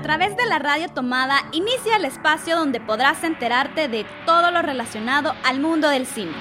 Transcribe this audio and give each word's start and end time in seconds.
A 0.00 0.02
través 0.02 0.34
de 0.34 0.46
la 0.46 0.58
radio 0.58 0.88
tomada 0.88 1.42
inicia 1.52 1.96
el 1.96 2.06
espacio 2.06 2.56
donde 2.56 2.80
podrás 2.80 3.22
enterarte 3.22 3.86
de 3.86 4.06
todo 4.24 4.50
lo 4.50 4.62
relacionado 4.62 5.34
al 5.44 5.60
mundo 5.60 5.90
del 5.90 6.06
cine. 6.06 6.32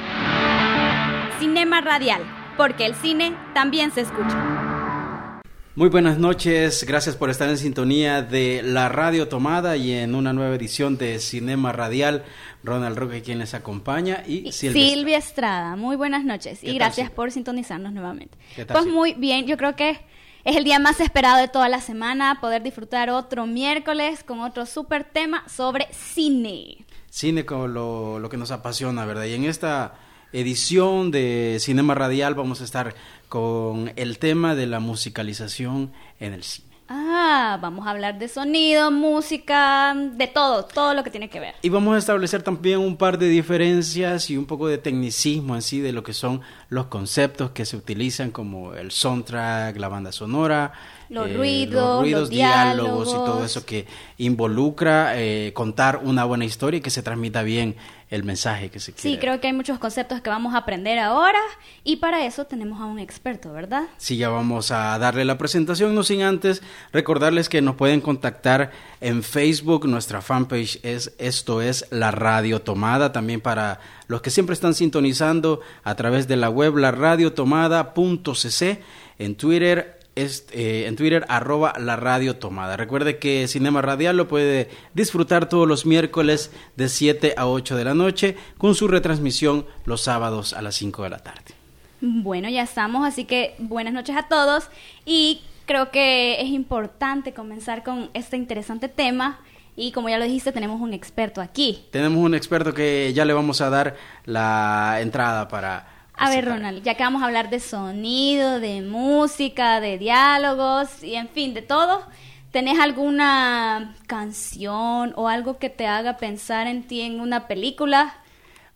Cinema 1.39 1.81
Radial, 1.81 2.23
porque 2.55 2.85
el 2.85 2.95
cine 2.95 3.35
también 3.53 3.91
se 3.91 3.99
escucha. 3.99 5.41
Muy 5.75 5.89
buenas 5.89 6.17
noches, 6.17 6.85
gracias 6.85 7.17
por 7.17 7.29
estar 7.29 7.49
en 7.49 7.57
sintonía 7.57 8.21
de 8.21 8.61
la 8.63 8.87
radio 8.87 9.27
tomada 9.27 9.75
y 9.75 9.91
en 9.91 10.15
una 10.15 10.31
nueva 10.31 10.55
edición 10.55 10.97
de 10.97 11.19
Cinema 11.19 11.73
Radial. 11.73 12.23
Ronald 12.63 12.97
Roque 12.97 13.21
quien 13.21 13.39
les 13.39 13.53
acompaña 13.53 14.23
y, 14.25 14.53
Silvia, 14.53 15.17
Estrada. 15.17 15.75
Muy 15.75 15.97
buenas 15.97 16.23
noches 16.23 16.63
y 16.63 16.75
gracias 16.75 17.11
por 17.11 17.29
sintonizarnos 17.29 17.91
nuevamente. 17.91 18.37
Pues 18.71 18.85
muy 18.85 19.15
bien, 19.15 19.47
yo 19.47 19.57
creo 19.57 19.75
que 19.75 19.99
es 20.43 20.55
el 20.55 20.63
día 20.63 20.79
más 20.79 20.99
esperado 20.99 21.37
de 21.37 21.47
toda 21.47 21.69
la 21.69 21.81
semana, 21.81 22.39
poder 22.41 22.63
disfrutar 22.63 23.09
otro 23.09 23.45
miércoles 23.45 24.23
con 24.23 24.39
otro 24.39 24.65
súper 24.65 25.03
tema 25.03 25.43
sobre 25.47 25.87
cine. 25.91 26.85
Cine 27.09 27.45
como 27.45 27.67
lo, 27.67 28.19
lo 28.19 28.29
que 28.29 28.37
nos 28.37 28.51
apasiona, 28.51 29.05
¿verdad? 29.05 29.25
Y 29.25 29.33
en 29.33 29.45
esta 29.45 29.95
edición 30.31 31.11
de 31.11 31.57
Cinema 31.59 31.95
Radial 31.95 32.35
vamos 32.35 32.61
a 32.61 32.63
estar 32.63 32.95
con 33.27 33.91
el 33.95 34.19
tema 34.19 34.55
de 34.55 34.67
la 34.67 34.79
musicalización 34.79 35.91
en 36.19 36.33
el 36.33 36.43
cine. 36.43 36.68
Ah, 36.91 37.59
vamos 37.61 37.85
a 37.85 37.91
hablar 37.91 38.17
de 38.17 38.27
sonido, 38.27 38.89
música, 38.89 39.93
de 39.95 40.25
todo, 40.25 40.65
todo 40.65 40.95
lo 40.95 41.03
que 41.03 41.11
tiene 41.11 41.29
que 41.29 41.39
ver. 41.39 41.53
Y 41.61 41.69
vamos 41.69 41.93
a 41.93 41.99
establecer 41.99 42.41
también 42.41 42.79
un 42.79 42.97
par 42.97 43.19
de 43.19 43.29
diferencias 43.29 44.31
y 44.31 44.37
un 44.37 44.47
poco 44.47 44.67
de 44.67 44.79
tecnicismo 44.79 45.53
en 45.53 45.61
sí 45.61 45.81
de 45.81 45.91
lo 45.91 46.01
que 46.01 46.13
son 46.13 46.41
los 46.69 46.87
conceptos 46.87 47.51
que 47.51 47.65
se 47.65 47.77
utilizan 47.77 48.31
como 48.31 48.73
el 48.73 48.89
soundtrack, 48.89 49.77
la 49.77 49.87
banda 49.87 50.11
sonora, 50.11 50.73
los, 51.09 51.27
eh, 51.27 51.33
ruidos, 51.33 52.07
los 52.07 52.29
diálogos, 52.29 53.09
y 53.09 53.13
todo 53.13 53.43
eso 53.43 53.65
que 53.65 53.85
involucra 54.17 55.19
eh, 55.19 55.51
contar 55.53 56.01
una 56.03 56.23
buena 56.23 56.45
historia 56.45 56.77
y 56.77 56.81
que 56.81 56.89
se 56.89 57.01
transmita 57.01 57.43
bien 57.43 57.75
el 58.09 58.23
mensaje 58.23 58.69
que 58.69 58.79
se 58.79 58.91
quiere. 58.93 59.15
Sí, 59.15 59.19
creo 59.19 59.39
que 59.39 59.47
hay 59.47 59.53
muchos 59.53 59.77
conceptos 59.77 60.21
que 60.21 60.29
vamos 60.29 60.55
a 60.55 60.57
aprender 60.59 60.97
ahora 60.97 61.39
y 61.83 61.97
para 61.97 62.25
eso 62.25 62.45
tenemos 62.45 62.81
a 62.81 62.85
un 62.85 62.97
experto, 62.97 63.53
¿verdad? 63.53 63.83
Sí, 63.97 64.17
ya 64.17 64.29
vamos 64.29 64.71
a 64.71 64.97
darle 64.97 65.25
la 65.25 65.37
presentación, 65.37 65.93
no 65.93 66.03
sin 66.03 66.23
antes 66.23 66.63
recordarles 66.91 67.49
que 67.49 67.61
nos 67.61 67.75
pueden 67.75 68.01
contactar 68.01 68.71
en 68.99 69.21
Facebook, 69.21 69.87
nuestra 69.87 70.21
fanpage 70.21 70.79
es 70.83 71.13
Esto 71.19 71.61
es 71.61 71.85
la 71.91 72.09
Radio 72.09 72.61
Tomada, 72.61 73.11
también 73.11 73.41
para 73.41 73.79
los 74.07 74.21
que 74.21 74.31
siempre 74.31 74.53
están 74.53 74.73
sintonizando 74.73 75.61
a 75.83 75.95
través 75.95 76.27
de 76.27 76.35
la 76.35 76.49
web 76.49 76.77
la 76.77 76.91
radiotomada.cc, 76.91 78.81
en 79.19 79.35
Twitter 79.35 79.98
eh, 80.15 80.85
en 80.87 80.95
Twitter, 80.95 81.25
arroba 81.29 81.73
la 81.79 81.95
radio 81.95 82.35
tomada. 82.35 82.75
Recuerde 82.75 83.19
que 83.19 83.47
Cinema 83.47 83.81
Radial 83.81 84.17
lo 84.17 84.27
puede 84.27 84.69
disfrutar 84.93 85.47
todos 85.47 85.67
los 85.67 85.85
miércoles 85.85 86.51
de 86.75 86.89
7 86.89 87.35
a 87.37 87.47
8 87.47 87.77
de 87.77 87.83
la 87.85 87.93
noche 87.93 88.35
con 88.57 88.75
su 88.75 88.87
retransmisión 88.87 89.65
los 89.85 90.01
sábados 90.01 90.53
a 90.53 90.61
las 90.61 90.75
5 90.75 91.03
de 91.03 91.09
la 91.09 91.19
tarde. 91.19 91.53
Bueno, 92.01 92.49
ya 92.49 92.63
estamos, 92.63 93.07
así 93.07 93.25
que 93.25 93.55
buenas 93.59 93.93
noches 93.93 94.15
a 94.15 94.23
todos 94.23 94.69
y 95.05 95.41
creo 95.65 95.91
que 95.91 96.41
es 96.41 96.47
importante 96.47 97.33
comenzar 97.33 97.83
con 97.83 98.09
este 98.13 98.37
interesante 98.37 98.89
tema. 98.89 99.39
Y 99.75 99.93
como 99.93 100.09
ya 100.09 100.17
lo 100.17 100.25
dijiste, 100.25 100.51
tenemos 100.51 100.81
un 100.81 100.93
experto 100.93 101.39
aquí. 101.39 101.85
Tenemos 101.91 102.21
un 102.21 102.35
experto 102.35 102.73
que 102.73 103.13
ya 103.13 103.23
le 103.23 103.31
vamos 103.31 103.61
a 103.61 103.69
dar 103.69 103.95
la 104.25 104.97
entrada 104.99 105.47
para 105.47 105.98
a 106.19 106.29
ver, 106.29 106.45
Ronald, 106.45 106.83
ya 106.83 106.95
que 106.95 107.03
vamos 107.03 107.21
a 107.21 107.25
hablar 107.25 107.49
de 107.49 107.61
sonido, 107.61 108.59
de 108.59 108.81
música, 108.81 109.79
de 109.79 109.97
diálogos 109.97 111.01
y 111.01 111.15
en 111.15 111.29
fin, 111.29 111.53
de 111.53 111.61
todo, 111.61 112.03
¿tenés 112.51 112.77
alguna 112.77 113.95
canción 114.05 115.13
o 115.15 115.29
algo 115.29 115.57
que 115.59 115.69
te 115.69 115.87
haga 115.87 116.17
pensar 116.17 116.67
en 116.67 116.83
ti 116.83 117.01
en 117.01 117.21
una 117.21 117.47
película? 117.47 118.15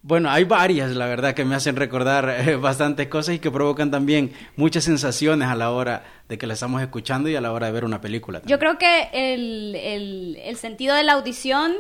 Bueno, 0.01 0.29
hay 0.29 0.45
varias, 0.45 0.91
la 0.91 1.05
verdad, 1.05 1.33
que 1.33 1.43
me 1.43 1.55
hacen 1.55 1.75
recordar 1.75 2.29
eh, 2.29 2.55
bastantes 2.61 3.07
cosas 3.07 3.35
y 3.35 3.39
que 3.39 3.51
provocan 3.51 3.91
también 3.91 4.31
muchas 4.55 4.85
sensaciones 4.85 5.49
a 5.49 5.55
la 5.55 5.71
hora 5.71 6.03
de 6.29 6.37
que 6.37 6.47
la 6.47 6.53
estamos 6.53 6.81
escuchando 6.81 7.27
y 7.27 7.35
a 7.35 7.41
la 7.41 7.51
hora 7.51 7.67
de 7.67 7.73
ver 7.73 7.83
una 7.83 7.99
película. 7.99 8.41
Yo 8.45 8.57
creo 8.57 8.77
que 8.77 9.09
el, 9.11 9.75
el, 9.75 10.39
el 10.41 10.55
sentido 10.55 10.95
de 10.95 11.03
la 11.03 11.13
audición 11.13 11.73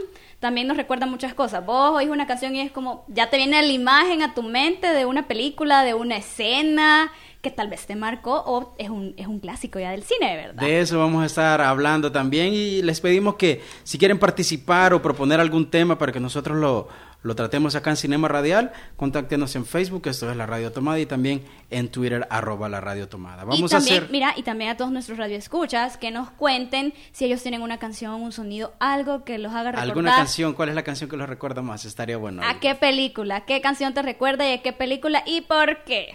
también 0.43 0.67
nos 0.67 0.75
recuerda 0.75 1.05
muchas 1.05 1.33
cosas. 1.33 1.65
Vos 1.65 1.91
oís 1.95 2.09
una 2.09 2.27
canción 2.27 2.53
y 2.53 2.59
es 2.59 2.69
como, 2.69 3.05
ya 3.07 3.29
te 3.29 3.37
viene 3.37 3.61
la 3.61 3.71
imagen 3.71 4.21
a 4.21 4.33
tu 4.33 4.43
mente 4.43 4.87
de 4.87 5.05
una 5.05 5.25
película, 5.25 5.85
de 5.85 5.93
una 5.93 6.17
escena 6.17 7.13
que 7.41 7.49
tal 7.49 7.69
vez 7.69 7.85
te 7.85 7.95
marcó 7.95 8.43
o 8.45 8.75
es 8.77 8.89
un, 8.89 9.13
es 9.15 9.25
un 9.25 9.39
clásico 9.39 9.79
ya 9.79 9.91
del 9.91 10.03
cine, 10.03 10.35
¿verdad? 10.35 10.61
De 10.61 10.81
eso 10.81 10.99
vamos 10.99 11.23
a 11.23 11.27
estar 11.27 11.61
hablando 11.61 12.11
también 12.11 12.53
y 12.53 12.81
les 12.81 12.99
pedimos 12.99 13.35
que 13.35 13.61
si 13.83 13.97
quieren 13.97 14.19
participar 14.19 14.93
o 14.93 15.01
proponer 15.01 15.39
algún 15.39 15.69
tema 15.69 15.97
para 15.97 16.11
que 16.11 16.19
nosotros 16.19 16.57
lo, 16.57 16.89
lo 17.23 17.35
tratemos 17.35 17.75
acá 17.75 17.89
en 17.89 17.95
Cinema 17.97 18.27
Radial, 18.27 18.71
contáctenos 18.97 19.55
en 19.55 19.65
Facebook, 19.65 20.07
esto 20.07 20.29
es 20.29 20.37
la 20.37 20.45
Radio 20.45 20.71
Tomada, 20.71 20.99
y 20.99 21.05
también 21.05 21.43
en 21.69 21.89
Twitter, 21.89 22.27
arroba 22.29 22.69
la 22.69 22.81
Radio 22.81 23.07
Tomada. 23.07 23.45
Vamos 23.45 23.59
y 23.59 23.73
también, 23.73 23.93
a 23.93 23.97
hacer... 23.97 24.11
Mira, 24.11 24.33
y 24.35 24.43
también 24.43 24.69
a 24.71 24.77
todos 24.77 24.91
nuestros 24.91 25.17
radioescuchas 25.17 25.97
que 25.97 26.11
nos 26.11 26.29
cuenten 26.31 26.93
si 27.13 27.25
ellos 27.25 27.41
tienen 27.41 27.61
una 27.61 27.79
canción, 27.79 28.21
un 28.21 28.31
sonido, 28.31 28.73
algo 28.79 29.23
que 29.23 29.37
los 29.37 29.53
haga 29.53 29.71
recordar. 29.71 29.89
¿Alguna 29.89 30.15
canción? 30.15 30.53
¿Cuál 30.53 30.69
es 30.69 30.75
la 30.75 30.83
canción 30.83 31.09
que 31.09 31.17
los 31.17 31.29
recuerda 31.29 31.61
más? 31.61 31.85
Estaría 31.85 32.17
bueno. 32.17 32.43
¿A 32.43 32.59
qué 32.59 32.75
película? 32.75 33.45
¿Qué 33.45 33.61
canción 33.61 33.93
te 33.93 34.01
recuerda 34.01 34.47
y 34.47 34.53
a 34.53 34.61
qué 34.61 34.73
película 34.73 35.23
y 35.25 35.41
por 35.41 35.83
qué? 35.85 36.13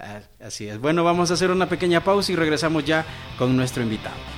Ah, 0.00 0.20
así 0.40 0.68
es. 0.68 0.80
Bueno, 0.80 1.04
vamos 1.04 1.30
a 1.30 1.34
hacer 1.34 1.50
una 1.50 1.68
pequeña 1.68 2.02
pausa 2.02 2.32
y 2.32 2.36
regresamos 2.36 2.84
ya 2.84 3.04
con 3.36 3.56
nuestro 3.56 3.82
invitado. 3.82 4.37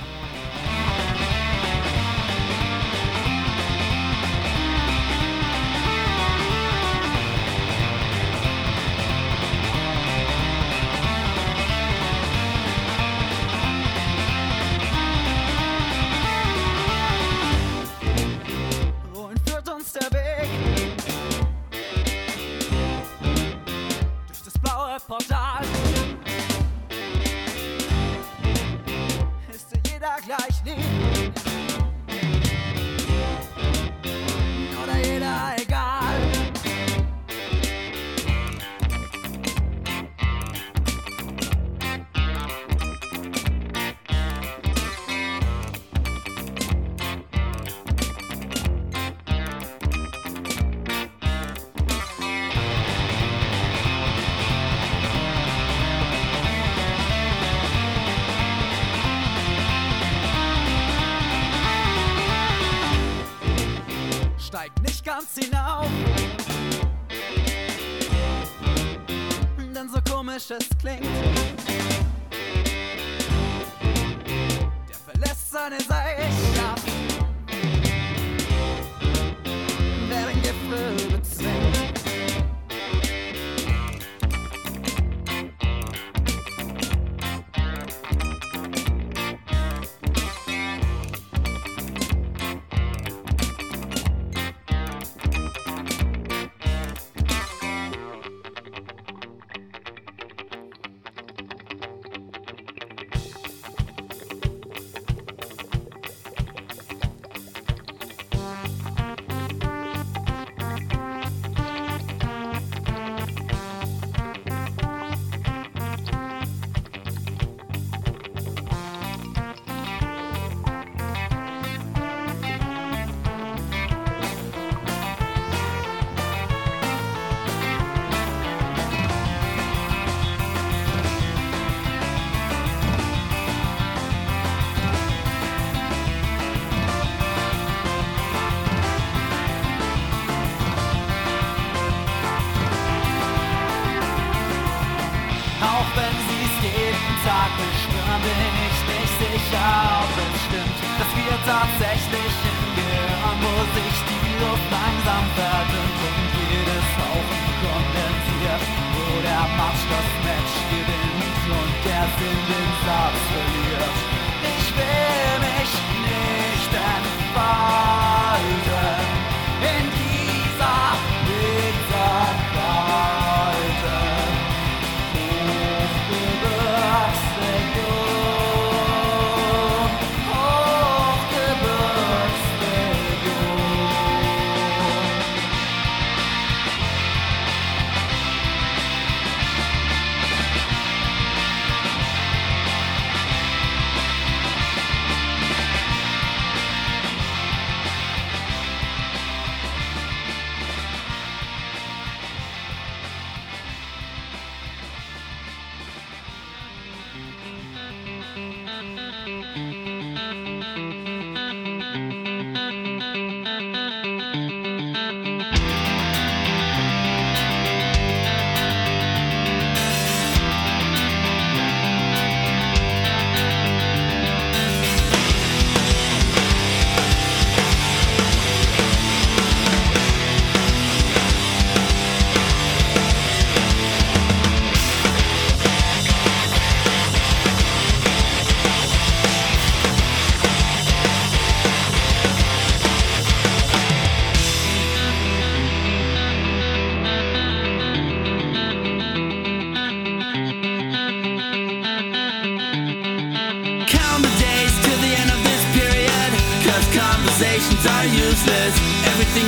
Tatsächlich 151.51 152.33
hingehen, 152.47 153.35
wo 153.43 153.53
sich 153.75 153.95
die 154.07 154.27
Luft 154.39 154.67
langsam 154.71 155.25
verdünnt 155.35 156.01
und 156.07 156.25
jedes 156.39 156.87
Hauchen 156.99 157.43
kondensiert, 157.63 158.63
wo 158.95 159.07
der 159.27 159.43
Match 159.59 159.83
das 159.91 160.09
Match 160.25 160.55
gewinnt 160.71 161.43
und 161.59 161.75
der 161.83 162.05
Sinn 162.17 162.60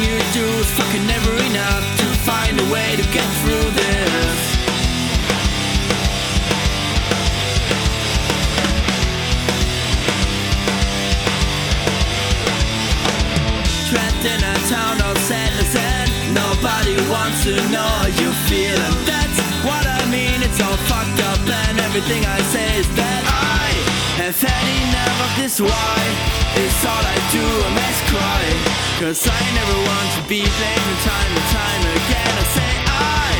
you 0.03 0.19
do 0.33 0.45
is 0.59 0.69
fucking 0.71 1.05
never 1.07 1.33
enough 1.49 1.83
to 1.97 2.05
find 2.27 2.59
a 2.59 2.67
way 2.73 2.95
to 2.97 3.03
get 3.15 3.27
through 3.39 3.67
this. 3.71 4.39
Trapped 13.89 14.25
in 14.25 14.41
a 14.43 14.55
town 14.67 14.99
of 15.07 15.17
sadness 15.19 15.75
and 15.75 16.09
nobody 16.35 16.95
wants 17.09 17.43
to 17.45 17.55
know 17.71 17.89
how 18.01 18.07
you 18.07 18.29
feel. 18.49 18.75
And 18.75 18.99
that's 19.07 19.39
what 19.63 19.85
I 19.87 20.03
mean. 20.11 20.43
It's 20.43 20.59
all 20.59 20.77
fucked 20.91 21.19
up 21.31 21.39
and 21.47 21.79
everything 21.79 22.25
I 22.25 22.39
say 22.53 22.79
is 22.79 22.95
that 22.95 23.32
I 24.23 24.27
have 24.27 24.39
had 24.39 24.67
enough 24.87 25.19
of 25.19 25.31
this 25.35 25.59
why. 25.59 25.99
It's 26.55 26.79
all 26.87 27.03
I 27.03 27.19
do, 27.35 27.43
a 27.43 27.69
mess 27.75 27.99
cry. 28.07 28.45
Cause 29.03 29.27
I 29.27 29.39
never 29.51 29.75
want 29.83 30.09
to 30.15 30.21
be 30.31 30.47
blamed 30.47 30.83
from 30.87 30.99
time 31.03 31.31
and 31.35 31.47
time 31.51 31.83
again. 31.91 32.31
I 32.31 32.45
say 32.55 32.71
I 32.87 33.31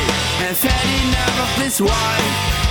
have 0.44 0.60
had 0.60 0.88
enough 1.08 1.36
of 1.40 1.50
this 1.56 1.80
why. 1.80 2.16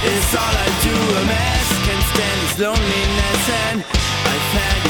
It's 0.05 0.29
all 0.29 0.45
I 0.45 0.69
do, 0.85 0.93
a 0.93 1.23
mess. 1.25 1.67
Can't 1.89 2.05
stand 2.13 2.37
this 2.45 2.55
loneliness 2.61 3.43
and 3.49 3.77
I've 3.81 4.49
had 4.61 4.82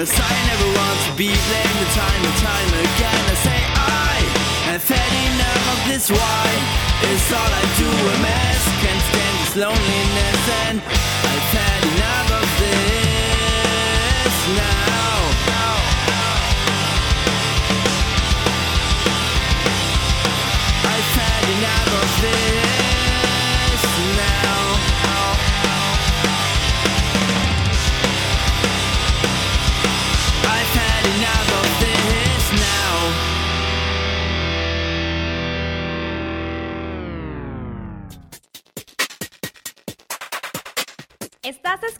Cause 0.00 0.16
I 0.16 0.32
never 0.48 0.68
want 0.80 0.98
to 1.04 1.12
be 1.12 1.28
blamed 1.28 1.88
time 1.92 2.22
and 2.24 2.36
time 2.40 2.72
again. 2.72 3.20
I 3.20 3.36
say 3.44 3.60
I 3.76 4.16
have 4.72 4.88
had 4.88 5.12
enough 5.28 5.64
of 5.76 5.80
this 5.92 6.08
why. 6.08 6.46
It's 7.04 7.28
all 7.28 7.52
I 7.52 7.64
do, 7.76 7.84
a 7.84 8.16
mess. 8.24 8.62
Can't 8.80 9.02
stand 9.12 9.34
this 9.44 9.56
loneliness. 9.60 10.40
And 10.64 10.80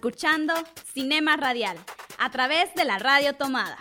escuchando 0.00 0.54
Cinema 0.94 1.36
Radial 1.36 1.76
a 2.18 2.30
través 2.30 2.74
de 2.74 2.86
la 2.86 2.98
radio 2.98 3.34
tomada. 3.34 3.76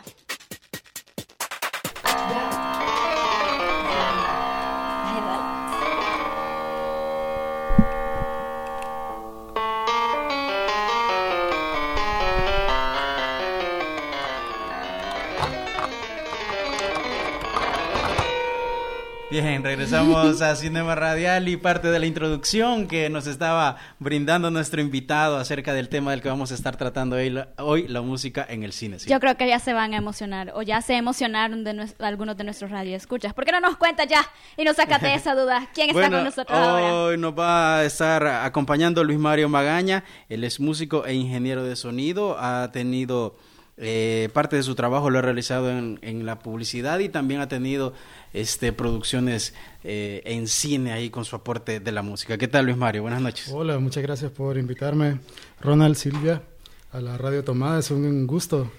Bien, 19.41 19.63
regresamos 19.63 20.41
a 20.41 20.53
Cinema 20.57 20.95
Radial 20.95 21.47
y 21.47 21.55
parte 21.55 21.87
de 21.89 21.97
la 21.97 22.05
introducción 22.05 22.89
que 22.89 23.09
nos 23.09 23.25
estaba 23.25 23.77
brindando 23.97 24.51
nuestro 24.51 24.81
invitado 24.81 25.37
acerca 25.37 25.73
del 25.73 25.87
tema 25.87 26.11
del 26.11 26.21
que 26.21 26.27
vamos 26.27 26.51
a 26.51 26.55
estar 26.55 26.75
tratando 26.75 27.15
hoy, 27.15 27.29
la, 27.29 27.47
hoy, 27.57 27.87
la 27.87 28.01
música 28.01 28.45
en 28.49 28.63
el 28.63 28.73
cine. 28.73 28.99
¿sí? 28.99 29.09
Yo 29.09 29.17
creo 29.21 29.37
que 29.37 29.47
ya 29.47 29.59
se 29.59 29.71
van 29.71 29.93
a 29.93 29.97
emocionar 29.97 30.51
o 30.55 30.61
ya 30.61 30.81
se 30.81 30.95
emocionaron 30.95 31.63
de 31.63 31.87
algunos 31.99 32.35
de 32.35 32.43
nuestros 32.43 32.69
radioescuchas. 32.69 33.33
¿Por 33.33 33.45
qué 33.45 33.53
no 33.53 33.61
nos 33.61 33.77
cuentas 33.77 34.07
ya 34.09 34.27
y 34.57 34.65
nos 34.65 34.75
sacate 34.75 35.13
esa 35.13 35.35
duda? 35.35 35.69
¿Quién 35.73 35.87
está 35.87 36.01
Bueno, 36.01 36.17
con 36.17 36.25
nosotros 36.25 36.59
ahora? 36.59 36.93
hoy 36.93 37.17
nos 37.17 37.31
va 37.31 37.77
a 37.77 37.85
estar 37.85 38.27
acompañando 38.27 39.05
Luis 39.05 39.19
Mario 39.19 39.47
Magaña. 39.47 40.03
Él 40.27 40.43
es 40.43 40.59
músico 40.59 41.05
e 41.05 41.13
ingeniero 41.13 41.63
de 41.63 41.77
sonido. 41.77 42.35
Ha 42.37 42.71
tenido 42.73 43.37
eh, 43.79 44.29
parte 44.33 44.57
de 44.57 44.63
su 44.63 44.75
trabajo 44.75 45.09
lo 45.09 45.19
ha 45.19 45.21
realizado 45.21 45.71
en, 45.71 45.99
en 46.01 46.25
la 46.25 46.39
publicidad 46.39 46.99
y 46.99 47.09
también 47.09 47.39
ha 47.39 47.47
tenido 47.47 47.93
este 48.33 48.73
producciones 48.73 49.53
eh, 49.83 50.21
en 50.25 50.47
cine 50.47 50.91
ahí 50.91 51.09
con 51.09 51.25
su 51.25 51.35
aporte 51.35 51.79
de 51.79 51.91
la 51.91 52.01
música. 52.01 52.37
¿Qué 52.37 52.47
tal 52.47 52.65
Luis 52.65 52.77
Mario? 52.77 53.03
Buenas 53.03 53.21
noches. 53.21 53.49
Hola, 53.51 53.79
muchas 53.79 54.03
gracias 54.03 54.31
por 54.31 54.57
invitarme, 54.57 55.19
Ronald 55.61 55.95
Silvia, 55.95 56.43
a 56.91 56.99
la 56.99 57.17
Radio 57.17 57.43
Tomada. 57.43 57.79
Es 57.79 57.89
un 57.89 58.27
gusto 58.27 58.69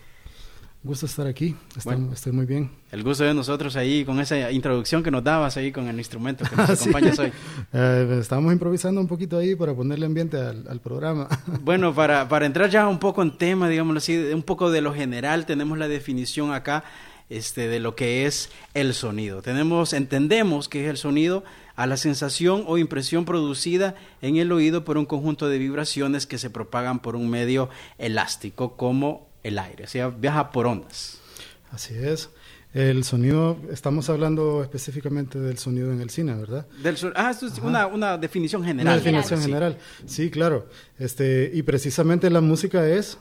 Gusto 0.83 1.05
estar 1.05 1.27
aquí, 1.27 1.55
estoy, 1.77 1.95
Bueno. 1.97 2.13
estoy 2.15 2.33
muy 2.33 2.47
bien. 2.47 2.71
El 2.91 3.03
gusto 3.03 3.23
de 3.25 3.35
nosotros 3.35 3.77
ahí 3.77 4.03
con 4.03 4.19
esa 4.19 4.51
introducción 4.51 5.03
que 5.03 5.11
nos 5.11 5.23
dabas 5.23 5.59
ahí 5.59 5.73
con 5.73 5.87
el 5.89 5.99
instrumento 5.99 6.47
que 6.49 6.57
nos 6.57 6.71
Ah, 6.71 6.73
acompañas 6.73 7.19
hoy. 7.19 7.33
Eh, 7.75 8.19
estábamos 8.19 8.51
improvisando 8.55 8.99
un 8.99 9.07
poquito 9.07 9.37
ahí 9.37 9.55
para 9.55 9.75
ponerle 9.75 10.07
ambiente 10.07 10.39
al, 10.39 10.67
al 10.69 10.81
programa. 10.81 11.29
Bueno, 11.61 11.95
para, 11.95 12.27
para 12.31 12.47
entrar 12.47 12.71
ya 12.71 12.89
un 12.89 12.99
poco 12.99 13.21
en 13.23 13.37
tema, 13.37 13.69
digámoslo 13.69 13.99
así, 13.99 14.17
un 14.33 14.43
poco 14.43 14.71
de 14.71 14.81
lo 14.81 14.95
general, 14.95 15.45
tenemos 15.45 15.77
la 15.77 15.87
definición 15.87 16.51
acá 16.55 16.83
este, 17.29 17.69
de 17.69 17.79
lo 17.79 17.95
que 17.95 18.25
es 18.25 18.49
el 18.73 18.95
sonido. 18.95 19.43
Tenemos, 19.43 19.93
entendemos 19.93 20.71
que 20.71 20.85
es 20.85 20.91
el 20.91 20.97
sonido 20.97 21.45
a 21.77 21.87
la 21.87 21.99
sensación 21.99 22.65
o 22.67 22.79
impresión 22.79 23.27
producida 23.27 23.97
en 24.23 24.37
el 24.37 24.51
oído 24.51 24.83
por 24.85 24.97
un 24.97 25.05
conjunto 25.05 25.49
de 25.51 25.59
vibraciones 25.59 26.27
que 26.27 26.39
se 26.39 26.49
propagan 26.49 27.01
por 27.01 27.17
un 27.17 27.29
medio 27.29 27.69
elástico 27.99 28.77
como 28.77 29.30
el 29.43 29.59
aire, 29.59 29.85
o 29.85 29.87
sea, 29.87 30.09
viaja 30.09 30.51
por 30.53 30.67
ondas. 30.67 31.19
Así 31.71 31.95
es. 31.95 32.31
El 32.73 33.03
sonido, 33.03 33.59
estamos 33.73 34.09
hablando 34.11 34.63
específicamente 34.63 35.41
del 35.41 35.59
sonido 35.59 35.93
en 35.93 36.01
el 36.01 36.11
cine, 36.11 36.35
¿verdad? 36.37 36.67
Del 36.83 36.97
ah, 37.17 37.31
esto 37.33 37.47
es 37.49 37.59
una, 37.59 37.89
una 37.89 38.17
definición 38.17 38.63
Una 38.63 38.69
general. 38.69 38.99
definición 39.03 39.41
Sí. 39.41 39.45
general. 39.47 39.79
Sí, 40.07 40.31
claro. 40.31 40.69
Este, 40.99 41.51
y 41.53 41.63
precisamente 41.63 42.31
la 42.31 42.41
música 42.41 42.87
es, 42.89 43.19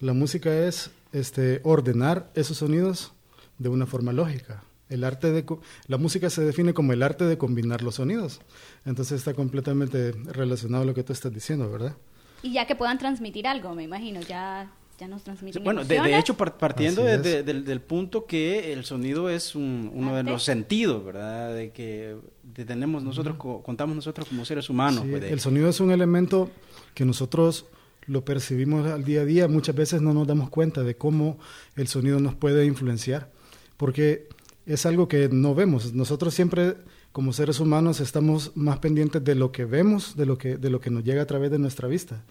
la 0.00 0.12
música 0.12 0.54
es 0.66 0.90
este, 1.12 1.60
ordenar 1.64 2.30
esos 2.34 2.58
sonidos 2.58 3.12
de 3.58 3.70
una 3.70 3.86
forma 3.86 4.12
lógica. 4.12 4.62
El 4.90 5.02
arte 5.02 5.32
de, 5.32 5.46
la 5.86 5.96
música 5.96 6.28
se 6.28 6.42
define 6.42 6.74
como 6.74 6.92
el 6.92 7.02
arte 7.02 7.24
de 7.24 7.38
combinar 7.38 7.80
los 7.80 7.94
sonidos. 7.94 8.40
Entonces 8.84 9.18
está 9.18 9.32
completamente 9.32 10.12
relacionado 10.12 10.82
a 10.82 10.86
lo 10.86 10.92
que 10.92 11.02
tú 11.02 11.14
estás 11.14 11.32
diciendo, 11.32 11.70
¿verdad? 11.70 11.96
Y 12.42 12.52
ya 12.52 12.66
que 12.66 12.76
puedan 12.76 12.98
transmitir 12.98 13.46
algo, 13.46 13.74
me 13.74 13.84
imagino, 13.84 14.20
ya, 14.20 14.70
ya 14.98 15.08
nos 15.08 15.22
transmiten 15.24 15.64
Bueno, 15.64 15.84
de, 15.84 16.18
hecho, 16.18 16.34
par- 16.36 16.56
partiendo 16.56 17.02
de- 17.04 17.42
del, 17.42 17.64
del 17.64 17.80
punto 17.80 18.26
que 18.26 18.72
el 18.72 18.84
sonido 18.84 19.28
es 19.28 19.54
un- 19.54 19.90
uno 19.92 20.14
de 20.14 20.22
los 20.22 20.42
sentidos, 20.44 21.04
¿verdad? 21.04 21.54
De 21.54 21.70
que 21.72 22.16
de- 22.42 22.64
tenemos 22.64 23.02
nosotros, 23.02 23.36
co- 23.36 23.62
contamos 23.62 23.96
nosotros 23.96 24.28
como 24.28 24.44
seres 24.44 24.70
humanos. 24.70 25.02
Sí, 25.04 25.10
pues, 25.10 25.24
el 25.24 25.40
sonido 25.40 25.68
es 25.68 25.80
un 25.80 25.90
elemento 25.90 26.50
que 26.94 27.04
nosotros 27.04 27.66
lo 28.06 28.24
percibimos 28.24 28.86
al 28.86 29.02
día 29.04 29.22
a 29.22 29.24
día. 29.24 29.48
Muchas 29.48 29.74
veces 29.74 30.00
no 30.02 30.12
nos 30.14 30.26
damos 30.26 30.50
cuenta 30.50 30.82
de 30.82 30.94
cómo 30.96 31.38
el 31.74 31.88
sonido 31.88 32.20
nos 32.20 32.34
puede 32.34 32.64
influenciar, 32.66 33.30
porque 33.76 34.28
es 34.66 34.86
algo 34.86 35.08
que 35.08 35.28
no 35.30 35.54
vemos. 35.54 35.92
Nosotros 35.94 36.34
siempre, 36.34 36.76
como 37.12 37.32
seres 37.32 37.60
humanos, 37.60 38.00
estamos 38.00 38.52
más 38.56 38.78
pendientes 38.78 39.24
de 39.24 39.34
lo 39.34 39.52
que 39.52 39.64
vemos, 39.64 40.16
de 40.16 40.26
lo 40.26 40.36
que, 40.38 40.56
de 40.56 40.70
lo 40.70 40.80
que 40.80 40.90
nos 40.90 41.02
llega 41.04 41.22
a 41.22 41.26
través 41.26 41.50
de 41.50 41.58
nuestra 41.58 41.88
vista, 41.88 42.22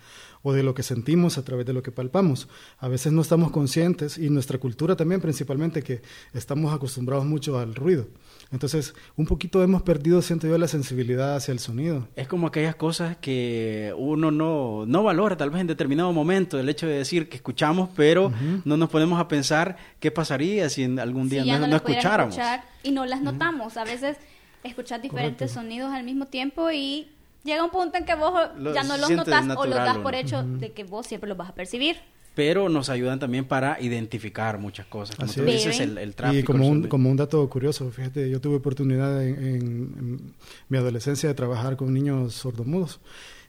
o 0.43 0.53
de 0.53 0.61
lo 0.61 0.73
que 0.73 0.83
sentimos 0.83 1.37
a 1.37 1.43
través 1.45 1.65
de 1.65 1.73
lo 1.73 1.81
que 1.81 1.91
palpamos. 1.91 2.47
A 2.77 2.87
veces 2.89 3.11
no 3.13 3.21
estamos 3.21 3.49
conscientes, 3.51 4.17
y 4.17 4.29
nuestra 4.29 4.57
cultura 4.59 4.95
también, 4.95 5.21
principalmente, 5.21 5.81
que 5.81 6.01
estamos 6.33 6.73
acostumbrados 6.73 7.25
mucho 7.25 7.57
al 7.57 7.73
ruido. 7.75 8.07
Entonces, 8.51 8.93
un 9.15 9.25
poquito 9.25 9.63
hemos 9.63 9.81
perdido, 9.81 10.21
siento 10.21 10.45
yo, 10.47 10.57
la 10.57 10.67
sensibilidad 10.67 11.35
hacia 11.37 11.53
el 11.53 11.59
sonido. 11.59 12.07
Es 12.15 12.27
como 12.27 12.47
aquellas 12.47 12.75
cosas 12.75 13.17
que 13.17 13.93
uno 13.97 14.29
no, 14.31 14.85
no 14.85 15.01
valora 15.01 15.37
tal 15.37 15.49
vez 15.49 15.61
en 15.61 15.67
determinado 15.67 16.11
momento, 16.13 16.59
el 16.59 16.67
hecho 16.69 16.85
de 16.87 16.97
decir 16.97 17.29
que 17.29 17.37
escuchamos, 17.37 17.89
pero 17.95 18.31
no 18.65 18.77
nos 18.77 18.89
ponemos 18.89 19.19
a 19.19 19.27
pensar 19.27 19.77
qué 19.99 20.11
pasaría 20.11 20.69
si 20.69 20.83
en 20.83 20.99
algún 20.99 21.29
día 21.29 21.43
Sí, 21.43 21.49
no, 21.51 21.59
no 21.59 21.67
las 21.67 21.81
pudieras 21.81 22.03
escucháramos. 22.03 22.37
escuchar 22.37 22.63
y 22.83 22.91
no 22.91 23.05
las 23.05 23.21
notamos. 23.21 23.77
A 23.77 23.85
veces 23.85 24.17
escuchas 24.63 25.01
diferentes 25.01 25.51
Correcto. 25.51 25.61
sonidos 25.61 25.91
al 25.93 26.03
mismo 26.03 26.27
tiempo 26.27 26.69
y 26.71 27.07
llega 27.43 27.63
un 27.63 27.71
punto 27.71 27.97
en 27.97 28.05
que 28.05 28.15
vos 28.15 28.33
Lo 28.57 28.73
ya 28.73 28.83
no 28.83 28.97
los 28.97 29.09
notas 29.11 29.43
o 29.43 29.47
natural, 29.47 29.69
los 29.69 29.79
das 29.79 29.97
¿o 29.97 30.03
por 30.03 30.13
no? 30.13 30.17
hecho 30.19 30.43
de 30.43 30.71
que 30.71 30.83
vos 30.83 31.05
siempre 31.07 31.27
los 31.27 31.37
vas 31.37 31.49
a 31.49 31.55
percibir. 31.55 31.97
Pero 32.35 32.67
nos 32.67 32.89
ayudan 32.89 33.19
también 33.19 33.45
para 33.45 33.79
identificar 33.79 34.57
muchas 34.57 34.87
cosas. 34.87 35.15
Como 35.17 35.29
Así 35.29 35.39
tú 35.39 35.45
es. 35.47 35.53
dices, 35.53 35.79
el, 35.81 35.99
el 35.99 36.15
tráfico. 36.15 36.39
y 36.39 36.43
como 36.43 36.67
un, 36.67 36.87
como 36.87 37.11
un 37.11 37.15
dato 37.17 37.47
curioso, 37.47 37.91
fíjate, 37.91 38.27
yo 38.27 38.41
tuve 38.41 38.55
oportunidad 38.55 39.23
en, 39.23 39.35
en- 39.35 39.55
en 39.99 40.33
mi 40.67 40.77
adolescencia 40.79 41.29
de 41.29 41.35
trabajar 41.35 41.75
con 41.77 41.93
niños 41.93 42.33
sordomudos. 42.33 42.99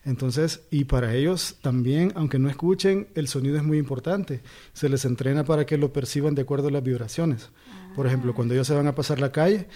Entonces, 0.05 0.61
y 0.71 0.85
para 0.85 1.15
ellos 1.15 1.57
también, 1.63 2.13
aunque 2.15 2.39
no 2.39 2.51
escuchen, 2.51 3.09
el 3.15 3.27
sonido 3.27 3.57
es 3.57 3.63
muy 3.63 3.79
importante. 3.79 4.43
Se 4.75 4.91
les 4.91 5.07
entrena 5.07 5.45
para 5.45 5.65
que 5.65 5.79
lo 5.79 5.95
perciban 5.95 6.35
de 6.35 6.43
acuerdo 6.43 6.69
a 6.69 6.71
las 6.71 6.83
vibraciones. 6.83 7.49
Por 7.97 8.07
ejemplo, 8.07 8.35
cuando 8.35 8.53
ellos 8.53 8.67
se 8.67 8.75
van 8.75 8.87
a 8.87 8.95
pasar 8.95 9.19
la 9.19 9.33
calle, 9.33 9.67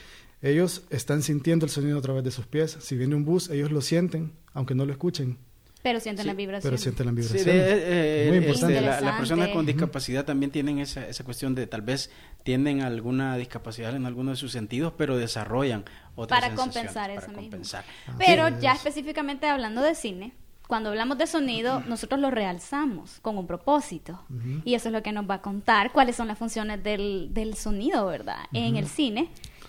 ellos 0.42 0.82
están 0.90 1.22
sintiendo 1.22 1.66
el 1.66 1.70
sonido 1.70 1.98
a 1.98 2.02
través 2.02 2.24
de 2.24 2.30
sus 2.30 2.46
pies. 2.46 2.76
Si 2.80 2.96
viene 2.96 3.14
un 3.14 3.24
bus, 3.24 3.50
ellos 3.50 3.70
lo 3.72 3.80
sienten, 3.80 4.32
aunque 4.54 4.74
no 4.74 4.84
lo 4.86 4.92
escuchen, 4.92 5.38
Pero 5.80 6.00
sienten 6.00 6.24
Sí, 6.24 6.26
las 6.26 6.34
pero 6.34 6.46
vibraciones. 6.46 6.80
sienten 6.80 7.06
la 7.06 7.12
Sí, 7.12 7.16
vibración. 7.16 7.44
de- 7.56 8.24
eh, 8.24 8.28
Muy 8.28 8.38
este, 8.38 8.48
importante. 8.48 8.80
la- 8.80 9.00
las 9.00 9.16
personas 9.16 9.48
con 9.50 9.64
discapacidad 9.64 10.24
también 10.24 10.50
tienen 10.50 10.80
esa, 10.80 11.06
esa 11.06 11.22
cuestión 11.22 11.54
de 11.54 11.68
tal 11.68 11.82
vez 11.82 12.10
tienen 12.42 12.82
alguna 12.82 13.36
discapacidad 13.36 13.94
en 13.94 14.04
alguno 14.04 14.32
de 14.32 14.36
sus 14.36 14.50
sentidos, 14.50 14.92
pero 14.98 15.16
desarrollan 15.16 15.84
otras 16.16 16.40
Para 16.40 16.54
compensar 16.56 16.94
para 17.10 17.14
eso 17.14 17.28
mismo. 17.28 17.42
compensar. 17.42 17.84
Pero 18.18 18.48
ya 18.60 18.72
es. 18.72 18.78
específicamente 18.78 19.46
hablando 19.46 19.80
de 19.80 19.94
cine, 19.94 20.32
cuando 20.66 20.88
hablamos 20.90 21.16
de 21.16 21.28
sonido, 21.28 21.80
nosotros 21.86 22.20
lo 22.20 22.30
realzamos 22.32 23.20
con 23.22 23.38
un 23.38 23.46
propósito. 23.46 24.20
Y 24.64 24.74
eso 24.74 24.88
es 24.88 24.92
lo 24.92 25.02
que 25.04 25.12
nos 25.12 25.30
va 25.30 25.34
a 25.34 25.42
contar 25.42 25.92
cuáles 25.92 26.16
son 26.16 26.26
las 26.26 26.36
funciones 26.38 26.82
del, 26.82 27.28
del 27.32 27.54
sonido, 27.54 28.04
¿verdad? 28.06 28.40
En 28.52 28.76
el 28.76 28.86
cine, 28.88 29.28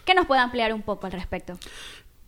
que 0.10 0.16
nos 0.16 0.26
pueda 0.26 0.42
ampliar 0.42 0.74
un 0.74 0.82
poco 0.82 1.06
al 1.06 1.12
respecto. 1.12 1.60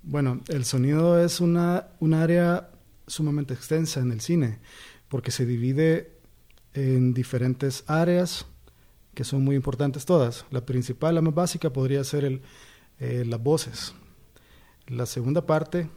Bueno, 0.04 0.42
el 0.50 0.66
sonido 0.66 1.20
es 1.20 1.42
una, 1.42 1.88
un 2.00 2.14
área 2.14 2.70
sumamente 3.08 3.56
extensa 3.56 4.02
en 4.02 4.12
el 4.12 4.22
cine, 4.22 4.60
porque 5.10 5.32
se 5.32 5.48
divide 5.48 6.12
en 6.76 7.16
diferentes 7.16 7.84
áreas 7.88 8.46
que 9.16 9.24
son 9.24 9.44
muy 9.44 9.56
importantes 9.56 10.06
todas. 10.06 10.46
La 10.52 10.64
principal, 10.64 11.16
la 11.16 11.22
más 11.22 11.34
básica, 11.34 11.74
podría 11.74 12.04
ser 12.04 12.24
el, 12.24 12.44
eh, 13.00 13.24
las 13.26 13.42
voces. 13.42 13.96
La 14.86 15.08
segunda 15.08 15.48
parte, 15.48 15.90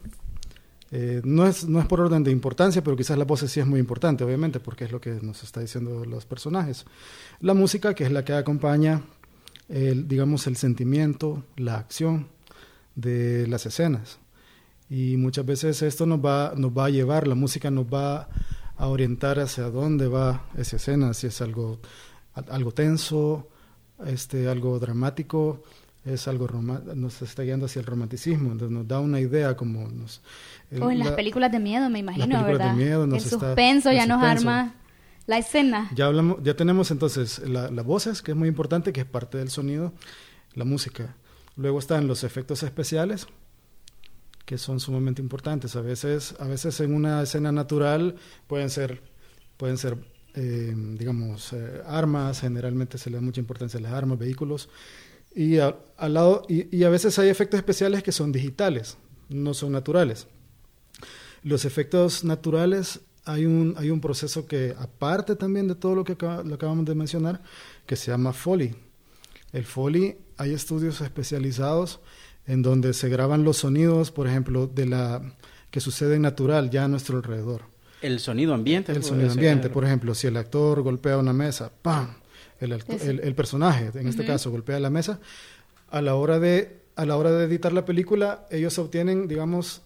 eh, 0.89 1.21
no, 1.23 1.45
es, 1.45 1.67
no 1.67 1.79
es 1.79 1.85
por 1.85 2.01
orden 2.01 2.23
de 2.23 2.31
importancia, 2.31 2.83
pero 2.83 2.95
quizás 2.97 3.15
las 3.15 3.27
voces 3.27 3.51
sí 3.51 3.59
es 3.59 3.67
muy 3.67 3.79
importante, 3.79 4.23
obviamente, 4.23 4.59
porque 4.59 4.85
es 4.85 4.91
lo 4.91 4.99
que 4.99 5.19
nos 5.21 5.43
está 5.43 5.59
diciendo 5.59 6.03
los 6.03 6.25
personajes. 6.25 6.85
La 7.41 7.53
música, 7.53 7.93
que 7.93 8.05
es 8.05 8.11
la 8.11 8.25
que 8.25 8.33
acompaña, 8.33 9.03
el, 9.69 10.07
digamos, 10.07 10.47
el 10.47 10.55
sentimiento, 10.57 11.43
la 11.57 11.75
acción 11.77 12.27
de 12.95 13.47
las 13.47 13.65
escenas. 13.65 14.19
Y 14.89 15.17
muchas 15.17 15.45
veces 15.45 15.81
esto 15.81 16.05
nos 16.05 16.19
va, 16.23 16.53
nos 16.55 16.71
va 16.71 16.85
a 16.85 16.89
llevar, 16.89 17.27
la 17.27 17.35
música 17.35 17.71
nos 17.71 17.85
va 17.85 18.29
a 18.77 18.87
orientar 18.87 19.39
hacia 19.39 19.65
dónde 19.69 20.07
va 20.07 20.45
esa 20.57 20.75
escena, 20.75 21.13
si 21.13 21.27
es 21.27 21.41
algo, 21.41 21.79
algo 22.49 22.71
tenso, 22.71 23.47
este, 24.05 24.47
algo 24.47 24.77
dramático, 24.79 25.63
es 26.05 26.27
algo 26.27 26.47
nos 26.95 27.21
está 27.23 27.41
guiando 27.41 27.65
hacia 27.65 27.79
el 27.79 27.85
romanticismo, 27.87 28.51
entonces 28.51 28.77
nos 28.77 28.87
da 28.87 28.99
una 28.99 29.19
idea 29.19 29.57
como 29.57 29.87
nos... 29.87 30.21
O 30.79 30.91
en 30.91 30.99
las 30.99 31.09
la- 31.09 31.15
películas 31.15 31.51
de 31.51 31.59
miedo, 31.59 31.89
me 31.89 31.99
imagino, 31.99 32.25
películas 32.25 32.47
de 32.47 32.53
¿verdad? 32.53 32.75
el 33.15 33.23
está- 33.23 33.39
suspenso 33.39 33.91
ya 33.91 34.03
el 34.03 34.09
nos 34.09 34.21
arma 34.21 34.75
la 35.27 35.37
escena. 35.37 35.89
Ya, 35.95 36.05
hablamos, 36.05 36.37
ya 36.43 36.55
tenemos 36.55 36.91
entonces 36.91 37.39
la- 37.39 37.69
las 37.71 37.85
voces, 37.85 38.21
que 38.21 38.31
es 38.31 38.37
muy 38.37 38.47
importante, 38.47 38.93
que 38.93 39.01
es 39.01 39.07
parte 39.07 39.37
del 39.37 39.49
sonido, 39.49 39.93
la 40.53 40.65
música. 40.65 41.15
Luego 41.55 41.79
están 41.79 42.07
los 42.07 42.23
efectos 42.23 42.63
especiales, 42.63 43.27
que 44.45 44.57
son 44.57 44.79
sumamente 44.79 45.21
importantes. 45.21 45.75
A 45.75 45.81
veces, 45.81 46.35
a 46.39 46.45
veces 46.47 46.79
en 46.79 46.93
una 46.93 47.21
escena 47.23 47.51
natural 47.51 48.15
pueden 48.47 48.69
ser, 48.69 49.01
pueden 49.57 49.77
ser 49.77 49.97
eh, 50.37 50.73
digamos, 50.75 51.53
eh, 51.53 51.81
armas, 51.87 52.41
generalmente 52.41 52.97
se 52.97 53.09
le 53.09 53.15
da 53.15 53.21
mucha 53.21 53.39
importancia 53.39 53.79
a 53.79 53.81
las 53.81 53.93
armas, 53.93 54.19
vehículos. 54.19 54.67
Y 55.33 55.57
al 55.59 56.13
lado, 56.13 56.45
y, 56.49 56.75
y 56.75 56.83
a 56.83 56.89
veces 56.89 57.17
hay 57.19 57.29
efectos 57.29 57.57
especiales 57.57 58.03
que 58.03 58.11
son 58.11 58.31
digitales, 58.33 58.97
no 59.29 59.53
son 59.53 59.71
naturales. 59.71 60.27
Los 61.41 61.63
efectos 61.65 62.23
naturales, 62.23 62.99
hay 63.25 63.45
un, 63.45 63.73
hay 63.77 63.89
un 63.89 63.99
proceso 64.01 64.45
que, 64.45 64.75
aparte 64.77 65.35
también 65.35 65.67
de 65.67 65.75
todo 65.75 65.95
lo 65.95 66.03
que 66.03 66.13
acaba- 66.13 66.43
lo 66.43 66.55
acabamos 66.55 66.85
de 66.85 66.95
mencionar, 66.95 67.41
que 67.85 67.95
se 67.95 68.11
llama 68.11 68.33
Foley. 68.33 68.75
El 69.51 69.65
Foley, 69.65 70.17
hay 70.37 70.53
estudios 70.53 71.01
especializados 71.01 71.99
en 72.47 72.61
donde 72.61 72.93
se 72.93 73.09
graban 73.09 73.43
los 73.43 73.57
sonidos, 73.57 74.11
por 74.11 74.27
ejemplo, 74.27 74.67
de 74.67 74.85
la 74.85 75.21
que 75.71 75.79
sucede 75.79 76.19
natural 76.19 76.69
ya 76.69 76.85
a 76.85 76.87
nuestro 76.87 77.17
alrededor. 77.17 77.63
El 78.01 78.19
sonido 78.19 78.53
ambiente. 78.53 78.91
El 78.91 79.03
sonido 79.03 79.31
ambiente, 79.31 79.69
por 79.69 79.83
ejemplo, 79.85 80.13
si 80.13 80.27
el 80.27 80.37
actor 80.37 80.81
golpea 80.83 81.17
una 81.17 81.33
mesa, 81.33 81.71
¡pam! 81.81 82.15
El, 82.59 82.71
el 82.71 83.35
personaje, 83.35 83.91
en 83.99 84.07
este 84.07 84.25
caso, 84.25 84.51
golpea 84.51 84.79
la 84.79 84.89
mesa, 84.89 85.19
a 85.89 86.01
la 86.01 86.15
hora 86.15 86.39
de, 86.39 86.81
a 86.95 87.05
la 87.05 87.17
hora 87.17 87.31
de 87.31 87.45
editar 87.45 87.73
la 87.73 87.83
película, 87.83 88.45
ellos 88.51 88.77
obtienen, 88.79 89.27
digamos, 89.27 89.81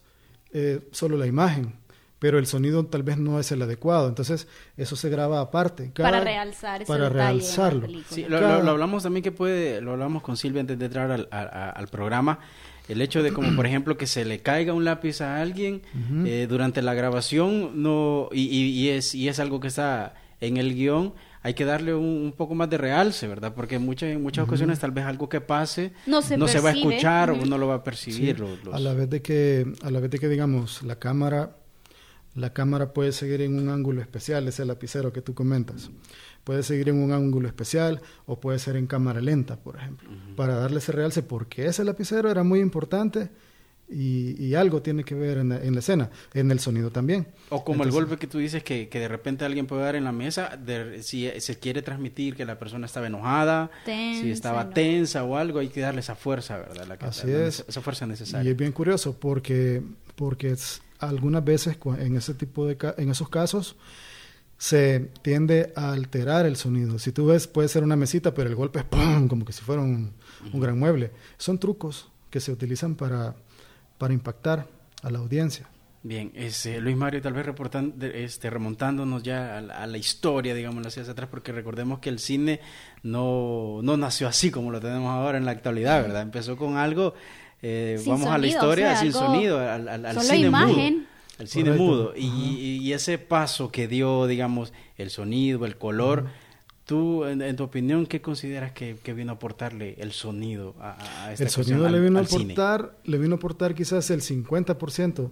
eh, 0.52 0.80
solo 0.92 1.16
la 1.16 1.26
imagen, 1.26 1.74
pero 2.20 2.38
el 2.38 2.46
sonido 2.46 2.86
tal 2.86 3.02
vez 3.02 3.18
no 3.18 3.40
es 3.40 3.50
el 3.50 3.60
adecuado. 3.62 4.08
Entonces, 4.08 4.46
eso 4.76 4.94
se 4.94 5.08
graba 5.08 5.40
aparte. 5.40 5.90
para 5.96 6.10
Cada- 6.12 6.24
realzar 6.24 6.82
ese 6.82 6.88
para 6.88 7.04
la 7.04 7.08
realzarlo. 7.08 7.88
Sí, 8.08 8.24
lo, 8.28 8.38
Cada- 8.38 8.58
lo- 8.58 8.64
lo 8.64 8.70
hablamos 8.70 9.02
también 9.02 9.24
que 9.24 9.32
puede, 9.32 9.80
lo 9.80 9.92
hablamos 9.92 10.22
con 10.22 10.36
Silvia 10.36 10.60
antes 10.60 10.78
de 10.78 10.84
entrar 10.84 11.10
al, 11.10 11.28
a- 11.32 11.40
a- 11.40 11.70
al 11.70 11.88
programa, 11.88 12.38
el 12.88 13.00
hecho 13.00 13.22
de 13.22 13.32
como 13.32 13.54
por 13.56 13.66
ejemplo 13.66 13.96
que 13.96 14.06
se 14.06 14.24
le 14.24 14.40
caiga 14.40 14.72
un 14.72 14.84
lápiz 14.84 15.20
a 15.20 15.40
alguien 15.40 15.82
eh, 16.26 16.46
durante 16.48 16.82
la 16.82 16.92
grabación 16.94 17.82
no 17.82 18.28
y, 18.32 18.42
y- 18.42 18.70
y 18.70 18.88
es 18.90 19.14
y 19.14 19.28
es 19.28 19.38
algo 19.40 19.60
que 19.60 19.68
está 19.68 20.14
en 20.40 20.56
el 20.56 20.74
guion 20.74 21.14
hay 21.42 21.54
que 21.54 21.64
darle 21.64 21.94
un, 21.94 22.04
un 22.04 22.32
poco 22.36 22.54
más 22.54 22.68
de 22.68 22.76
realce, 22.76 23.26
¿verdad? 23.26 23.54
Porque 23.54 23.76
en 23.76 23.82
muchas, 23.86 24.10
en 24.10 24.22
muchas 24.22 24.44
ocasiones 24.46 24.78
tal 24.78 24.90
vez 24.90 25.06
algo 25.06 25.26
que 25.30 25.40
pase 25.40 25.92
No 26.06 26.20
se 26.20 26.36
va 26.60 26.68
a 26.68 26.72
escuchar 26.72 27.30
Ujú. 27.30 27.42
o 27.42 27.46
no 27.46 27.56
lo 27.56 27.66
va 27.66 27.76
a 27.76 27.82
percibir. 27.84 28.34
Sí, 28.36 28.42
los- 28.42 28.62
los- 28.64 28.74
A 28.74 28.78
la 28.78 28.92
vez 28.92 29.08
de 29.08 29.22
que, 29.22 29.72
a 29.82 29.90
la 29.90 30.00
vez 30.00 30.10
de 30.10 30.18
que 30.18 30.28
digamos 30.28 30.82
la 30.82 30.96
cámara, 30.98 31.56
la 32.40 32.52
cámara 32.52 32.92
puede 32.92 33.12
seguir 33.12 33.40
en 33.42 33.58
un 33.58 33.68
ángulo 33.68 34.00
especial, 34.00 34.48
ese 34.48 34.64
lapicero 34.64 35.12
que 35.12 35.22
tú 35.22 35.34
comentas. 35.34 35.90
Puede 36.44 36.62
seguir 36.62 36.88
en 36.88 36.96
un 37.02 37.12
ángulo 37.12 37.46
especial 37.46 38.00
o 38.26 38.40
puede 38.40 38.58
ser 38.58 38.76
en 38.76 38.86
cámara 38.86 39.20
lenta, 39.20 39.56
por 39.56 39.76
ejemplo, 39.76 40.08
para 40.36 40.54
darle 40.56 40.78
ese 40.78 40.92
realce, 40.92 41.22
porque 41.22 41.66
ese 41.66 41.84
lapicero 41.84 42.30
era 42.30 42.42
muy 42.42 42.60
importante 42.60 43.28
y, 43.92 44.40
y 44.42 44.54
algo 44.54 44.80
tiene 44.82 45.02
que 45.02 45.14
ver 45.16 45.38
en 45.38 45.48
la, 45.50 45.56
en 45.62 45.74
la 45.74 45.80
escena, 45.80 46.10
en 46.32 46.50
el 46.52 46.60
sonido 46.60 46.90
también. 46.90 47.26
O 47.50 47.64
como 47.64 47.82
el 47.84 47.90
golpe 47.90 48.16
que 48.18 48.26
tú 48.28 48.38
dices 48.38 48.62
que, 48.62 48.88
que 48.88 49.00
de 49.00 49.08
repente 49.08 49.44
alguien 49.44 49.66
puede 49.66 49.82
dar 49.82 49.96
en 49.96 50.04
la 50.04 50.12
mesa, 50.12 50.56
de- 50.56 51.02
si 51.02 51.28
se 51.40 51.58
quiere 51.58 51.82
transmitir 51.82 52.36
que 52.36 52.44
la 52.44 52.58
persona 52.58 52.86
estaba 52.86 53.08
enojada, 53.08 53.70
si 53.84 54.30
estaba 54.30 54.64
¿no? 54.64 54.70
tensa 54.70 55.24
o 55.24 55.36
algo, 55.36 55.58
hay 55.58 55.68
que 55.68 55.80
darle 55.80 56.00
esa 56.00 56.14
fuerza, 56.14 56.56
¿verdad? 56.58 56.86
La 56.86 56.96
que- 56.98 57.04
Así 57.06 57.26
la- 57.26 57.46
es. 57.46 57.64
Esa 57.68 57.80
fuerza 57.80 58.04
Y 58.06 58.08
necesaria. 58.08 58.50
es 58.50 58.56
bien 58.56 58.72
curioso 58.72 59.18
porque, 59.18 59.82
porque 60.14 60.52
es- 60.52 60.80
algunas 61.00 61.44
veces 61.44 61.76
en 61.98 62.16
ese 62.16 62.34
tipo 62.34 62.66
de 62.66 62.76
ca- 62.76 62.94
en 62.98 63.10
esos 63.10 63.28
casos 63.28 63.76
se 64.58 65.10
tiende 65.22 65.72
a 65.74 65.92
alterar 65.92 66.44
el 66.46 66.56
sonido. 66.56 66.98
Si 66.98 67.12
tú 67.12 67.26
ves, 67.26 67.46
puede 67.46 67.68
ser 67.68 67.82
una 67.82 67.96
mesita, 67.96 68.34
pero 68.34 68.48
el 68.50 68.54
golpe 68.56 68.80
es 68.80 68.84
¡pum! 68.84 69.26
como 69.28 69.44
que 69.44 69.52
si 69.52 69.62
fuera 69.62 69.80
un, 69.80 70.12
un 70.52 70.60
gran 70.60 70.78
mueble. 70.78 71.12
Son 71.38 71.58
trucos 71.58 72.10
que 72.28 72.40
se 72.40 72.52
utilizan 72.52 72.94
para, 72.94 73.34
para 73.98 74.12
impactar 74.12 74.66
a 75.02 75.10
la 75.10 75.18
audiencia. 75.18 75.68
Bien, 76.02 76.30
este, 76.34 76.80
Luis 76.80 76.96
Mario, 76.96 77.20
tal 77.22 77.32
vez 77.34 77.44
reportan, 77.44 77.98
de- 77.98 78.24
este, 78.24 78.48
remontándonos 78.50 79.22
ya 79.22 79.58
a 79.58 79.60
la, 79.60 79.82
a 79.82 79.86
la 79.86 79.98
historia, 79.98 80.54
digamos, 80.54 80.86
hacia 80.86 81.02
atrás, 81.02 81.28
porque 81.30 81.52
recordemos 81.52 81.98
que 81.98 82.08
el 82.10 82.18
cine 82.18 82.60
no, 83.02 83.80
no 83.82 83.96
nació 83.96 84.28
así 84.28 84.50
como 84.50 84.70
lo 84.70 84.80
tenemos 84.80 85.10
ahora 85.10 85.38
en 85.38 85.44
la 85.44 85.50
actualidad, 85.52 86.02
¿verdad? 86.02 86.22
Empezó 86.22 86.56
con 86.56 86.76
algo, 86.76 87.14
eh, 87.62 88.00
vamos 88.06 88.26
a 88.28 88.38
la 88.38 88.46
historia, 88.46 88.86
o 88.86 88.90
sea, 88.92 88.98
sin 89.00 89.08
algo- 89.08 89.18
sonido, 89.20 89.58
al, 89.58 89.88
al- 89.88 90.06
al 90.06 90.14
solo 90.16 90.26
cine 90.34 90.46
imagen. 90.46 90.94
mudo. 90.98 91.06
Al 91.38 91.48
cine 91.48 91.64
Correcto. 91.70 91.84
mudo. 91.84 92.12
Y, 92.16 92.78
y 92.82 92.92
ese 92.92 93.16
paso 93.18 93.70
que 93.72 93.88
dio, 93.88 94.26
digamos, 94.26 94.72
el 94.98 95.10
sonido, 95.10 95.64
el 95.64 95.78
color, 95.78 96.26
tú, 96.84 97.24
en, 97.24 97.40
en 97.40 97.56
tu 97.56 97.62
opinión, 97.64 98.04
¿qué 98.06 98.20
consideras 98.20 98.72
que, 98.72 98.96
que 99.02 99.14
vino 99.14 99.32
a 99.32 99.34
aportarle 99.36 99.94
el 99.98 100.12
sonido 100.12 100.74
a, 100.80 101.24
a 101.26 101.32
esta 101.32 101.44
El 101.44 101.50
sonido 101.50 101.88
le 101.88 101.98
vino 102.00 102.18
a 102.18 102.20
al 102.20 102.26
cine? 102.26 102.52
aportar, 102.52 102.98
le 103.04 103.16
vino 103.18 103.34
a 103.34 103.38
aportar 103.38 103.74
quizás 103.74 104.10
el 104.10 104.20
50% 104.20 105.30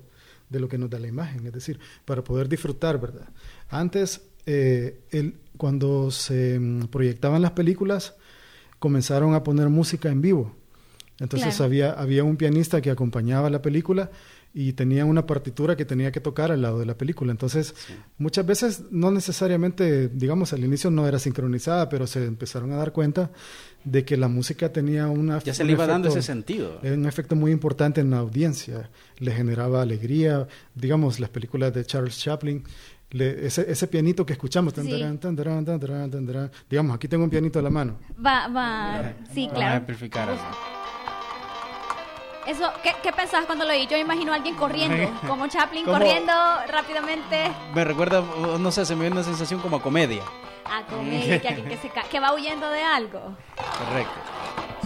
de 0.49 0.61
lo 0.61 0.69
que 0.69 0.79
nos 0.79 0.89
da 0.89 0.99
la 0.99 1.09
imagen, 1.09 1.47
es 1.47 1.53
decir, 1.53 1.79
para 2.07 2.25
poder 2.25 2.49
disfrutar, 2.49 2.99
¿verdad? 2.99 3.29
Antes, 3.69 4.23
eh, 4.47 5.01
el, 5.11 5.35
cuando 5.59 6.11
se 6.11 6.59
mm, 6.59 6.85
proyectaban 6.87 7.43
las 7.43 7.51
películas, 7.51 8.15
comenzaron 8.79 9.35
a 9.35 9.43
poner 9.43 9.69
música 9.69 10.09
en 10.09 10.23
vivo. 10.23 10.57
Entonces 11.21 11.57
Claro. 11.57 11.65
había, 11.65 11.93
había 11.93 12.25
un 12.25 12.37
pianista 12.37 12.81
que 12.81 12.91
acompañaba 12.91 13.51
la 13.51 13.61
película 13.61 14.11
y 14.55 14.73
tenía 14.73 15.05
una 15.05 15.27
partitura 15.27 15.77
que 15.77 15.85
tenía 15.85 16.11
que 16.13 16.21
tocar 16.21 16.51
al 16.53 16.63
lado 16.63 16.79
de 16.79 16.87
la 16.87 16.97
película. 16.97 17.31
Entonces, 17.33 17.75
muchas 18.19 18.47
veces 18.47 18.83
no 18.91 19.11
necesariamente, 19.11 20.09
digamos, 20.09 20.53
al 20.53 20.65
inicio 20.65 20.91
no 20.91 21.07
era 21.07 21.19
sincronizada, 21.19 21.89
pero 21.89 22.07
se 22.07 22.25
empezaron 22.25 22.73
a 22.73 22.77
dar 22.77 22.93
cuenta 22.93 23.31
de 23.85 24.05
que 24.05 24.17
la 24.17 24.29
música 24.29 24.73
tenía 24.73 25.07
una... 25.09 25.39
Ya 25.41 25.53
se 25.55 25.63
un 25.63 25.67
le 25.69 25.73
iba 25.75 25.87
dando 25.87 26.09
efecto- 26.09 26.19
ese 26.21 26.27
sentido. 26.27 26.79
era 26.83 26.95
un 26.95 27.07
efecto 27.07 27.37
muy 27.37 27.53
importante 27.53 28.01
en 28.01 28.11
la 28.11 28.19
audiencia, 28.19 28.89
le 29.19 29.33
generaba 29.33 29.83
alegría, 29.83 30.47
digamos, 30.75 31.21
las 31.21 31.31
películas 31.31 31.75
de 31.75 31.85
Charles 31.85 32.19
Chaplin, 32.19 32.65
le- 33.11 33.47
ese, 33.47 33.71
ese 33.71 33.87
pianito 33.87 34.25
que 34.25 34.33
escuchamos, 34.33 34.73
tan, 34.73 34.87
Sí. 34.87 34.99
tan, 34.99 35.19
tan, 35.19 35.37
tan, 35.37 36.51
digamos, 36.71 36.95
aquí 36.97 37.07
tengo 37.07 37.25
un 37.25 37.31
pianito 37.31 37.59
a 37.59 37.63
la 37.63 37.71
mano. 37.71 37.99
Va, 38.25 38.49
va, 38.49 39.13
sí, 39.33 39.43
Vamos 39.47 39.53
a 39.53 39.55
claro. 39.57 39.77
amplificar 39.77 40.31
eso. 40.31 40.78
Eso, 42.49 42.65
¿qué, 42.83 42.93
qué 43.03 43.13
pensabas 43.13 43.45
cuando 43.47 43.65
lo 43.67 43.73
oí? 43.73 43.87
Yo 43.87 43.97
imagino 43.99 44.33
a 44.33 44.37
alguien 44.37 44.55
corriendo, 44.57 45.11
como 45.27 45.47
Chaplin 45.49 45.85
Como- 45.85 45.99
corriendo 45.99 46.33
rápidamente 46.73 47.51
Me 47.75 47.85
recuerda, 47.85 48.23
no 48.59 48.71
sé, 48.73 48.87
se 48.87 48.95
me 48.95 49.03
viene 49.03 49.17
una 49.17 49.25
sensación 49.25 49.61
como 49.61 49.77
a 49.77 49.83
comedia. 49.83 50.23
a 50.65 50.85
comer, 50.87 51.41
que 51.43 51.49
alguien 51.49 51.69
que, 51.69 51.77
se 51.77 51.89
ca- 51.91 52.05
que 52.11 52.21
va 52.21 52.35
huyendo 52.35 52.69
de 52.71 52.83
algo. 52.83 53.21
Correcto. 53.57 54.13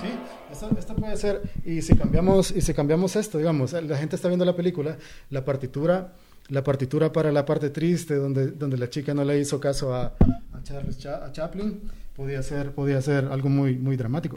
Sí, 0.00 0.08
esto, 0.50 0.70
esto 0.78 0.94
puede 0.96 1.16
ser, 1.16 1.42
y 1.64 1.82
si 1.82 1.96
cambiamos, 1.96 2.50
y 2.50 2.60
si 2.60 2.74
cambiamos 2.74 3.14
esto, 3.16 3.38
digamos, 3.38 3.72
la 3.72 3.96
gente 3.96 4.16
está 4.16 4.26
viendo 4.28 4.44
la 4.44 4.54
película, 4.56 4.96
la 5.30 5.44
partitura, 5.44 6.12
la 6.48 6.64
partitura 6.64 7.12
para 7.12 7.30
la 7.30 7.44
parte 7.44 7.70
triste, 7.70 8.14
donde, 8.16 8.48
donde 8.52 8.76
la 8.76 8.90
chica 8.90 9.14
no 9.14 9.24
le 9.24 9.38
hizo 9.38 9.60
caso 9.60 9.94
a, 9.94 10.06
a 10.06 10.62
Charles 10.64 10.98
Cha- 10.98 11.24
a 11.24 11.30
Chaplin, 11.32 11.80
podía 12.16 12.42
ser, 12.42 12.72
podía 12.72 13.00
ser 13.00 13.28
algo 13.30 13.48
muy, 13.48 13.76
muy 13.76 13.96
dramático. 13.96 14.36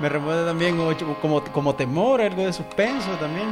Me 0.00 0.08
recuerda 0.08 0.44
también 0.44 0.76
como, 1.22 1.42
como 1.44 1.74
temor, 1.74 2.20
algo 2.20 2.44
de 2.44 2.52
suspenso 2.52 3.10
también. 3.18 3.46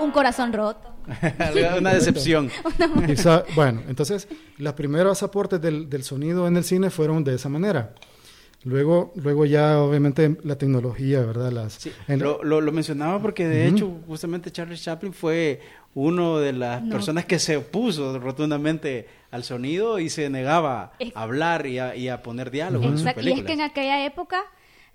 Un 0.00 0.10
corazón 0.10 0.52
roto. 0.52 0.88
Una 1.78 1.94
decepción. 1.94 2.50
Quizá- 3.06 3.44
bueno, 3.54 3.82
entonces 3.88 4.26
los 4.58 4.72
primeros 4.74 5.22
aportes 5.22 5.60
del, 5.60 5.88
del 5.88 6.02
sonido 6.02 6.46
en 6.48 6.56
el 6.56 6.64
cine 6.64 6.90
fueron 6.90 7.22
de 7.24 7.34
esa 7.36 7.48
manera. 7.48 7.94
Luego, 8.64 9.12
luego 9.16 9.46
ya 9.46 9.78
obviamente 9.78 10.36
la 10.44 10.56
tecnología, 10.56 11.20
¿verdad? 11.20 11.50
Las, 11.50 11.74
Sí, 11.74 11.92
en- 12.08 12.20
lo, 12.20 12.42
lo, 12.44 12.60
lo 12.60 12.72
mencionaba 12.72 13.18
porque 13.20 13.46
de 13.48 13.66
hecho 13.66 13.90
justamente 14.06 14.50
Charles 14.50 14.82
Chaplin 14.82 15.14
fue 15.14 15.60
uno 15.94 16.38
de 16.38 16.52
las 16.52 16.82
No. 16.82 16.92
personas 16.92 17.24
que 17.24 17.38
se 17.38 17.56
opuso 17.56 18.18
rotundamente 18.18 19.08
al 19.30 19.44
sonido 19.44 19.98
y 19.98 20.10
se 20.10 20.28
negaba 20.28 20.92
Es- 20.98 21.16
a 21.16 21.22
hablar 21.22 21.66
y 21.66 21.78
a, 21.78 21.96
y 21.96 22.08
a 22.08 22.22
poner 22.22 22.50
diálogo 22.50 22.84
en 22.84 22.92
sus 22.92 23.00
Exacto. 23.00 23.20
Y 23.20 23.22
es 23.22 23.30
películas. 23.32 23.46
que 23.46 23.52
en 23.54 23.60
aquella 23.62 24.04
época, 24.04 24.42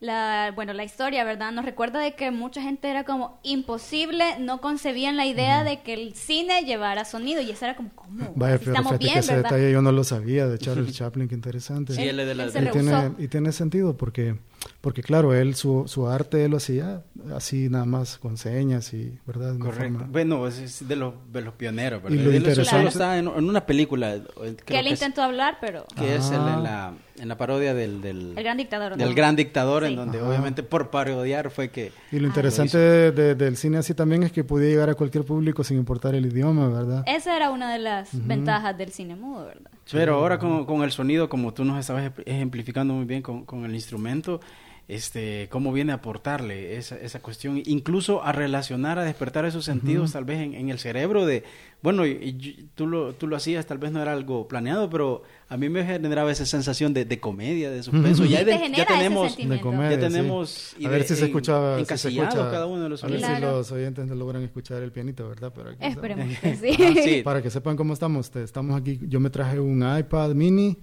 la, 0.06 0.52
bueno, 0.56 0.74
la 0.74 0.84
historia, 0.84 1.24
¿verdad? 1.24 1.52
Nos 1.52 1.66
recuerda 1.66 2.00
de 2.00 2.14
que 2.14 2.32
mucha 2.32 2.62
gente 2.62 2.90
era 2.90 3.04
como 3.04 3.40
imposible, 3.44 4.24
no 4.40 4.62
concebían 4.62 5.18
la 5.18 5.26
idea 5.26 5.64
de 5.64 5.82
que 5.82 5.94
el 5.94 6.14
cine 6.16 6.62
llevara 6.64 7.04
sonido. 7.06 7.42
Y 7.42 7.50
eso 7.52 7.66
era 7.66 7.76
como, 7.76 7.90
¿cómo? 7.96 8.32
Vaya, 8.36 8.58
pero 8.60 8.72
estamos 8.72 8.92
fíjate 8.92 8.98
que 9.00 9.06
bien, 9.12 9.20
ese 9.20 9.36
¿verdad? 9.36 9.50
detalle 9.52 9.72
yo 9.72 9.82
no 9.82 9.92
lo 9.92 10.04
sabía 10.04 10.48
de 10.48 10.58
Charles 10.58 10.94
Chaplin, 10.96 11.28
qué 11.28 11.36
interesante. 11.36 11.94
Sí, 11.94 12.04
él 12.04 12.20
es 12.20 12.28
de 12.28 12.36
la- 12.36 12.44
Él 12.46 12.52
se 12.52 12.60
y, 12.64 12.68
tiene, 12.70 13.12
y 13.18 13.28
tiene 13.28 13.52
sentido 13.52 13.98
porque, 13.98 14.38
porque 14.82 15.02
claro, 15.02 15.34
él 15.34 15.56
su, 15.56 15.86
su 15.88 16.08
arte 16.08 16.46
él 16.46 16.52
lo 16.52 16.58
hacía 16.58 17.04
así 17.36 17.70
nada 17.70 17.86
más 17.86 18.18
con 18.18 18.38
señas 18.38 18.94
y, 18.94 19.18
¿verdad? 19.26 19.54
De 19.54 19.60
Correcto. 19.60 19.98
forma- 20.00 20.08
Bueno, 20.12 20.48
es, 20.48 20.60
es 20.60 20.88
de, 20.88 20.96
los, 20.96 21.14
de 21.32 21.42
los 21.42 21.54
pioneros, 21.56 22.02
Y 22.02 22.04
¿verdad? 22.04 22.16
lo 22.18 22.30
Él 22.32 22.42
solo 22.44 22.50
interesante- 22.52 22.88
está 22.90 23.18
en, 23.18 23.28
en 23.28 23.50
una 23.50 23.66
película. 23.66 24.16
eh, 24.16 24.22
creo 24.38 24.56
que 24.66 24.80
él 24.80 24.88
es- 24.88 24.94
intentó 24.94 25.22
hablar, 25.24 25.58
pero 25.60 25.86
que 25.98 26.16
es 26.16 26.30
el- 26.30 26.36
Ah. 26.40 26.54
en, 26.58 26.64
la, 26.64 26.94
en 27.18 27.28
la 27.28 27.38
parodia 27.38 27.74
del, 27.74 28.02
del, 28.02 28.38
el 28.38 28.44
gran 28.44 28.58
dictador. 28.58 28.96
del 28.96 29.10
¿no? 29.10 29.16
gran 29.16 29.36
dictador, 29.36 29.84
en 29.86 29.92
Sí. 29.92 29.96
donde 29.96 30.20
Ajá. 30.20 30.28
obviamente 30.30 30.62
por 30.64 30.90
parodiar 30.92 31.50
fue 31.50 31.70
que... 31.70 31.92
Y 32.12 32.20
lo 32.20 32.28
interesante 32.28 32.78
de- 32.78 33.12
de- 33.12 33.36
del 33.36 33.58
cine 33.58 33.78
así 33.78 33.94
también 33.94 34.24
es 34.24 34.32
que 34.32 34.44
podía 34.44 34.70
llegar 34.70 34.90
a 34.90 34.96
cualquier 34.96 35.24
público 35.26 35.64
sin 35.64 35.78
importar 35.78 36.14
el 36.16 36.26
idioma, 36.28 36.70
¿verdad? 36.70 37.04
Esa 37.08 37.36
era 37.36 37.50
una 37.52 37.72
de 37.74 37.80
las 37.80 38.10
ventajas 38.28 38.78
del 38.78 38.92
cine 38.92 39.16
mudo, 39.16 39.46
¿verdad? 39.46 39.72
Pero 39.92 40.16
ahora 40.16 40.40
con, 40.40 40.66
con 40.66 40.84
el 40.84 40.92
sonido, 40.92 41.30
como 41.30 41.54
tú 41.54 41.64
nos 41.64 41.80
estabas 41.80 42.04
ej- 42.06 42.24
ejemplificando 42.26 42.94
muy 42.94 43.06
bien 43.06 43.22
con, 43.22 43.46
con 43.46 43.66
el 43.66 43.74
instrumento, 43.76 44.42
este, 44.88 45.48
cómo 45.50 45.74
viene 45.74 45.92
a 45.92 45.96
aportarle 45.96 46.78
esa, 46.78 46.96
esa 46.98 47.20
cuestión, 47.22 47.62
incluso 47.66 48.24
a 48.24 48.32
relacionar, 48.32 49.00
a 49.00 49.04
despertar 49.04 49.46
esos 49.46 49.66
sentidos 49.66 50.12
tal 50.12 50.26
vez 50.26 50.40
en, 50.40 50.54
en 50.54 50.70
el 50.70 50.78
cerebro 50.78 51.26
de, 51.26 51.44
bueno, 51.82 52.06
y, 52.06 52.12
y 52.12 52.70
tú, 52.76 52.86
lo, 52.86 53.14
tú 53.16 53.28
lo 53.28 53.36
hacías, 53.36 53.66
tal 53.66 53.80
vez 53.80 53.92
no 53.92 54.00
era 54.02 54.14
algo 54.14 54.48
planeado, 54.48 54.88
pero 54.90 55.24
a 55.50 55.58
mí 55.58 55.70
me 55.70 55.84
generaba 55.86 56.32
esa 56.32 56.46
sensación 56.46 56.94
de, 56.94 57.04
de 57.06 57.20
comedia, 57.20 57.72
de 57.72 57.82
suspenso. 57.82 58.24
Ujú. 58.24 58.32
Ya, 58.32 58.40
Sí 58.40 58.46
te 58.46 58.52
de- 58.60 58.72
ya 58.76 58.86
tenemos, 58.86 59.28
sentimiento. 59.30 59.56
De 59.56 59.62
comedia, 59.72 59.98
ya 60.00 60.08
sí. 60.08 60.14
tenemos 60.14 60.76
A 60.86 60.90
ver 60.90 61.04
si 61.04 61.16
se 61.16 61.20
en- 61.22 61.26
escuchaba, 61.28 61.80
si 61.80 61.86
se 61.98 62.10
escucha, 62.10 62.52
cada 62.52 62.66
uno 62.68 62.84
de 62.84 62.90
los 62.90 63.04
A 63.04 63.08
ver 63.08 63.22
si 63.22 63.42
los 63.42 63.72
oyentes 63.72 64.08
logran 64.10 64.44
escuchar 64.44 64.84
el 64.84 64.92
pianito, 64.92 65.28
¿verdad? 65.28 65.52
Pero 65.56 65.70
aquí 65.72 65.78
está. 65.82 65.88
Esperemos 65.88 66.40
que 66.40 66.56
sí. 66.58 66.84
Ah, 66.84 66.94
sí. 67.04 67.22
Para 67.24 67.42
que 67.42 67.50
sepan 67.50 67.76
cómo 67.76 67.94
estamos, 67.94 68.30
te- 68.30 68.44
estamos 68.44 68.80
aquí. 68.80 69.00
Yo 69.08 69.20
me 69.20 69.30
traje 69.32 69.60
un 69.60 69.84
iPad 69.98 70.36
mini 70.36 70.78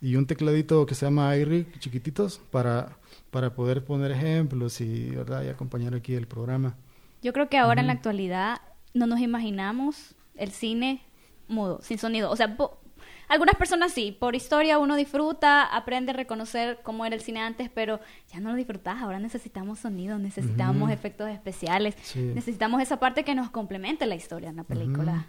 y 0.00 0.16
un 0.16 0.26
tecladito 0.26 0.84
que 0.86 0.94
se 0.94 1.06
llama 1.06 1.36
iRig, 1.36 1.78
chiquititos, 1.78 2.40
para, 2.50 2.98
para 3.32 3.54
poder 3.54 3.82
poner 3.82 4.10
ejemplos 4.12 4.80
y, 4.82 5.08
¿verdad? 5.10 5.42
y 5.42 5.48
acompañar 5.48 5.94
aquí 5.94 6.14
el 6.14 6.26
programa. 6.28 6.76
Yo 7.22 7.32
creo 7.32 7.48
que 7.48 7.56
ahora 7.56 7.80
en 7.80 7.86
la 7.86 7.94
actualidad 7.94 8.60
no 8.92 9.06
nos 9.06 9.20
imaginamos 9.20 10.14
el 10.36 10.50
cine 10.50 11.00
mudo, 11.48 11.80
sin 11.80 11.96
sonido. 11.96 12.30
O 12.30 12.36
sea, 12.36 12.54
algunas 13.28 13.54
personas 13.54 13.92
sí, 13.92 14.14
por 14.18 14.34
historia 14.36 14.78
uno 14.78 14.96
disfruta, 14.96 15.64
aprende 15.64 16.10
a 16.12 16.14
reconocer 16.14 16.80
cómo 16.82 17.06
era 17.06 17.14
el 17.14 17.22
cine 17.22 17.40
antes, 17.40 17.70
pero 17.70 18.00
ya 18.30 18.38
no 18.40 18.50
lo 18.50 18.56
disfrutas, 18.56 19.00
ahora 19.00 19.18
necesitamos 19.18 19.78
sonido, 19.78 20.18
necesitamos 20.18 20.90
efectos 20.90 21.30
especiales, 21.30 21.94
Sí. 22.02 22.20
necesitamos 22.20 22.82
esa 22.82 23.00
parte 23.00 23.24
que 23.24 23.34
nos 23.34 23.50
complemente 23.50 24.04
la 24.04 24.14
historia 24.14 24.50
en 24.50 24.56
la 24.56 24.64
película. 24.64 25.24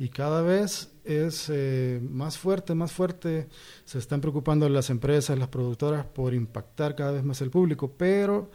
Y 0.00 0.08
cada 0.08 0.40
vez 0.42 0.90
es 1.04 1.46
eh, 1.52 2.00
más 2.10 2.38
fuerte, 2.38 2.74
más 2.74 2.90
fuerte. 2.90 3.48
Se 3.84 3.98
están 3.98 4.20
preocupando 4.22 4.66
las 4.68 4.88
empresas, 4.90 5.38
las 5.38 5.48
productoras 5.48 6.06
por 6.06 6.32
impactar 6.34 6.96
cada 6.96 7.12
vez 7.12 7.22
más 7.24 7.40
el 7.42 7.50
público, 7.50 7.92
pero 7.96 8.50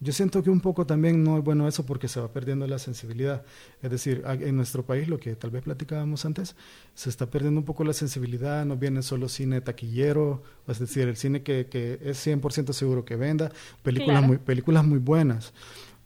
Yo 0.00 0.12
siento 0.12 0.42
que 0.44 0.50
un 0.50 0.60
poco 0.60 0.86
también 0.86 1.24
no 1.24 1.38
es 1.38 1.42
bueno 1.44 1.66
eso 1.66 1.84
porque 1.84 2.06
se 2.08 2.20
va 2.20 2.32
perdiendo 2.32 2.66
la 2.68 2.78
sensibilidad. 2.78 3.44
Es 3.82 3.90
decir, 3.90 4.22
en 4.26 4.56
nuestro 4.56 4.84
país, 4.86 5.08
lo 5.08 5.18
que 5.18 5.34
tal 5.36 5.50
vez 5.50 5.62
platicábamos 5.64 6.24
antes, 6.24 6.54
se 6.94 7.10
está 7.10 7.26
perdiendo 7.26 7.58
un 7.60 7.64
poco 7.66 7.82
la 7.84 7.92
sensibilidad, 7.92 8.64
no 8.64 8.76
viene 8.76 9.02
solo 9.02 9.28
cine 9.28 9.60
taquillero, 9.60 10.42
es 10.68 10.78
decir, 10.78 11.08
el 11.08 11.16
cine 11.16 11.42
que, 11.42 11.66
que 11.68 11.98
es 12.02 12.18
100% 12.26 12.72
seguro 12.72 13.04
que 13.04 13.16
venda, 13.16 13.50
películas, 13.82 14.18
Claro. 14.20 14.26
muy, 14.28 14.38
películas 14.38 14.84
muy 14.86 14.98
buenas, 15.00 15.52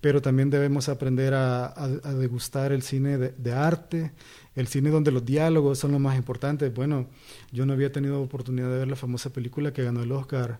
pero 0.01 0.21
también 0.23 0.51
debemos 0.51 0.89
aprender 0.89 1.35
a, 1.35 1.67
a- 1.67 1.85
a 2.03 2.13
degustar 2.15 2.73
el 2.73 2.83
cine 2.83 3.19
de, 3.19 3.29
de 3.37 3.53
arte, 3.53 4.13
el 4.55 4.67
cine 4.67 4.91
donde 4.91 5.11
los 5.13 5.25
diálogos 5.25 5.79
son 5.79 5.93
lo 5.93 5.99
más 5.99 6.17
importantes. 6.17 6.73
Bueno, 6.75 7.07
yo 7.53 7.67
no 7.67 7.73
había 7.73 7.91
tenido 7.93 8.21
oportunidad 8.23 8.71
de 8.71 8.79
ver 8.79 8.89
la 8.89 8.97
famosa 8.97 9.31
película 9.31 9.73
que 9.73 9.83
ganó 9.83 10.03
el 10.03 10.13
Oscar, 10.13 10.59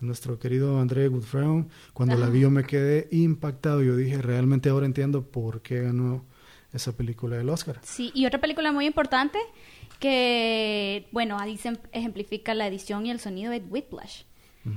nuestro 0.00 0.38
querido 0.38 0.80
André 0.80 1.08
Goodfriend. 1.08 1.68
Cuando 1.92 2.16
la 2.16 2.28
vi 2.28 2.40
yo 2.40 2.50
me 2.50 2.64
quedé 2.64 3.08
impactado. 3.10 3.82
Yo 3.82 3.96
dije, 3.96 4.20
realmente 4.20 4.68
ahora 4.68 4.86
entiendo 4.86 5.22
por 5.22 5.62
qué 5.62 5.82
ganó 5.82 6.24
esa 6.72 6.92
película 6.96 7.36
del 7.36 7.48
Oscar. 7.48 7.78
Sí, 7.82 8.10
y 8.14 8.26
otra 8.26 8.40
película 8.40 8.72
muy 8.72 8.86
importante 8.86 9.38
que, 9.98 11.06
bueno, 11.12 11.38
ahí 11.38 11.56
se 11.56 11.68
em- 11.68 11.76
ejemplifica 11.92 12.54
la 12.54 12.66
edición 12.66 13.06
y 13.06 13.10
el 13.10 13.20
sonido 13.20 13.52
es 13.52 13.62
Whiplash. 13.68 14.22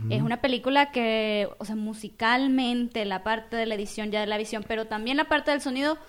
Es 0.10 0.24
una 0.24 0.42
película 0.42 0.92
que, 0.92 1.48
o 1.60 1.66
sea, 1.66 1.76
musicalmente, 1.76 3.06
la 3.06 3.24
parte 3.24 3.56
de 3.56 3.68
la 3.68 3.76
edición 3.76 4.10
ya 4.10 4.20
de 4.20 4.26
la 4.26 4.40
visión, 4.40 4.66
pero 4.68 4.88
también 4.88 5.16
la 5.16 5.26
parte 5.30 5.52
del 5.52 5.62
sonido 5.62 6.00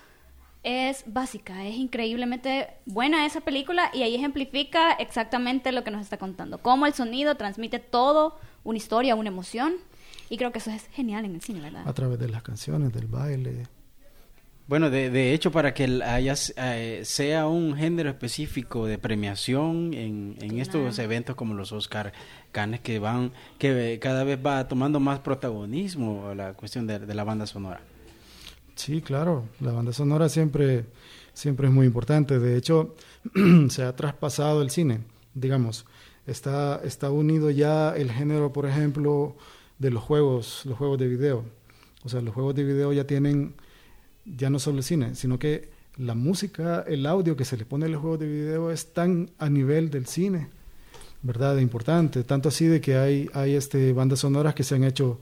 es 0.67 1.05
básica, 1.07 1.65
es 1.65 1.77
increíblemente 1.77 2.67
buena 2.85 3.25
esa 3.25 3.39
película 3.39 3.89
y 3.93 4.03
ahí 4.03 4.15
ejemplifica 4.15 4.91
exactamente 4.91 5.71
lo 5.71 5.85
que 5.85 5.91
nos 5.91 6.01
está 6.01 6.17
contando, 6.17 6.57
cómo 6.57 6.85
el 6.85 6.93
sonido 6.93 7.35
transmite 7.35 7.79
todo, 7.79 8.37
una 8.65 8.77
historia, 8.77 9.15
una 9.15 9.29
emoción, 9.29 9.75
y 10.29 10.35
creo 10.35 10.51
que 10.51 10.59
eso 10.59 10.69
es 10.71 10.87
genial 10.87 11.23
en 11.23 11.35
el 11.35 11.41
cine, 11.41 11.61
¿verdad? 11.61 11.87
A 11.87 11.93
través 11.93 12.19
de 12.19 12.27
las 12.27 12.43
canciones, 12.43 12.91
del 12.91 13.07
baile. 13.07 13.63
Bueno, 14.67 14.89
de, 14.89 15.09
de 15.09 15.33
hecho, 15.33 15.53
para 15.53 15.73
que 15.73 16.01
haya, 16.03 16.33
eh, 16.57 17.01
sea 17.05 17.47
un 17.47 17.77
género 17.77 18.09
específico 18.09 18.85
de 18.87 18.97
premiación 18.97 19.93
en, 19.93 20.35
en 20.41 20.59
estos 20.59 20.99
eventos 20.99 21.37
como 21.37 21.53
los 21.53 21.71
Oscar 21.71 22.11
Cannes 22.51 22.81
que 22.81 22.99
van, 22.99 23.31
que 23.57 23.97
cada 24.01 24.25
vez 24.25 24.37
va 24.45 24.67
tomando 24.67 24.99
más 24.99 25.19
protagonismo 25.19 26.33
la 26.35 26.53
cuestión 26.55 26.85
de, 26.87 26.99
de 26.99 27.15
la 27.15 27.23
banda 27.23 27.47
sonora. 27.47 27.79
Sí, 28.77 29.01
claro, 29.01 29.43
la 29.59 29.71
banda 29.71 29.91
sonora 29.91 30.29
siempre, 30.29 30.85
siempre 31.33 31.67
es 31.67 31.73
muy 31.73 31.87
importante. 31.87 32.37
De 32.37 32.55
hecho, 32.55 32.95
se 33.69 33.81
ha 33.83 33.95
traspasado 33.95 34.61
el 34.61 34.69
cine, 34.69 34.99
digamos. 35.33 35.85
Está, 36.27 36.79
está 36.83 37.09
unido 37.09 37.49
ya 37.49 37.95
el 37.95 38.11
género, 38.11 38.53
por 38.53 38.67
ejemplo, 38.67 39.35
de 39.79 39.89
los 39.89 40.03
juegos, 40.03 40.61
los 40.65 40.77
juegos 40.77 40.99
de 40.99 41.07
video. 41.07 41.43
O 42.03 42.09
sea, 42.09 42.21
los 42.21 42.35
juegos 42.35 42.53
de 42.53 42.63
video 42.63 42.93
ya 42.93 43.05
tienen, 43.05 43.55
ya 44.25 44.51
no 44.51 44.59
solo 44.59 44.77
el 44.77 44.83
cine, 44.83 45.15
sino 45.15 45.39
que 45.39 45.71
la 45.97 46.13
música, 46.13 46.85
el 46.87 47.07
audio 47.07 47.35
que 47.35 47.45
se 47.45 47.57
le 47.57 47.65
pone 47.65 47.87
a 47.87 47.89
los 47.89 47.99
juegos 47.99 48.19
de 48.19 48.27
video 48.27 48.69
es 48.69 48.93
tan 48.93 49.31
a 49.39 49.49
nivel 49.49 49.89
del 49.89 50.05
cine, 50.05 50.49
¿verdad? 51.23 51.55
De 51.55 51.63
importante. 51.63 52.23
Tanto 52.23 52.49
así 52.49 52.67
de 52.67 52.79
que 52.79 52.95
hay, 52.95 53.27
hay 53.33 53.55
este, 53.55 53.91
bandas 53.91 54.19
sonoras 54.19 54.53
que 54.53 54.63
se 54.63 54.75
han 54.75 54.83
hecho 54.83 55.19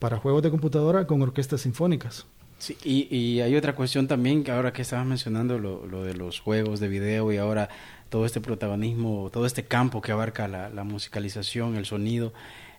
para 0.00 0.18
juegos 0.18 0.42
de 0.42 0.50
computadora 0.50 1.06
con 1.06 1.22
orquestas 1.22 1.60
sinfónicas. 1.60 2.26
Sí, 2.58 2.76
y, 2.84 3.14
y 3.14 3.40
hay 3.42 3.54
otra 3.54 3.74
cuestión 3.74 4.08
también 4.08 4.42
que 4.42 4.50
ahora 4.50 4.72
que 4.72 4.82
estabas 4.82 5.06
mencionando 5.06 5.58
lo, 5.58 5.86
lo 5.86 6.04
de 6.04 6.14
los 6.14 6.40
juegos 6.40 6.80
de 6.80 6.88
video 6.88 7.30
y 7.32 7.36
ahora 7.36 7.68
todo 8.08 8.24
este 8.24 8.40
protagonismo, 8.40 9.30
todo 9.30 9.46
este 9.46 9.64
campo 9.64 10.00
que 10.00 10.12
abarca 10.12 10.48
la, 10.48 10.70
la 10.70 10.84
musicalización, 10.84 11.76
el 11.76 11.84
sonido, 11.84 12.32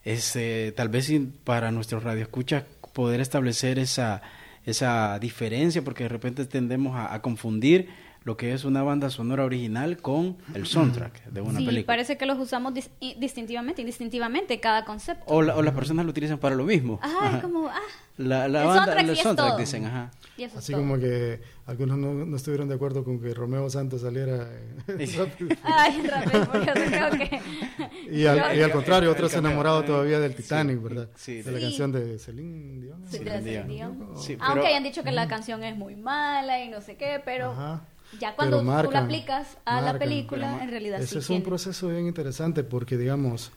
es 0.03 0.35
eh, 0.35 0.73
tal 0.75 0.89
vez 0.89 1.11
para 1.43 1.71
nuestros 1.71 2.03
radioescuchas 2.03 2.63
poder 2.93 3.21
establecer 3.21 3.77
esa, 3.77 4.21
esa 4.65 5.19
diferencia 5.19 5.83
porque 5.83 6.03
de 6.03 6.09
repente 6.09 6.45
tendemos 6.45 6.95
a, 6.95 7.13
a 7.13 7.21
confundir 7.21 7.89
lo 8.27 8.35
que 8.35 8.51
es 8.51 8.65
una 8.65 8.83
banda 8.83 9.09
sonora 9.09 9.45
original 9.45 9.97
con 9.99 10.35
el 10.53 10.65
soundtrack 10.67 11.23
de 11.27 11.39
una 11.39 11.59
sí, 11.59 11.65
película. 11.65 11.85
parece 11.87 12.17
que 12.17 12.25
los 12.25 12.37
usamos 12.37 12.73
dis- 12.73 12.89
distintivamente, 13.17 13.81
indistintivamente 13.81 14.59
cada 14.59 14.83
concepto. 14.83 15.23
O, 15.27 15.41
la- 15.41 15.55
o 15.55 15.61
las 15.63 15.73
personas 15.73 16.03
lo 16.03 16.11
utilizan 16.11 16.37
para 16.37 16.53
lo 16.53 16.65
mismo. 16.65 16.99
Ajá, 17.01 17.17
Ajá. 17.27 17.37
es 17.37 17.41
como, 17.41 17.69
ah, 17.69 17.79
La, 18.17 18.49
la 18.49 18.61
el 18.63 18.67
banda, 18.67 18.73
soundtrack 18.83 18.99
el 18.99 19.05
sí 19.05 19.11
es 19.13 19.23
soundtrack 19.23 19.47
todo. 19.51 19.57
dicen, 19.59 19.85
ajá. 19.85 20.11
y 20.37 20.43
eso 20.43 20.57
es 20.57 20.63
Así 20.63 20.73
todo. 20.73 20.81
como 20.81 20.97
que 20.99 21.39
algunos 21.67 21.97
no, 21.97 22.13
no 22.25 22.35
estuvieron 22.35 22.67
de 22.67 22.75
acuerdo 22.75 23.05
con 23.05 23.21
que 23.21 23.33
Romeo 23.33 23.69
Santos 23.69 24.01
saliera 24.01 24.49
en 24.89 25.15
Rápido 25.17 25.49
y. 25.53 25.57
Ay, 25.63 26.01
Rafael, 26.05 26.47
porque 26.47 26.65
yo 26.65 26.73
creo 26.73 27.09
que... 27.11 27.41
y, 28.11 28.25
al, 28.25 28.57
y 28.57 28.61
al 28.61 28.71
contrario, 28.71 29.09
otros 29.09 29.33
enamorados 29.35 29.85
todavía 29.85 30.19
del 30.19 30.31
Sí, 30.35 30.43
Titanic, 30.43 30.81
¿verdad? 30.83 31.07
sí, 31.15 31.41
de 31.43 31.51
la 31.51 31.59
sí. 31.59 31.63
canción 31.63 31.91
de 31.93 32.19
Celine 32.19 32.81
Dion. 32.81 33.05
Sí, 33.09 33.19
Sí, 33.19 33.23
de 33.23 33.31
Celine 33.31 33.63
Dion. 33.73 33.97
Dion. 33.97 34.17
Sí, 34.17 34.35
Aunque 34.41 34.59
pero- 34.59 34.67
hayan 34.67 34.83
dicho 34.83 35.01
que 35.03 35.11
la 35.13 35.29
canción 35.29 35.63
es 35.63 35.77
muy 35.77 35.95
mala 35.95 36.61
y 36.61 36.67
no 36.67 36.81
sé 36.81 36.97
qué, 36.97 37.21
pero 37.23 37.51
Ajá. 37.51 37.83
Ya 38.19 38.35
cuando 38.35 38.59
tú 38.59 38.91
la 38.91 38.99
aplicas 38.99 39.57
a 39.65 39.81
la 39.81 39.97
película, 39.99 40.63
en 40.63 40.69
realidad 40.69 41.01
Ese 41.01 41.13
sí 41.13 41.17
es 41.19 41.29
un 41.29 41.43
proceso 41.43 41.89
bien 41.89 42.07
interesante 42.07 42.63
porque, 42.63 42.97
digamos, 42.97 43.51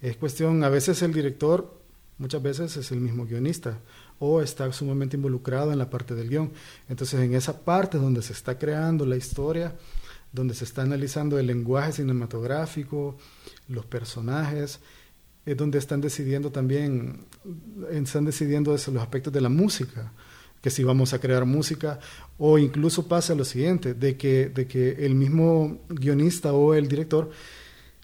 es 0.00 0.16
cuestión, 0.16 0.62
a 0.64 0.68
veces 0.68 1.02
el 1.02 1.12
director, 1.12 1.80
muchas 2.18 2.42
veces 2.42 2.76
es 2.76 2.92
el 2.92 3.00
mismo 3.00 3.24
guionista 3.24 3.78
o 4.18 4.40
está 4.40 4.70
sumamente 4.72 5.16
involucrado 5.16 5.72
en 5.72 5.78
la 5.78 5.90
parte 5.90 6.14
del 6.14 6.28
guion. 6.28 6.52
Entonces, 6.88 7.20
en 7.20 7.34
esa 7.34 7.60
parte 7.60 7.98
donde 7.98 8.22
se 8.22 8.32
está 8.32 8.58
creando 8.58 9.04
la 9.06 9.16
historia, 9.16 9.74
donde 10.32 10.54
se 10.54 10.64
está 10.64 10.82
analizando 10.82 11.38
el 11.38 11.46
lenguaje 11.46 11.92
cinematográfico, 11.92 13.16
los 13.68 13.86
personajes, 13.86 14.80
es 15.44 15.56
donde 15.56 15.78
están 15.78 16.00
decidiendo 16.00 16.50
también, 16.50 17.24
están 17.90 18.24
decidiendo 18.24 18.74
eso, 18.74 18.90
los 18.90 19.02
aspectos 19.02 19.32
de 19.32 19.40
la 19.40 19.48
música, 19.48 20.12
que 20.66 20.70
si 20.70 20.82
vamos 20.82 21.12
a 21.14 21.20
crear 21.20 21.44
música, 21.44 22.00
o 22.38 22.58
incluso 22.58 23.06
pasa 23.06 23.36
lo 23.36 23.44
siguiente, 23.44 23.94
de 23.94 24.16
que, 24.16 24.48
de 24.48 24.66
que 24.66 25.06
el 25.06 25.14
mismo 25.14 25.78
guionista 25.88 26.52
o 26.54 26.74
el 26.74 26.88
director 26.88 27.30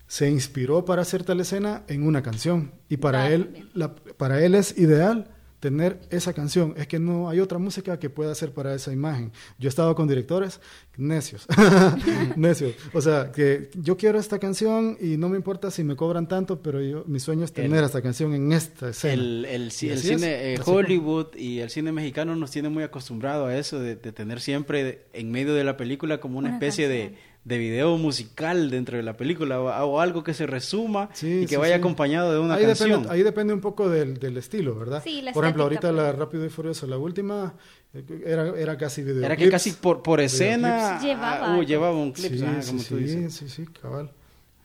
se 0.07 0.31
inspiró 0.31 0.85
para 0.85 1.03
hacer 1.03 1.25
tal 1.25 1.41
escena 1.41 1.83
en 1.89 2.07
una 2.07 2.23
canción, 2.23 2.71
y 2.89 2.99
para 2.99 3.33
él, 3.33 3.69
la- 3.75 3.97
para 4.17 4.45
él 4.45 4.55
es 4.55 4.79
ideal 4.79 5.27
tener 5.63 6.01
esa 6.11 6.33
canción, 6.33 6.75
es 6.77 6.89
que 6.89 6.99
no 6.99 7.29
hay 7.31 7.39
otra 7.39 7.57
música 7.59 7.97
que 8.01 8.11
pueda 8.11 8.33
hacer 8.33 8.51
para 8.51 8.75
esa 8.75 8.93
imagen. 8.93 9.31
Yo 9.61 9.69
he 9.69 9.71
estado 9.71 9.95
con 9.95 10.09
directores 10.09 10.61
necios, 10.97 11.47
necios, 12.37 12.75
o 12.93 13.01
sea, 13.01 13.31
que 13.31 13.71
yo 13.75 13.97
quiero 13.97 14.19
esta 14.19 14.41
canción 14.41 14.97
y 15.01 15.17
no 15.17 15.29
me 15.29 15.37
importa 15.37 15.71
si 15.71 15.85
me 15.85 15.95
cobran 15.95 16.27
tanto, 16.27 16.61
pero 16.61 16.83
yo, 16.83 17.05
mi 17.07 17.21
sueño 17.21 17.45
es 17.45 17.53
tener 17.53 17.79
El- 17.79 17.85
esta 17.85 18.03
canción 18.03 18.35
en 18.35 18.51
esta 18.53 18.89
escena. 18.89 19.15
El, 19.15 19.45
el, 19.45 19.71
cine 19.71 20.55
eh. 20.55 20.59
Hollywood 20.65 21.37
y 21.37 21.61
el 21.61 21.71
cine 21.71 21.93
mexicano 21.93 22.35
nos 22.35 22.51
tiene 22.51 22.69
muy 22.69 22.83
acostumbrado 22.83 23.47
a 23.47 23.57
eso, 23.57 23.79
de, 23.79 23.95
de 23.95 24.11
tener 24.13 24.41
siempre 24.41 25.05
en 25.13 25.31
medio 25.31 25.55
de 25.55 25.63
la 25.63 25.77
película 25.77 26.19
como 26.19 26.39
una, 26.39 26.49
Una 26.49 26.57
especie 26.59 26.87
canción. 26.89 27.13
de 27.13 27.32
video 27.45 27.97
musical 27.99 28.71
dentro 28.71 28.97
de 28.97 29.03
la 29.03 29.17
película 29.17 29.61
o, 29.61 29.67
o 29.67 30.01
algo 30.01 30.23
que 30.23 30.33
se 30.35 30.47
resuma 30.47 31.09
Sí, 31.13 31.41
y 31.41 31.43
que 31.43 31.49
sí, 31.49 31.57
vaya 31.57 31.75
sí. 31.75 31.79
acompañado 31.81 32.33
de 32.33 32.39
una 32.39 32.55
ahí 32.55 32.65
canción. 32.67 32.91
Depende, 32.91 33.11
ahí 33.15 33.23
depende 33.23 33.53
un 33.55 33.61
poco 33.61 33.89
del, 33.89 34.19
del 34.19 34.37
estilo, 34.37 34.75
¿verdad? 34.77 35.03
Sí, 35.03 35.23
la 35.23 35.33
por 35.33 35.45
ejemplo, 35.45 35.65
ahorita 35.65 35.81
pues. 35.91 35.95
la 35.95 36.13
Rápido 36.13 36.47
y 36.47 36.49
Furioso, 36.51 36.87
la 36.87 36.99
última, 36.99 37.55
eh, 37.95 38.05
era, 38.25 38.49
era 38.57 38.77
casi 38.77 39.03
videoclips. 39.03 39.27
Era 39.27 39.37
que 39.37 39.51
casi 39.51 39.73
por, 39.73 40.03
por 40.03 40.21
escena. 40.21 41.01
Llevaba 41.01 41.55
ah, 41.55 41.59
uh, 41.59 41.63
llevaba 41.63 41.97
un 41.97 42.13
clip, 42.13 42.33
sí, 42.33 42.39
como 42.41 42.79
tú 42.79 42.83
sí, 42.83 42.95
dices. 42.97 43.35
sí, 43.35 43.49
sí, 43.49 43.67
cabal. 43.81 44.11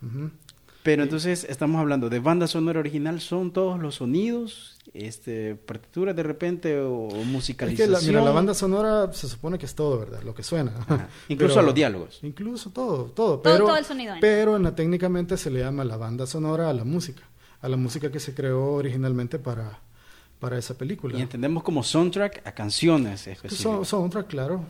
Ujú. 0.02 0.30
Pero 0.88 1.04
entonces 1.04 1.46
estamos 1.50 1.80
hablando 1.82 2.10
de 2.10 2.20
banda 2.20 2.48
sonora 2.48 2.80
original, 2.80 3.20
son 3.20 3.52
todos 3.52 3.78
los 3.80 3.96
sonidos, 3.96 4.78
este, 4.94 5.56
partituras 5.56 6.16
de 6.16 6.24
repente 6.24 6.80
o 6.80 7.10
Es 7.10 7.14
que 7.14 7.26
musicalización. 7.26 7.92
la, 7.92 8.00
mira, 8.02 8.22
la 8.24 8.32
banda 8.32 8.54
sonora 8.54 9.12
se 9.12 9.28
supone 9.28 9.58
que 9.60 9.66
es 9.66 9.76
todo, 9.76 10.00
¿verdad? 10.00 10.22
Lo 10.24 10.34
que 10.34 10.44
suena. 10.44 10.72
Ajá. 10.80 11.10
Incluso 11.28 11.56
Pero- 11.56 11.60
a 11.62 11.64
los 11.66 11.76
diálogos. 11.76 12.20
Incluso 12.24 12.70
todo, 12.70 13.06
todo. 13.06 13.40
Todo- 13.40 13.42
Pero, 13.42 13.66
todo 13.66 13.76
el 13.78 13.86
sonido, 13.86 14.16
¿eh? 14.16 14.20
Pero 14.22 14.56
en 14.56 14.64
la- 14.64 14.76
técnicamente 14.76 15.36
se 15.38 15.52
le 15.52 15.60
llama 15.60 15.84
la 15.84 15.98
banda 15.98 16.26
sonora 16.26 16.70
a 16.70 16.74
la 16.74 16.86
música, 16.86 17.24
a 17.62 17.68
la 17.68 17.76
música 17.78 18.10
que 18.12 18.20
se 18.22 18.34
creó 18.34 18.74
originalmente 18.74 19.40
para, 19.40 19.80
para 20.40 20.58
esa 20.58 20.78
película. 20.78 21.18
Y 21.18 21.22
entendemos 21.22 21.64
como 21.64 21.84
soundtrack 21.84 22.48
a 22.48 22.52
canciones 22.54 23.22
Son, 23.22 23.34
específicas. 23.34 23.88
soundtrack, 23.90 24.28
claro. 24.28 24.64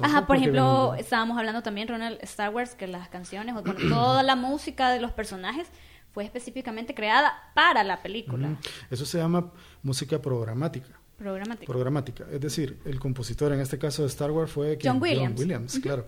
Ajá, 0.00 0.26
por 0.26 0.36
ejemplo, 0.36 0.94
estábamos 0.98 1.38
hablando 1.38 1.62
también, 1.62 1.88
Ronald, 1.88 2.18
Star 2.22 2.50
Wars, 2.54 2.74
que 2.74 2.86
las 2.86 3.08
canciones, 3.08 3.54
o 3.56 3.62
bueno, 3.62 3.80
toda 3.88 4.22
la 4.22 4.36
música 4.36 4.90
de 4.90 5.00
los 5.00 5.12
personajes 5.12 5.68
fue 6.12 6.24
específicamente 6.24 6.94
creada 6.94 7.32
para 7.54 7.84
la 7.84 8.02
película. 8.02 8.56
Eso 8.90 9.04
se 9.06 9.18
llama 9.18 9.52
música 9.82 10.20
programática. 10.20 10.98
Programática. 11.16 11.66
Programática. 11.72 12.26
Es 12.30 12.40
decir, 12.40 12.78
el 12.84 13.00
compositor 13.00 13.52
en 13.52 13.60
este 13.60 13.78
caso 13.78 14.02
de 14.02 14.08
Star 14.08 14.30
Wars 14.30 14.52
fue. 14.52 14.78
John 14.82 15.00
Williams. 15.02 15.32
John 15.34 15.38
Williams, 15.40 15.78
claro. 15.80 16.06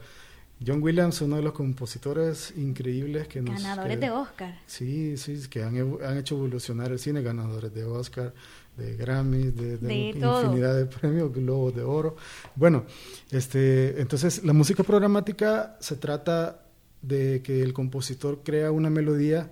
John 0.65 0.83
Williams, 0.83 1.21
uno 1.23 1.37
de 1.37 1.43
los 1.43 1.55
compositores 1.55 2.53
increíbles 2.57 3.27
que 3.29 3.41
nos... 3.41 3.63
Ganadores 3.63 3.97
que- 3.97 4.05
de 4.07 4.11
Oscar. 4.11 4.59
Sí, 4.67 5.17
sí, 5.17 5.49
que 5.49 5.63
han, 5.63 5.75
han 6.05 6.19
hecho 6.19 6.37
evolucionar 6.37 6.93
el 6.93 6.99
cine, 6.99 7.23
ganadores 7.23 7.73
de 7.73 7.85
Oscar, 7.85 8.35
de 8.77 8.97
Grammys, 8.97 9.55
de, 9.57 9.77
de 9.77 9.87
De 9.89 10.13
un- 10.15 10.21
todo. 10.21 10.43
infinidad 10.45 10.75
de 10.77 10.87
premios, 10.87 11.33
Globos 11.35 11.75
de 11.75 11.83
Oro. 11.83 12.17
Bueno, 12.55 12.85
este, 13.31 14.01
entonces 14.01 14.43
la 14.45 14.53
música 14.53 14.83
programática 14.85 15.77
se 15.81 15.97
trata 15.97 16.63
de 17.03 17.43
que 17.43 17.63
el 17.63 17.73
compositor 17.73 18.41
crea 18.45 18.71
una 18.71 18.91
melodía 18.91 19.51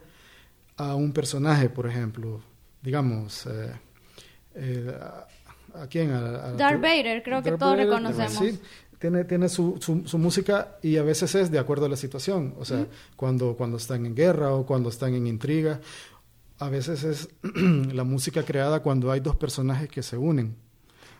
a 0.76 0.94
un 0.94 1.12
personaje, 1.12 1.68
por 1.68 1.86
ejemplo, 1.86 2.40
digamos, 2.82 3.46
eh, 3.46 3.72
eh, 4.54 4.94
¿A 5.74 5.86
quién? 5.86 6.10
A, 6.12 6.18
a- 6.48 6.52
Darth 6.52 6.80
Vader, 6.80 7.22
creo 7.22 7.42
que 7.42 7.50
todos 7.52 7.72
Vader, 7.72 7.86
reconocemos. 7.86 8.32
Sí, 8.32 8.58
tiene, 8.98 9.24
tiene 9.24 9.48
su, 9.48 9.76
su, 9.80 10.08
su 10.08 10.18
música 10.18 10.76
y 10.82 10.96
a 10.96 11.02
veces 11.02 11.34
es 11.36 11.50
de 11.50 11.58
acuerdo 11.58 11.86
a 11.86 11.88
la 11.88 11.96
situación. 11.96 12.54
O 12.58 12.64
sea, 12.64 12.86
cuando, 13.14 13.54
cuando 13.56 13.76
están 13.76 14.04
en 14.06 14.14
guerra 14.14 14.52
o 14.52 14.64
cuando 14.66 14.88
están 14.88 15.14
en 15.14 15.26
intriga. 15.26 15.80
A 16.58 16.68
veces 16.68 17.04
es 17.04 17.28
la 17.92 18.04
música 18.04 18.42
creada 18.44 18.80
cuando 18.82 19.10
hay 19.12 19.20
dos 19.20 19.36
personajes 19.36 19.88
que 19.88 20.02
se 20.02 20.16
unen. 20.16 20.56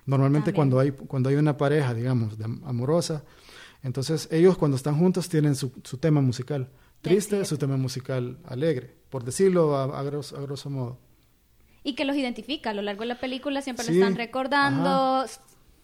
Normalmente 0.07 0.53
También. 0.53 0.57
cuando 0.57 0.81
hay, 0.81 0.91
cuando 0.93 1.29
hay 1.29 1.37
una 1.37 1.57
pareja, 1.57 1.95
digamos, 1.95 2.39
de 2.39 2.45
am- 2.45 2.63
amorosa. 2.65 3.25
Entonces 3.83 4.29
ellos 4.33 4.57
cuando 4.59 4.77
están 4.77 4.99
juntos 4.99 5.29
tienen 5.29 5.55
su, 5.55 5.73
su 5.85 5.99
tema 5.99 6.21
musical 6.21 6.71
triste, 7.01 7.45
su 7.45 7.59
tema 7.59 7.77
musical 7.77 8.39
alegre, 8.45 8.97
por 9.09 9.23
decirlo 9.23 9.77
a, 9.77 9.85
a 9.85 10.03
grosso, 10.03 10.37
a 10.37 10.41
grosso 10.41 10.69
modo. 10.71 10.99
Y 11.85 11.95
que 11.95 12.05
los 12.05 12.17
identifica 12.17 12.71
a 12.71 12.75
lo 12.75 12.83
largo 12.83 13.03
de 13.03 13.07
la 13.07 13.21
película, 13.21 13.63
siempre 13.63 13.85
Sí. 13.85 13.93
lo 13.93 13.99
están 14.05 14.17
recordando 14.17 15.25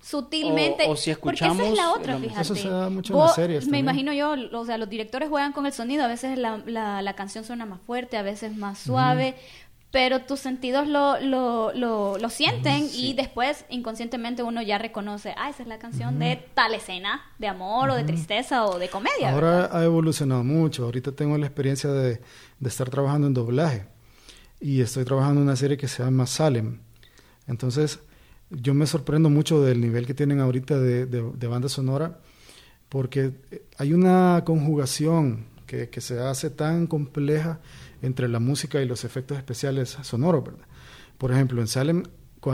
sutilmente. 0.04 0.84
O- 0.86 0.92
o 0.92 0.96
si 0.96 1.14
Porque 1.14 1.44
esa 1.46 1.64
es 1.64 1.76
la 1.76 1.92
otra, 1.92 2.14
la- 2.14 2.20
fíjate. 2.20 2.42
Eso 2.42 2.54
se 2.54 2.68
da 2.68 2.90
mucho 2.90 3.14
en 3.14 3.18
las 3.20 3.34
series 3.34 3.64
Me 3.66 3.78
también. 3.82 3.84
imagino 3.84 4.12
yo, 4.12 4.58
o 4.58 4.64
sea, 4.66 4.76
los 4.78 4.88
directores 4.88 5.28
juegan 5.28 5.52
con 5.52 5.66
el 5.66 5.72
sonido, 5.72 6.04
a 6.04 6.08
veces 6.08 6.38
la, 6.38 6.58
la, 6.66 7.00
la 7.02 7.14
canción 7.14 7.44
suena 7.44 7.64
más 7.66 7.80
fuerte, 7.80 8.16
a 8.16 8.22
veces 8.22 8.56
más 8.56 8.78
suave. 8.78 9.34
Pero 9.90 10.22
tus 10.22 10.40
sentidos 10.40 10.88
lo, 10.88 11.20
lo, 11.20 11.72
lo, 11.72 12.18
lo 12.18 12.28
sienten 12.28 12.88
y 12.92 13.12
después 13.14 13.64
inconscientemente 13.70 14.42
uno 14.42 14.60
ya 14.60 14.76
reconoce, 14.76 15.32
ah, 15.38 15.48
esa 15.50 15.62
es 15.62 15.68
la 15.68 15.78
canción 15.78 16.18
de 16.18 16.44
tal 16.54 16.74
escena, 16.74 17.22
de 17.38 17.46
amor 17.46 17.90
o 17.90 17.94
de 17.94 18.02
tristeza 18.02 18.66
o 18.66 18.80
de 18.80 18.88
comedia. 18.88 19.32
¿verdad? 19.32 19.66
Ahora 19.66 19.78
ha 19.78 19.84
evolucionado 19.84 20.42
mucho. 20.42 20.84
Ahorita 20.84 21.12
tengo 21.12 21.38
la 21.38 21.46
experiencia 21.46 21.90
de, 21.90 22.20
de 22.58 22.68
estar 22.68 22.90
trabajando 22.90 23.28
en 23.28 23.34
doblaje. 23.34 23.86
Y 24.60 24.80
estoy 24.80 25.04
trabajando 25.04 25.42
en 25.42 25.46
una 25.46 25.54
serie 25.56 25.76
que 25.76 25.86
se 25.86 26.02
llama 26.02 26.26
Salem. 26.26 26.80
Entonces, 27.46 28.00
yo 28.60 28.74
me 28.74 28.86
sorprendo 28.86 29.30
mucho 29.30 29.62
del 29.62 29.80
nivel 29.80 30.06
que 30.06 30.14
tienen 30.14 30.40
ahorita 30.40 30.78
de, 30.78 31.06
de- 31.06 31.32
banda 31.48 31.68
sonora, 31.68 32.20
porque 32.88 33.32
eh, 33.50 33.64
hay 33.78 33.92
una 33.94 34.42
conjugación 34.44 35.46
que, 35.66 35.90
que 35.90 36.00
se 36.00 36.20
hace 36.20 36.50
tan 36.50 36.86
compleja 36.86 37.60
entre 38.02 38.28
la 38.28 38.40
música 38.40 38.82
y 38.82 38.86
los 38.86 39.04
efectos 39.04 39.38
especiales 39.38 39.98
sonoros, 40.02 40.44
¿verdad? 40.44 40.66
Por 41.18 41.32
ejemplo, 41.32 41.60
en 41.60 41.68
Salem, 41.68 42.02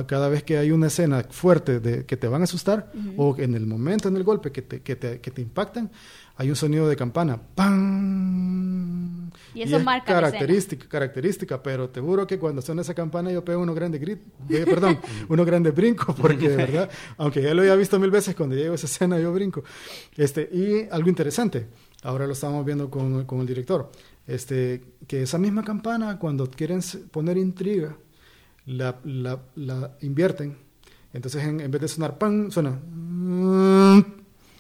cada 0.07 0.29
vez 0.29 0.43
que 0.43 0.59
hay 0.59 0.71
una 0.71 0.87
escena 0.87 1.25
fuerte 1.29 1.81
de, 1.81 2.07
que 2.07 2.17
te 2.17 2.29
van 2.29 2.43
a 2.43 2.45
asustar, 2.45 2.93
o 3.17 3.37
en 3.39 3.55
el 3.55 3.67
momento 3.67 4.09
en 4.09 4.17
el 4.17 4.25
golpe 4.25 4.53
que 4.53 4.63
te, 4.63 4.83
que 4.83 4.97
te, 4.97 5.21
que 5.21 5.31
te 5.31 5.43
impactan, 5.43 5.91
hay 6.37 6.49
un 6.49 6.57
sonido 6.57 6.89
de 6.89 6.97
campana. 6.97 7.39
¡Pam! 7.55 9.31
Y 9.55 9.63
eso 9.63 9.77
es 9.77 9.85
marca 9.85 10.15
la 10.15 10.21
característica, 10.21 10.89
característica, 10.89 11.63
pero 11.63 11.91
te 11.91 12.01
juro 12.01 12.27
que 12.27 12.39
cuando 12.39 12.63
suena 12.63 12.83
esa 12.83 12.95
campana 12.95 13.33
yo 13.33 13.45
pego 13.45 13.61
unos 13.61 13.75
grandes 13.75 14.01
gritos, 14.01 14.27
eh, 14.49 14.65
perdón, 14.65 14.99
unos 15.29 15.45
grandes 15.45 15.75
brincos, 15.75 16.15
porque 16.15 16.49
de 16.49 16.57
verdad, 16.65 16.91
aunque 17.17 17.43
ya 17.43 17.53
lo 17.53 17.63
había 17.63 17.75
visto 17.75 17.99
mil 17.99 18.11
veces, 18.11 18.35
cuando 18.35 18.55
llego 18.55 18.73
a 18.73 18.75
esa 18.77 18.87
escena 18.87 19.19
yo 19.19 19.33
brinco. 19.33 19.65
Este, 20.17 20.49
y 20.53 20.89
algo 20.91 21.09
interesante, 21.09 21.67
ahora 22.03 22.27
lo 22.27 22.33
estamos 22.33 22.65
viendo 22.65 22.89
con, 22.91 23.25
con 23.25 23.41
el 23.41 23.47
director, 23.47 23.91
este, 24.27 24.83
que 25.07 25.25
esa 25.25 25.39
misma 25.39 25.65
campana, 25.65 26.19
cuando 26.19 26.49
quieren 26.49 26.81
poner 27.11 27.37
intriga, 27.37 27.97
la, 28.67 28.97
la, 29.05 29.41
la 29.57 29.93
invierten. 30.01 30.57
Entonces, 31.13 31.45
en, 31.45 31.61
en 31.61 31.71
vez 31.71 31.81
de 31.81 31.89
sonar 31.89 32.19
pan, 32.19 32.51
suena 32.51 32.79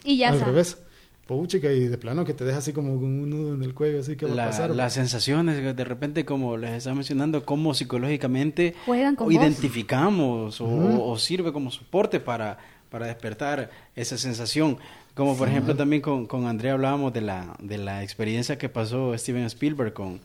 Y 0.04 0.16
ya 0.18 0.30
al 0.30 0.40
revés. 0.40 0.78
Puchica, 1.26 1.72
y 1.72 1.86
de 1.86 1.96
plano 1.96 2.24
que 2.24 2.34
te 2.34 2.44
deja 2.44 2.58
así 2.58 2.72
como 2.72 2.96
con 2.96 3.04
un 3.04 3.30
nudo 3.30 3.54
en 3.54 3.62
el 3.62 3.72
cuello, 3.72 4.00
así 4.00 4.16
que 4.16 4.26
va 4.26 4.42
a 4.42 4.46
pasar. 4.46 4.70
las 4.74 4.94
sensaciones, 4.94 5.76
de 5.76 5.84
repente, 5.84 6.24
como 6.24 6.56
les 6.56 6.72
estaba 6.72 6.96
mencionando, 6.96 7.44
cómo 7.44 7.72
psicológicamente 7.72 8.74
Juegan 8.84 9.14
con 9.14 9.30
identificamos 9.30 10.60
o, 10.60 11.08
o 11.08 11.16
sirve 11.18 11.52
como 11.52 11.70
soporte 11.70 12.18
para, 12.18 12.58
para 12.90 13.06
despertar 13.06 13.70
esa 13.94 14.18
sensación. 14.18 14.78
Como 15.14 15.36
por 15.36 15.48
ejemplo 15.48 15.76
también 15.76 16.02
con, 16.02 16.26
con 16.26 16.46
Andrea 16.46 16.72
hablábamos 16.72 17.12
de 17.12 17.20
la, 17.20 17.56
de 17.60 17.78
la 17.78 18.02
experiencia 18.02 18.58
que 18.58 18.68
pasó 18.68 19.16
Steven 19.16 19.44
Spielberg 19.44 19.92
con, 19.92 20.20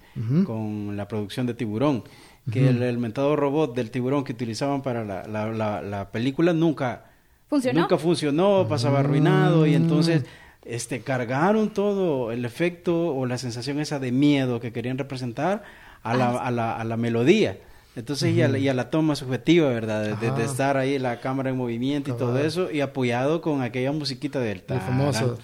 con 0.46 0.98
la 0.98 1.08
producción 1.08 1.46
de 1.46 1.54
Tiburón, 1.54 2.04
que 2.52 2.70
el, 2.70 2.84
el 2.84 2.98
mentado 2.98 3.36
robot 3.36 3.76
del 3.76 3.90
tiburón 3.92 4.24
que 4.24 4.34
utilizaban 4.34 4.82
para 4.82 5.04
la, 5.04 5.28
la, 5.28 5.48
la- 5.52 5.82
la 5.82 6.12
película 6.12 6.54
nunca 6.54 7.06
¿Funcionó? 7.50 7.82
Nunca 7.82 7.98
funcionó, 7.98 8.66
pasaba 8.68 9.00
arruinado 9.00 9.66
y 9.68 9.76
entonces 9.76 10.26
este 10.64 11.02
cargaron 11.02 11.70
todo 11.74 12.32
el 12.32 12.44
efecto 12.46 13.16
o 13.16 13.26
la 13.28 13.38
sensación 13.38 13.80
esa 13.80 14.00
de 14.00 14.12
miedo 14.12 14.60
que 14.60 14.72
querían 14.72 14.98
representar 14.98 15.64
a 16.02 16.16
la, 16.16 16.30
a 16.38 16.50
la, 16.52 16.76
a 16.76 16.84
la 16.84 16.98
melodía. 16.98 17.58
Entonces 17.98 18.36
y, 18.36 18.42
a 18.42 18.50
la, 18.50 18.58
y 18.58 18.68
a 18.68 18.74
la 18.74 18.90
toma 18.90 19.16
subjetiva, 19.16 19.70
¿verdad? 19.70 20.02
De, 20.04 20.10
de- 20.18 20.18
de 20.18 20.28
Ajá. 20.28 20.44
estar 20.44 20.76
ahí 20.78 21.00
la 21.00 21.22
cámara 21.22 21.50
en 21.50 21.56
movimiento 21.56 22.12
y 22.12 22.18
todo 22.18 22.38
eso 22.40 22.70
y 22.70 22.82
apoyado 22.82 23.40
con 23.42 23.62
aquella 23.62 23.94
musiquita 23.94 24.40
del 24.40 24.58
El 24.58 24.64
tarán, 24.64 24.84
famoso. 24.86 25.38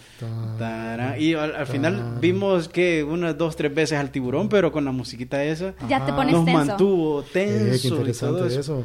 tarán. 0.59 1.15
Y 1.21 1.33
al, 1.33 1.55
al 1.55 1.65
final 1.65 1.95
tarán. 1.97 2.19
vimos 2.19 2.67
que 2.67 3.03
unas 3.05 3.37
dos, 3.37 3.55
tres 3.55 3.73
veces 3.73 3.97
al 3.97 4.11
tiburón, 4.11 4.49
pero 4.49 4.69
con 4.71 4.83
la 4.83 4.91
musiquita 4.91 5.41
esa 5.43 5.73
Ya 5.87 6.05
te 6.05 6.11
pones 6.11 6.33
nos 6.33 6.43
tenso. 6.45 6.65
mantuvo 6.65 7.21
Eh, 7.21 7.25
tenso 7.31 7.81
qué 7.81 7.87
y 7.87 7.89
todo 7.89 7.99
interesante 8.01 8.59
eso. 8.59 8.83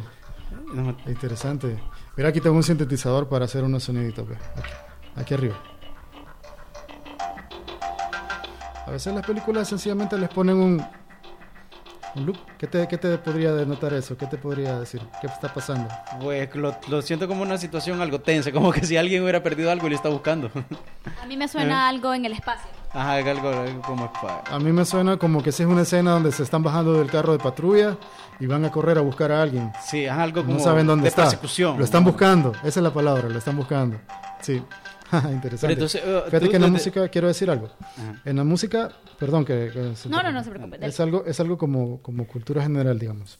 Interesante. 1.06 1.76
Mira, 2.16 2.28
aquí 2.28 2.40
tengo 2.40 2.56
un 2.56 2.62
sintetizador 2.62 3.28
para 3.28 3.46
hacer 3.46 3.64
unos 3.64 3.82
soniditos. 3.82 4.26
Aquí, 4.30 4.70
aquí 5.16 5.34
arriba. 5.34 5.56
A 8.86 8.90
veces 8.90 9.12
las 9.14 9.26
películas 9.26 9.68
sencillamente 9.68 10.16
les 10.16 10.28
ponen 10.28 10.56
un, 10.56 10.82
un 12.16 12.26
loop. 12.26 12.36
¿Qué 12.58 12.66
te, 12.66 12.86
¿Qué 12.88 12.98
te 12.98 13.16
podría 13.18 13.52
denotar 13.52 13.92
eso? 13.94 14.16
¿Qué 14.16 14.26
te 14.26 14.36
podría 14.36 14.78
decir? 14.80 15.00
¿Qué 15.20 15.26
está 15.26 15.52
pasando? 15.52 15.88
Pues 16.20 16.54
lo, 16.54 16.74
lo 16.88 17.02
siento 17.02 17.28
como 17.28 17.42
una 17.42 17.58
situación 17.58 18.00
algo 18.00 18.20
tensa, 18.20 18.50
como 18.52 18.72
que 18.72 18.84
si 18.84 18.96
alguien 18.96 19.22
hubiera 19.22 19.42
perdido 19.42 19.70
algo 19.70 19.86
y 19.86 19.90
le 19.90 19.96
está 19.96 20.08
buscando. 20.08 20.50
A 21.22 21.26
mí 21.26 21.36
me 21.36 21.48
suena 21.48 21.88
algo 21.88 22.12
en 22.14 22.24
el 22.24 22.32
espacio. 22.32 22.70
Ajá, 22.92 23.14
algo, 23.16 23.48
algo 23.50 23.82
como 23.82 24.10
A 24.50 24.58
mí 24.58 24.72
me 24.72 24.84
suena 24.86 25.18
como 25.18 25.42
que 25.42 25.52
si 25.52 25.62
es 25.64 25.68
una 25.68 25.82
escena 25.82 26.12
donde 26.12 26.32
se 26.32 26.42
están 26.42 26.62
bajando 26.62 26.94
del 26.94 27.10
carro 27.10 27.32
de 27.32 27.38
patrulla 27.38 27.98
y 28.40 28.46
van 28.46 28.64
a 28.64 28.70
correr 28.70 28.96
a 28.96 29.02
buscar 29.02 29.30
a 29.32 29.42
alguien. 29.42 29.70
Sí, 29.86 30.06
ajá, 30.06 30.22
algo 30.22 30.42
como 30.42 30.54
No 30.54 30.60
saben 30.64 30.86
dónde 30.86 31.02
de 31.02 31.08
está. 31.08 31.24
persecución. 31.24 31.76
Lo 31.78 31.84
están 31.84 32.04
buscando. 32.04 32.52
Esa 32.62 32.68
es 32.68 32.76
la 32.78 32.92
palabra, 32.92 33.28
lo 33.28 33.38
están 33.38 33.56
buscando. 33.56 33.98
Sí. 34.40 34.62
Interesante. 35.32 35.58
Pero 35.60 35.72
entonces, 35.72 36.02
eh, 36.04 36.20
Fíjate 36.26 36.40
tú 36.46 36.50
que 36.50 36.56
en 36.56 36.62
la 36.62 36.68
música, 36.68 37.08
quiero 37.08 37.28
decir 37.28 37.50
algo. 37.50 37.70
Ajá. 37.80 38.22
En 38.24 38.36
la 38.36 38.44
música, 38.44 38.90
perdón 39.18 39.44
que... 39.44 39.70
que 39.72 39.96
se- 39.96 40.08
No, 40.08 40.22
no, 40.22 40.32
no 40.32 40.42
se 40.42 40.50
preocupe. 40.50 40.78
Es 40.84 40.98
algo, 41.00 41.24
es 41.26 41.38
algo 41.40 41.56
como, 41.58 42.00
como 42.02 42.26
cultura 42.26 42.62
general, 42.62 42.98
digamos. 42.98 43.38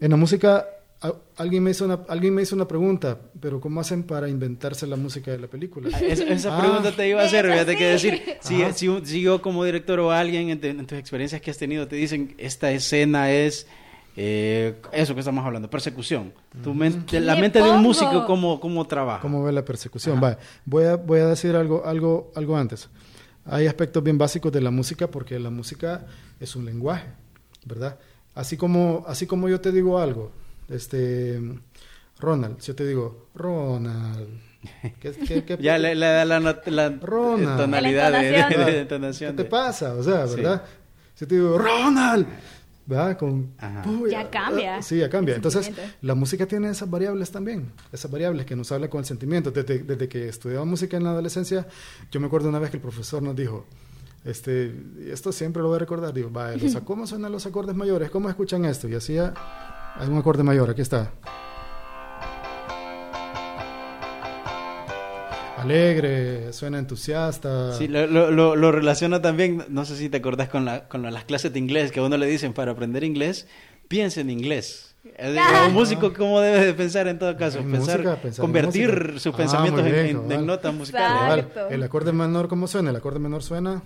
En 0.00 0.10
la 0.10 0.16
música, 0.16 0.66
a- 1.02 1.12
alguien 1.36 1.62
me, 1.62 1.70
hizo 1.72 1.84
una, 1.84 2.00
alguien 2.08 2.34
me 2.34 2.42
hizo 2.42 2.54
una 2.54 2.66
pregunta, 2.68 3.18
pero 3.40 3.60
¿cómo 3.60 3.80
hacen 3.80 4.02
para 4.04 4.28
inventarse 4.28 4.86
la 4.86 4.96
música 4.96 5.30
de 5.30 5.38
la 5.38 5.46
película? 5.48 5.90
Ah, 5.92 5.98
Esa, 6.00 6.24
esa 6.24 6.56
Ah. 6.56 6.60
pregunta 6.60 6.92
te 6.92 7.08
iba 7.08 7.20
a 7.22 7.24
hacer, 7.26 7.44
fíjate 7.50 7.76
que 7.76 7.84
decir, 7.86 8.22
si, 8.40 8.62
si, 8.74 8.88
un- 8.88 9.04
si 9.06 9.20
yo 9.20 9.42
como 9.42 9.64
director 9.64 10.00
o 10.00 10.10
alguien 10.10 10.50
en, 10.50 10.60
te- 10.60 10.70
en 10.70 10.86
tus 10.86 10.98
experiencias 10.98 11.40
que 11.42 11.50
has 11.50 11.58
tenido 11.58 11.86
te 11.88 11.96
dicen, 11.96 12.34
esta 12.38 12.70
escena 12.70 13.30
es 13.30 13.66
eh, 14.22 14.74
eso 14.92 15.14
que 15.14 15.20
estamos 15.20 15.44
hablando, 15.46 15.70
persecución. 15.70 16.32
Tu 16.62 16.74
mente, 16.74 17.20
la 17.20 17.36
mente 17.36 17.58
de 17.60 17.64
un 17.64 17.76
pongo. 17.76 17.82
músico, 17.88 18.26
¿cómo, 18.26 18.60
cómo 18.60 18.86
trabaja? 18.86 19.20
¿Cómo 19.22 19.42
ve 19.42 19.50
la 19.52 19.64
persecución? 19.64 20.20
Vale, 20.20 20.36
voy 20.66 20.84
a, 20.84 20.96
voy 20.96 21.20
a 21.20 21.26
decir 21.28 21.56
algo, 21.56 21.84
algo, 21.86 22.30
algo 22.36 22.56
antes. 22.56 22.88
Hay 23.46 23.66
aspectos 23.66 24.02
bien 24.02 24.18
básicos 24.18 24.52
de 24.52 24.60
la 24.60 24.70
música 24.70 25.06
porque 25.10 25.38
la 25.38 25.48
música 25.48 26.04
es 26.38 26.54
un 26.54 26.66
lenguaje, 26.66 27.06
¿verdad? 27.64 27.98
Así 28.34 28.56
como, 28.58 29.04
así 29.08 29.26
como 29.26 29.48
yo 29.48 29.58
te 29.60 29.72
digo 29.72 29.98
algo, 29.98 30.32
este, 30.68 31.40
Ronald, 32.18 32.60
si 32.60 32.68
yo 32.68 32.74
te 32.76 32.86
digo, 32.86 33.28
Ronald, 33.34 34.28
¿qué, 35.00 35.12
qué- 35.12 35.44
qué- 35.44 35.56
Ya 35.60 35.78
le, 35.78 35.94
le 35.94 36.06
da 36.06 36.24
la, 36.26 36.40
la 36.66 36.88
Ronald. 37.00 37.56
tonalidad 37.56 38.12
de, 38.12 38.30
de- 38.32 38.56
La 38.56 38.68
entonación. 38.70 39.34
de 39.34 39.42
¿Qué 39.44 39.48
te 39.48 39.56
de- 39.56 39.62
pasa? 39.62 39.94
O 39.94 40.02
sea, 40.02 40.26
Sí. 40.28 40.36
¿verdad? 40.36 40.62
Si 41.14 41.24
yo 41.24 41.28
te 41.28 41.34
digo, 41.36 41.58
Ronald, 41.58 42.26
¿verdad? 42.90 43.16
Con. 43.16 43.52
Puy, 43.84 44.10
Ya 44.10 44.28
cambia 44.28 44.76
ah, 44.76 44.82
Sí, 44.82 44.98
ya 44.98 45.08
cambia. 45.08 45.36
Entonces, 45.36 45.70
la 46.02 46.14
música 46.14 46.46
tiene 46.46 46.68
esas 46.68 46.90
variables 46.90 47.30
también, 47.30 47.72
esas 47.92 48.10
variables 48.10 48.44
que 48.44 48.56
nos 48.56 48.70
habla 48.72 48.90
con 48.90 48.98
el 48.98 49.06
sentimiento. 49.06 49.50
Desde, 49.50 49.78
desde 49.78 50.08
que 50.08 50.28
estudiaba 50.28 50.64
música 50.64 50.96
en 50.96 51.04
la 51.04 51.10
adolescencia, 51.10 51.66
yo 52.10 52.20
me 52.20 52.26
acuerdo 52.26 52.48
una 52.48 52.58
vez 52.58 52.70
que 52.70 52.76
el 52.76 52.82
profesor 52.82 53.22
nos 53.22 53.34
dijo, 53.36 53.66
este, 54.24 54.74
esto 55.06 55.32
siempre 55.32 55.62
lo 55.62 55.68
voy 55.68 55.76
a 55.76 55.78
recordar, 55.78 56.12
digo, 56.12 56.30
los, 56.30 56.76
¿cómo 56.84 57.06
suenan 57.06 57.32
los 57.32 57.46
acordes 57.46 57.74
mayores? 57.74 58.10
¿Cómo 58.10 58.28
escuchan 58.28 58.64
esto? 58.64 58.88
Y 58.88 58.94
hacía, 58.94 59.32
hay 59.96 60.08
un 60.08 60.18
acorde 60.18 60.42
mayor, 60.42 60.68
aquí 60.68 60.82
está. 60.82 61.12
Alegre, 65.62 66.52
suena 66.52 66.78
entusiasta. 66.78 67.72
Sí, 67.74 67.88
lo, 67.88 68.06
lo, 68.06 68.30
lo, 68.30 68.56
lo 68.56 68.72
relaciona 68.72 69.20
también, 69.22 69.64
no 69.68 69.84
sé 69.84 69.96
si 69.96 70.08
te 70.08 70.18
acordás 70.18 70.48
con, 70.48 70.64
la, 70.64 70.88
con 70.88 71.02
las 71.02 71.24
clases 71.24 71.52
de 71.52 71.58
inglés, 71.58 71.92
que 71.92 72.00
a 72.00 72.02
uno 72.02 72.16
le 72.16 72.26
dicen 72.26 72.52
para 72.52 72.72
aprender 72.72 73.04
inglés, 73.04 73.46
piensa 73.88 74.20
en 74.20 74.30
inglés. 74.30 74.94
Es 75.16 75.32
decir, 75.32 75.40
Ah. 75.42 75.64
Un 75.68 75.72
músico, 75.74 76.12
¿cómo 76.12 76.40
debe 76.40 76.64
de 76.66 76.74
pensar 76.74 77.08
en 77.08 77.18
todo 77.18 77.34
caso? 77.36 77.58
En 77.58 77.70
Pensar, 77.72 77.98
música, 78.00 78.16
pensar 78.16 78.42
en 78.44 78.46
convertir 78.48 78.90
música. 79.12 79.18
sus 79.20 79.34
Ah, 79.34 79.36
pensamientos 79.36 79.86
en, 79.86 79.92
bien, 79.92 80.06
en- 80.06 80.16
cabal. 80.22 80.32
en 80.32 80.46
notas 80.46 80.74
musicales. 80.74 81.46
El 81.70 81.82
acorde 81.82 82.12
menor, 82.12 82.48
¿cómo 82.48 82.66
suena? 82.66 82.90
El 82.90 82.96
acorde 82.96 83.18
menor 83.18 83.42
suena 83.42 83.82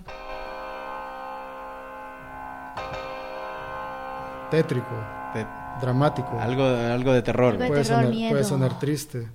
tétrico. 4.51 4.87
Dramático. 5.81 6.39
Algo, 6.39 6.63
algo 6.65 7.11
de 7.11 7.21
terror. 7.21 7.51
Algo 7.53 7.63
de 7.63 7.67
puede, 7.67 7.83
terror, 7.83 7.97
sonar, 7.99 8.13
miedo. 8.13 8.31
puede 8.31 8.43
sonar 8.45 8.79
triste, 8.79 9.27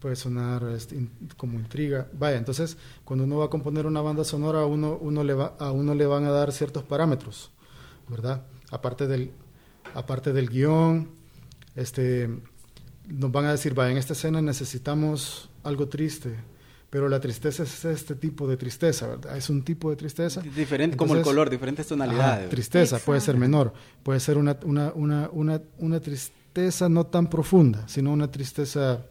puede 0.00 0.16
sonar 0.16 0.62
este, 0.74 0.96
in- 0.96 1.10
como 1.36 1.58
intriga. 1.58 2.08
Vaya, 2.18 2.38
entonces 2.38 2.76
cuando 3.04 3.24
uno 3.24 3.38
va 3.38 3.46
a 3.46 3.50
componer 3.50 3.86
una 3.86 4.00
banda 4.00 4.24
sonora, 4.24 4.60
a 4.62 4.66
uno, 4.66 4.96
uno 5.00 5.22
le 5.24 5.34
va, 5.34 5.54
a 5.58 5.70
uno 5.72 5.94
le 5.94 6.06
van 6.06 6.24
a 6.24 6.30
dar 6.30 6.52
ciertos 6.52 6.82
parámetros, 6.84 7.50
¿verdad? 8.08 8.42
Aparte 8.70 9.06
del, 9.06 9.30
aparte 9.94 10.32
del 10.32 10.48
guion, 10.48 11.10
este, 11.76 12.28
nos 13.08 13.30
van 13.32 13.44
a 13.46 13.52
decir, 13.52 13.74
vaya, 13.74 13.90
en 13.92 13.98
esta 13.98 14.12
escena 14.14 14.40
necesitamos 14.42 15.50
algo 15.64 15.88
triste, 15.88 16.34
pero 16.88 17.08
la 17.08 17.20
tristeza 17.20 17.62
es 17.62 17.84
este 17.84 18.14
tipo 18.14 18.48
de 18.48 18.56
tristeza, 18.56 19.06
¿verdad? 19.06 19.36
Es 19.36 19.50
un 19.50 19.62
tipo 19.62 19.90
de 19.90 19.96
tristeza. 19.96 20.40
Diferente 20.40 20.96
como 20.96 21.14
el 21.14 21.22
color, 21.22 21.48
diferentes 21.50 21.86
Ajá, 21.86 21.88
tonalidades. 21.90 22.50
tristeza 22.50 22.98
puede 22.98 23.20
ser 23.20 23.36
menor, 23.36 23.72
puede 24.02 24.18
ser 24.20 24.38
una, 24.38 24.56
una, 24.64 24.92
una, 24.94 25.28
una, 25.32 25.60
una 25.78 26.00
tristeza 26.00 26.88
no 26.88 27.06
tan 27.06 27.28
profunda, 27.28 27.86
sino 27.86 28.12
una 28.12 28.30
tristeza 28.30 29.04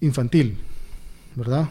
infantil, 0.00 0.58
¿verdad? 1.34 1.68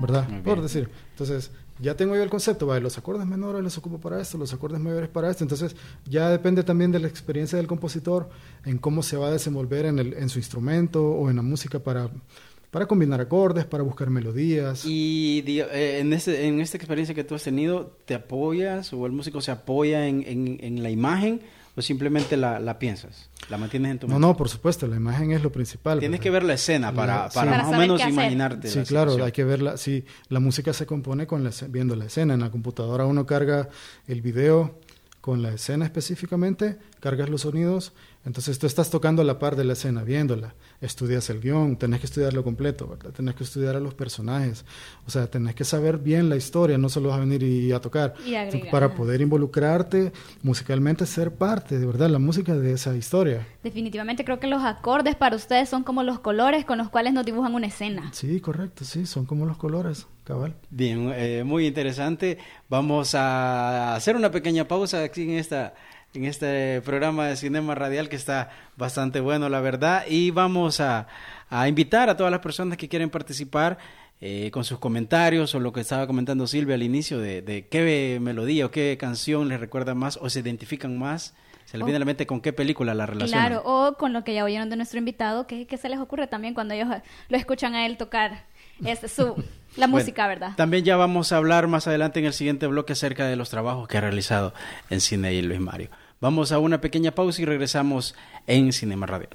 ¿Verdad? 0.00 0.42
Por 0.42 0.62
decir. 0.62 0.88
Entonces, 1.10 1.50
ya 1.80 1.96
tengo 1.96 2.14
yo 2.14 2.22
el 2.22 2.30
concepto, 2.30 2.66
vale, 2.66 2.80
los 2.80 2.96
acordes 2.98 3.26
menores 3.26 3.62
los 3.62 3.76
ocupo 3.78 3.98
para 3.98 4.20
esto, 4.20 4.38
los 4.38 4.52
acordes 4.52 4.80
mayores 4.80 5.08
para 5.08 5.30
esto. 5.30 5.44
Entonces, 5.44 5.76
ya 6.06 6.30
depende 6.30 6.62
también 6.62 6.92
de 6.92 7.00
la 7.00 7.08
experiencia 7.08 7.58
del 7.58 7.66
compositor 7.66 8.28
en 8.64 8.78
cómo 8.78 9.02
se 9.02 9.16
va 9.16 9.28
a 9.28 9.32
desenvolver 9.32 9.86
en, 9.86 9.98
el, 9.98 10.14
en 10.14 10.28
su 10.28 10.38
instrumento 10.38 11.04
o 11.04 11.30
en 11.30 11.36
la 11.36 11.42
música 11.42 11.80
para, 11.80 12.10
para 12.70 12.86
combinar 12.86 13.20
acordes, 13.20 13.64
para 13.64 13.82
buscar 13.82 14.10
melodías. 14.10 14.84
Y 14.84 15.42
eh, 15.46 15.98
en, 16.00 16.12
este, 16.12 16.46
en 16.46 16.60
esta 16.60 16.76
experiencia 16.76 17.14
que 17.14 17.24
tú 17.24 17.34
has 17.34 17.42
tenido, 17.42 17.96
¿te 18.04 18.14
apoyas 18.14 18.92
o 18.92 19.06
el 19.06 19.12
músico 19.12 19.40
se 19.40 19.50
apoya 19.50 20.06
en, 20.06 20.22
en- 20.26 20.58
en 20.62 20.82
la 20.82 20.90
imagen 20.90 21.40
o 21.76 21.82
simplemente 21.82 22.36
la, 22.36 22.60
la 22.60 22.78
piensas? 22.78 23.30
¿La 23.48 23.56
mantienes 23.56 23.92
en 23.92 23.98
tu 24.00 24.06
no, 24.08 24.14
mente? 24.14 24.26
no, 24.28 24.36
por 24.36 24.48
supuesto, 24.50 24.86
la 24.86 24.96
imagen 24.96 25.32
es 25.32 25.42
lo 25.42 25.50
principal. 25.50 26.00
Tienes 26.00 26.20
que 26.20 26.28
ver 26.28 26.42
la 26.42 26.52
escena 26.54 26.92
para, 26.92 27.14
La- 27.14 27.28
para 27.30 27.30
sí. 27.30 27.38
Para 27.38 27.62
más 27.62 27.74
o 27.74 27.78
menos 27.78 28.06
imaginarte. 28.06 28.68
Sí, 28.68 28.78
la 28.80 28.84
claro, 28.84 29.10
situación. 29.12 29.26
hay 29.26 29.32
que 29.32 29.44
verla. 29.44 29.76
Sí, 29.78 30.04
la 30.28 30.40
música 30.40 30.74
se 30.74 30.84
compone 30.84 31.26
con 31.26 31.42
la, 31.44 31.50
viendo 31.70 31.96
la 31.96 32.04
escena. 32.04 32.34
En 32.34 32.40
la 32.40 32.50
computadora 32.50 33.06
uno 33.06 33.24
carga 33.24 33.70
el 34.06 34.20
video 34.20 34.78
con 35.28 35.42
la 35.42 35.52
escena 35.52 35.84
específicamente, 35.84 36.78
cargas 37.00 37.28
los 37.28 37.42
sonidos, 37.42 37.92
entonces 38.24 38.58
tú 38.58 38.66
estás 38.66 38.88
tocando 38.88 39.20
a 39.20 39.26
la 39.26 39.38
par 39.38 39.56
de 39.56 39.64
la 39.64 39.74
escena, 39.74 40.02
viéndola, 40.02 40.54
estudias 40.80 41.28
el 41.28 41.38
guion, 41.42 41.76
tenés 41.76 42.00
que 42.00 42.06
estudiarlo 42.06 42.42
completo, 42.42 42.88
¿verdad? 42.88 43.10
Tenés 43.10 43.34
que 43.34 43.44
estudiar 43.44 43.76
a 43.76 43.80
los 43.80 43.92
personajes, 43.92 44.64
o 45.06 45.10
sea, 45.10 45.26
tenés 45.26 45.54
que 45.54 45.64
saber 45.64 45.98
bien 45.98 46.30
la 46.30 46.36
historia, 46.36 46.78
no 46.78 46.88
solo 46.88 47.10
vas 47.10 47.18
a 47.18 47.20
venir 47.20 47.42
y 47.42 47.72
a 47.72 47.78
tocar, 47.78 48.14
Y 48.24 48.36
agregar. 48.36 48.70
para 48.70 48.94
poder 48.94 49.20
involucrarte 49.20 50.14
musicalmente, 50.42 51.04
ser 51.04 51.30
parte, 51.34 51.78
de 51.78 51.84
verdad, 51.84 52.08
la 52.08 52.18
música 52.18 52.54
de 52.56 52.72
esa 52.72 52.96
historia. 52.96 53.46
Definitivamente 53.62 54.24
creo 54.24 54.40
que 54.40 54.46
los 54.46 54.62
acordes 54.62 55.14
para 55.14 55.36
ustedes 55.36 55.68
son 55.68 55.84
como 55.84 56.02
los 56.04 56.20
colores 56.20 56.64
con 56.64 56.78
los 56.78 56.88
cuales 56.88 57.12
nos 57.12 57.26
dibujan 57.26 57.54
una 57.54 57.66
escena. 57.66 58.08
Sí, 58.14 58.40
correcto, 58.40 58.86
sí, 58.86 59.04
son 59.04 59.26
como 59.26 59.44
los 59.44 59.58
colores, 59.58 60.06
cabal. 60.28 60.54
Bien, 60.70 61.10
eh, 61.16 61.42
muy 61.44 61.66
interesante. 61.66 62.38
Vamos 62.68 63.14
a 63.14 63.94
hacer 63.96 64.14
una 64.14 64.30
pequeña 64.30 64.68
pausa 64.68 65.02
aquí 65.02 65.22
en 65.22 65.30
esta 65.30 65.74
en 66.14 66.24
este 66.24 66.80
programa 66.82 67.26
de 67.28 67.36
Cinema 67.36 67.74
Radial 67.74 68.08
que 68.08 68.16
está 68.16 68.50
bastante 68.76 69.20
bueno, 69.20 69.48
la 69.48 69.60
verdad, 69.60 70.04
y 70.08 70.30
vamos 70.30 70.80
a, 70.80 71.06
a 71.50 71.68
invitar 71.68 72.08
a 72.08 72.16
todas 72.16 72.30
las 72.30 72.40
personas 72.40 72.78
que 72.78 72.88
quieren 72.88 73.10
participar 73.10 73.76
eh, 74.20 74.50
con 74.50 74.64
sus 74.64 74.78
comentarios 74.78 75.54
o 75.54 75.60
lo 75.60 75.72
que 75.72 75.80
estaba 75.80 76.06
comentando 76.06 76.46
Silvia 76.46 76.76
al 76.76 76.82
inicio 76.82 77.18
de, 77.18 77.42
de 77.42 77.66
qué 77.68 78.18
melodía 78.20 78.66
o 78.66 78.70
qué 78.70 78.96
canción 78.98 79.48
les 79.48 79.60
recuerda 79.60 79.94
más 79.94 80.18
o 80.20 80.30
se 80.30 80.40
identifican 80.40 80.98
más, 80.98 81.34
se 81.66 81.76
les 81.76 81.82
Oh. 81.82 81.86
viene 81.86 81.96
a 81.96 82.00
la 82.00 82.06
mente 82.06 82.26
con 82.26 82.40
qué 82.40 82.52
película 82.54 82.94
la 82.94 83.04
relacionan. 83.04 83.46
Claro, 83.46 83.62
o 83.66 83.94
con 83.98 84.14
lo 84.14 84.24
que 84.24 84.32
ya 84.32 84.44
oyeron 84.44 84.70
de 84.70 84.76
nuestro 84.76 84.98
invitado, 84.98 85.46
que, 85.46 85.66
que 85.66 85.76
se 85.76 85.90
les 85.90 85.98
ocurre 85.98 86.26
también 86.26 86.54
cuando 86.54 86.72
ellos 86.74 86.88
lo 87.28 87.36
escuchan 87.36 87.74
a 87.74 87.84
él 87.84 87.98
tocar 87.98 88.46
es 88.84 89.00
su, 89.12 89.34
la 89.78 89.86
Bueno, 89.86 90.04
música, 90.04 90.26
¿verdad? 90.26 90.52
También 90.56 90.84
ya 90.84 90.96
vamos 90.96 91.32
a 91.32 91.36
hablar 91.36 91.68
más 91.68 91.86
adelante 91.86 92.18
en 92.18 92.26
el 92.26 92.32
siguiente 92.32 92.66
bloque 92.66 92.92
acerca 92.92 93.26
de 93.26 93.36
los 93.36 93.50
trabajos 93.50 93.88
que 93.88 93.98
ha 93.98 94.00
realizado 94.00 94.52
en 94.90 95.00
Cine 95.00 95.32
y 95.34 95.42
Luis 95.42 95.60
Mario. 95.60 95.88
Vamos 96.20 96.50
a 96.52 96.58
una 96.58 96.80
pequeña 96.80 97.12
pausa 97.12 97.40
y 97.42 97.44
regresamos 97.44 98.14
en 98.46 98.72
Cinema 98.72 99.06
Radial. 99.06 99.30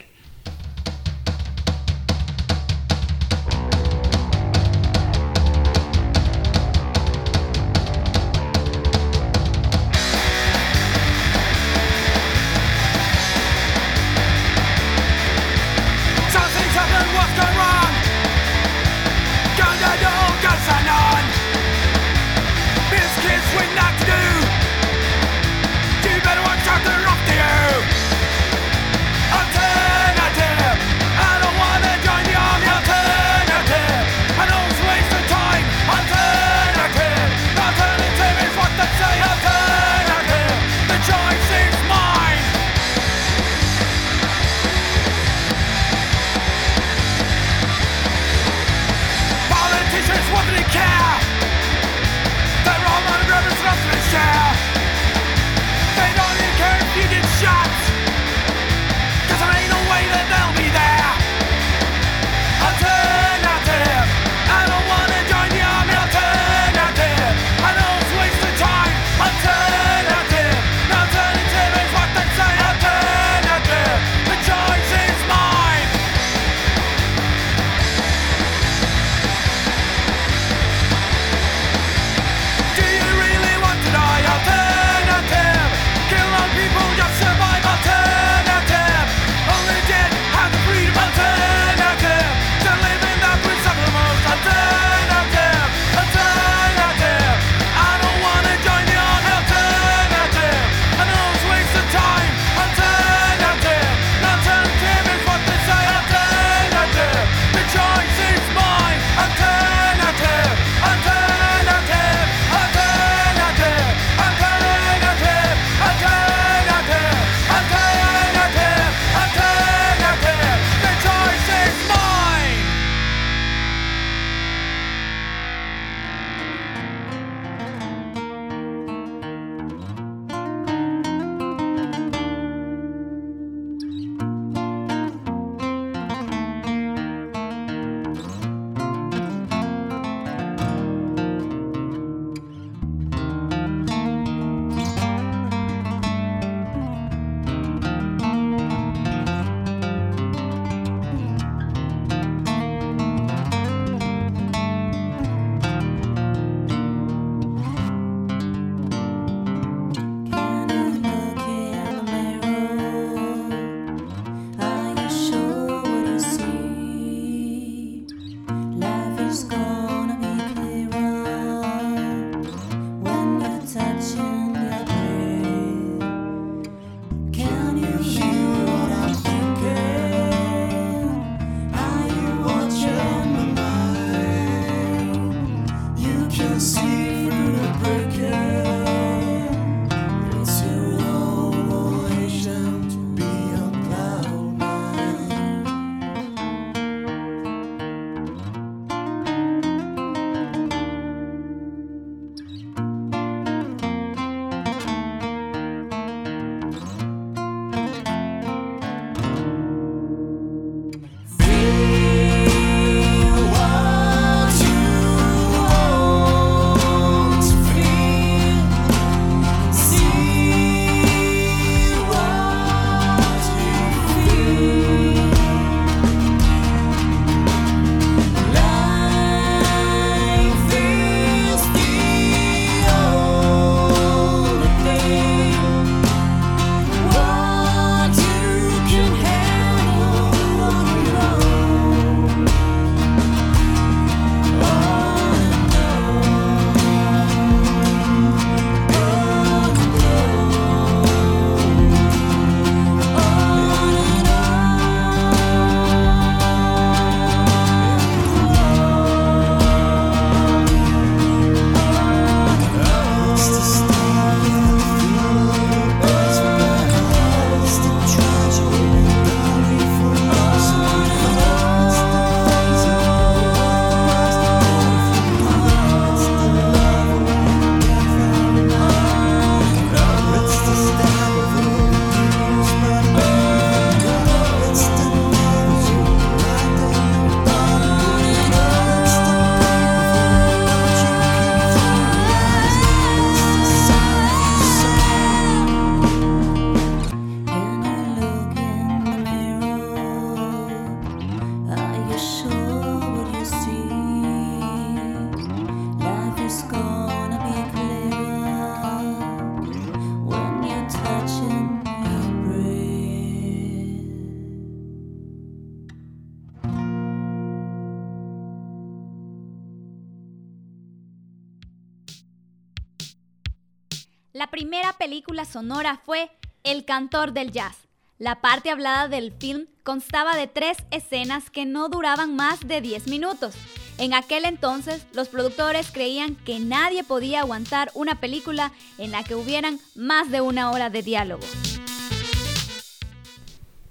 Sonora 325.53 326.01
fue 326.03 326.31
El 326.63 326.83
cantor 326.83 327.31
del 327.31 327.51
jazz. 327.51 327.77
La 328.17 328.41
parte 328.41 328.71
hablada 328.71 329.07
del 329.07 329.31
film 329.31 329.67
constaba 329.83 330.35
de 330.35 330.47
tres 330.47 330.77
escenas 330.89 331.51
que 331.51 331.65
no 331.65 331.89
duraban 331.89 332.35
más 332.35 332.67
de 332.67 332.81
10 332.81 333.07
minutos. 333.07 333.53
En 333.99 334.15
aquel 334.15 334.45
entonces, 334.45 335.05
los 335.13 335.27
productores 335.27 335.91
creían 335.91 336.35
que 336.35 336.57
nadie 336.59 337.03
podía 337.03 337.41
aguantar 337.41 337.91
una 337.93 338.19
película 338.19 338.71
en 338.97 339.11
la 339.11 339.23
que 339.23 339.35
hubieran 339.35 339.79
más 339.93 340.31
de 340.31 340.41
una 340.41 340.71
hora 340.71 340.89
de 340.89 341.03
diálogo. 341.03 341.45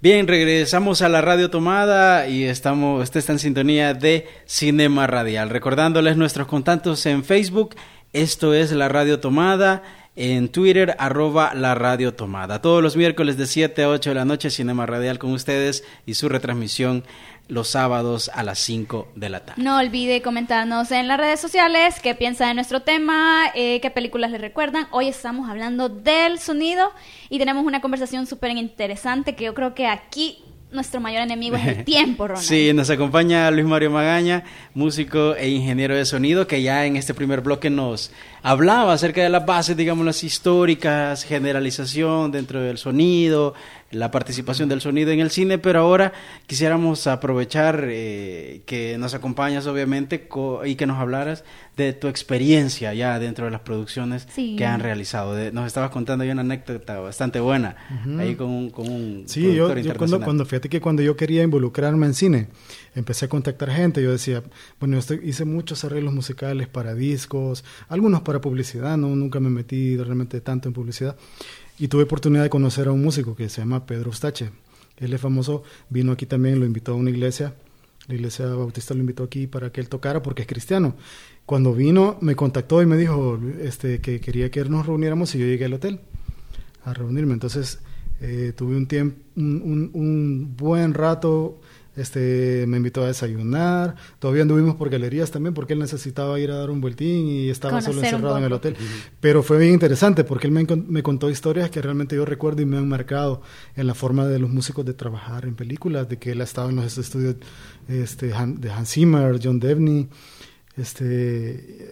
Bien, 0.01 0.27
regresamos 0.27 1.01
a 1.01 1.07
la 1.07 1.21
radio 1.21 1.49
tomada 1.49 2.27
y 2.27 2.43
estamos, 2.43 3.01
usted 3.01 3.23
en 3.29 3.39
sintonía 3.39 3.93
de 3.93 4.27
Cinema 4.45 5.07
Radial. 5.07 5.49
Recordándoles 5.49 6.17
nuestros 6.17 6.45
contactos 6.45 7.05
en 7.05 7.23
Facebook, 7.23 7.75
esto 8.13 8.53
es 8.53 8.71
la 8.71 8.89
radio 8.89 9.19
tomada, 9.19 9.81
en 10.15 10.49
Twitter, 10.49 10.95
arroba 10.99 11.55
la 11.55 11.73
radio 11.73 12.13
tomada. 12.13 12.61
Todos 12.61 12.83
los 12.83 12.95
miércoles 12.95 13.35
de 13.37 13.47
7 13.47 13.83
a 13.83 13.89
8 13.89 14.11
de 14.11 14.15
la 14.15 14.25
noche, 14.25 14.51
Cinema 14.51 14.85
Radial 14.85 15.17
con 15.17 15.31
ustedes 15.31 15.83
y 16.05 16.13
su 16.13 16.29
retransmisión 16.29 17.03
los 17.47 17.69
sábados 17.69 18.29
a 18.33 18.43
las 18.43 18.59
5 18.59 19.09
de 19.15 19.29
la 19.29 19.39
tarde. 19.43 19.61
No 19.61 19.79
olvide 19.79 20.21
comentarnos 20.21 20.91
en 20.91 21.07
las 21.07 21.19
redes 21.19 21.39
sociales 21.39 21.99
qué 22.01 22.15
piensa 22.15 22.47
de 22.47 22.53
nuestro 22.53 22.81
tema, 22.81 23.45
eh, 23.55 23.81
qué 23.81 23.89
películas 23.89 24.31
le 24.31 24.37
recuerdan. 24.37 24.87
Hoy 24.91 25.07
estamos 25.07 25.49
hablando 25.49 25.89
del 25.89 26.39
sonido 26.39 26.91
y 27.29 27.39
tenemos 27.39 27.65
una 27.65 27.81
conversación 27.81 28.27
súper 28.27 28.51
interesante 28.51 29.35
que 29.35 29.45
yo 29.45 29.53
creo 29.55 29.73
que 29.73 29.87
aquí 29.87 30.37
nuestro 30.73 30.99
mayor 30.99 31.21
enemigo 31.21 31.55
es 31.55 31.65
el 31.67 31.83
tiempo, 31.85 32.27
Ronald. 32.27 32.45
Sí, 32.45 32.71
nos 32.73 32.89
acompaña 32.89 33.49
Luis 33.51 33.65
Mario 33.65 33.91
Magaña, 33.91 34.43
músico 34.73 35.35
e 35.35 35.49
ingeniero 35.49 35.95
de 35.95 36.05
sonido, 36.05 36.47
que 36.47 36.61
ya 36.61 36.85
en 36.85 36.95
este 36.95 37.13
primer 37.13 37.41
bloque 37.41 37.69
nos 37.69 38.11
hablaba 38.41 38.93
acerca 38.93 39.21
de 39.21 39.29
las 39.29 39.45
bases, 39.45 39.77
digamos, 39.77 40.05
las 40.05 40.23
históricas, 40.23 41.23
generalización 41.23 42.31
dentro 42.31 42.61
del 42.61 42.77
sonido, 42.77 43.53
la 43.91 44.09
participación 44.11 44.67
del 44.69 44.81
sonido 44.81 45.11
en 45.11 45.19
el 45.19 45.29
cine, 45.29 45.59
pero 45.59 45.81
ahora 45.81 46.13
quisiéramos 46.47 47.05
aprovechar 47.07 47.85
eh, 47.87 48.61
que 48.65 48.97
nos 48.97 49.13
acompañas, 49.13 49.67
obviamente, 49.67 50.27
co- 50.27 50.65
y 50.65 50.75
que 50.75 50.87
nos 50.87 50.97
hablaras 50.99 51.43
de 51.75 51.91
tu 51.93 52.07
experiencia 52.07 52.93
ya 52.93 53.17
dentro 53.17 53.45
de 53.45 53.51
las 53.51 53.61
producciones 53.61 54.27
Sí. 54.31 54.55
que 54.55 54.65
han 54.65 54.79
realizado. 54.79 55.33
De- 55.33 55.51
nos 55.51 55.65
estabas 55.65 55.89
contando 55.89 56.23
ya 56.23 56.33
una 56.33 56.41
anécdota 56.41 56.99
bastante 56.99 57.39
buena 57.39 57.75
ahí 58.19 58.35
con 58.35 58.47
un, 58.49 58.69
con 58.69 58.87
un 58.87 59.23
Sí, 59.27 59.41
yo, 59.41 59.47
productor 59.47 59.57
yo 59.57 59.65
cuando, 59.65 59.79
internacional. 59.79 60.23
cuando 60.25 60.45
fíjate 60.45 60.69
que 60.69 60.81
cuando 60.81 61.01
yo 61.01 61.15
quería 61.17 61.41
involucrarme 61.41 62.05
en 62.05 62.13
cine, 62.13 62.47
empecé 62.93 63.25
a 63.25 63.29
contactar 63.29 63.71
gente. 63.71 64.03
Yo 64.03 64.11
decía, 64.11 64.43
bueno, 64.79 64.93
yo 64.95 64.99
estoy- 64.99 65.21
hice 65.23 65.45
muchos 65.45 65.83
arreglos 65.83 66.13
musicales 66.13 66.67
para 66.67 66.93
discos, 66.93 67.63
algunos 67.89 68.21
para 68.21 68.39
publicidad, 68.39 68.95
no 68.97 69.15
nunca 69.15 69.39
me 69.39 69.49
metí 69.49 69.97
realmente 69.97 70.41
tanto 70.41 70.67
en 70.67 70.73
publicidad. 70.73 71.15
Y 71.79 71.87
tuve 71.87 72.03
oportunidad 72.03 72.43
de 72.43 72.49
conocer 72.51 72.87
a 72.87 72.91
un 72.91 73.01
músico 73.01 73.35
que 73.35 73.49
se 73.49 73.61
llama 73.61 73.87
Pedro 73.87 74.11
Ustache. 74.11 74.51
Él 74.97 75.11
es 75.11 75.19
famoso, 75.19 75.63
vino 75.89 76.11
aquí 76.11 76.27
también, 76.27 76.59
lo 76.59 76.67
invitó 76.67 76.91
a 76.91 76.95
una 76.95 77.09
iglesia. 77.09 77.55
La 78.07 78.15
iglesia 78.15 78.45
bautista 78.47 78.93
lo 78.93 78.99
invitó 78.99 79.23
aquí 79.23 79.47
para 79.47 79.71
que 79.71 79.79
él 79.81 79.87
tocara 79.89 80.21
porque 80.21 80.41
es 80.43 80.47
cristiano. 80.47 80.95
Cuando 81.45 81.73
vino, 81.73 82.17
me 82.21 82.35
contactó 82.35 82.81
y 82.81 82.85
me 82.85 82.97
dijo 82.97 83.39
este, 83.61 83.99
que 83.99 84.19
quería 84.21 84.49
que 84.49 84.63
nos 84.65 84.85
reuniéramos 84.85 85.33
y 85.35 85.39
yo 85.39 85.45
llegué 85.45 85.65
al 85.65 85.73
hotel 85.73 85.99
a 86.85 86.93
reunirme. 86.93 87.33
Entonces 87.33 87.79
eh, 88.21 88.53
tuve 88.55 88.75
un 88.77 88.87
tiempo, 88.87 89.17
un, 89.35 89.61
un- 89.63 89.91
un 89.93 90.55
buen 90.57 90.93
rato. 90.93 91.59
Este, 91.95 92.65
me 92.67 92.77
invitó 92.77 93.03
a 93.03 93.07
desayunar. 93.07 93.95
Todavía 94.17 94.41
anduvimos 94.41 94.75
por 94.77 94.89
galerías 94.89 95.29
también 95.29 95.53
porque 95.53 95.73
él 95.73 95.79
necesitaba 95.79 96.39
ir 96.39 96.49
a 96.49 96.55
dar 96.55 96.71
un 96.71 96.81
vueltín 96.81 97.27
y 97.27 97.49
estaba 97.49 97.79
solo 97.81 97.97
Conocer 97.97 98.15
encerrado 98.15 98.37
en 98.39 98.43
el 98.45 98.53
hotel. 98.53 98.75
Pero 99.19 99.43
fue 99.43 99.59
bien 99.59 99.73
interesante 99.73 100.23
porque 100.23 100.47
él 100.47 100.53
me, 100.53 101.03
contó 101.03 101.29
historias 101.29 101.69
que 101.69 101.83
realmente 101.83 102.15
yo 102.15 102.25
recuerdo 102.25 102.63
y 102.63 102.65
me 102.65 102.77
han 102.77 102.87
marcado 102.89 103.43
en 103.75 103.85
la 103.85 103.93
forma 103.93 104.25
de 104.25 104.39
los 104.39 104.49
músicos 104.49 104.83
de 104.85 104.95
trabajar 104.95 105.45
en 105.45 105.53
películas, 105.53 106.09
de 106.09 106.17
que 106.17 106.31
él 106.31 106.41
ha 106.41 106.45
estado 106.45 106.69
en 106.71 106.77
los 106.77 106.97
estudios 106.97 107.35
este, 107.87 108.33
Han- 108.33 108.59
de 108.59 108.71
Hans 108.71 108.89
Zimmer, 108.89 109.39
John 109.43 109.59
Devney, 109.59 110.07
este, 110.75 111.87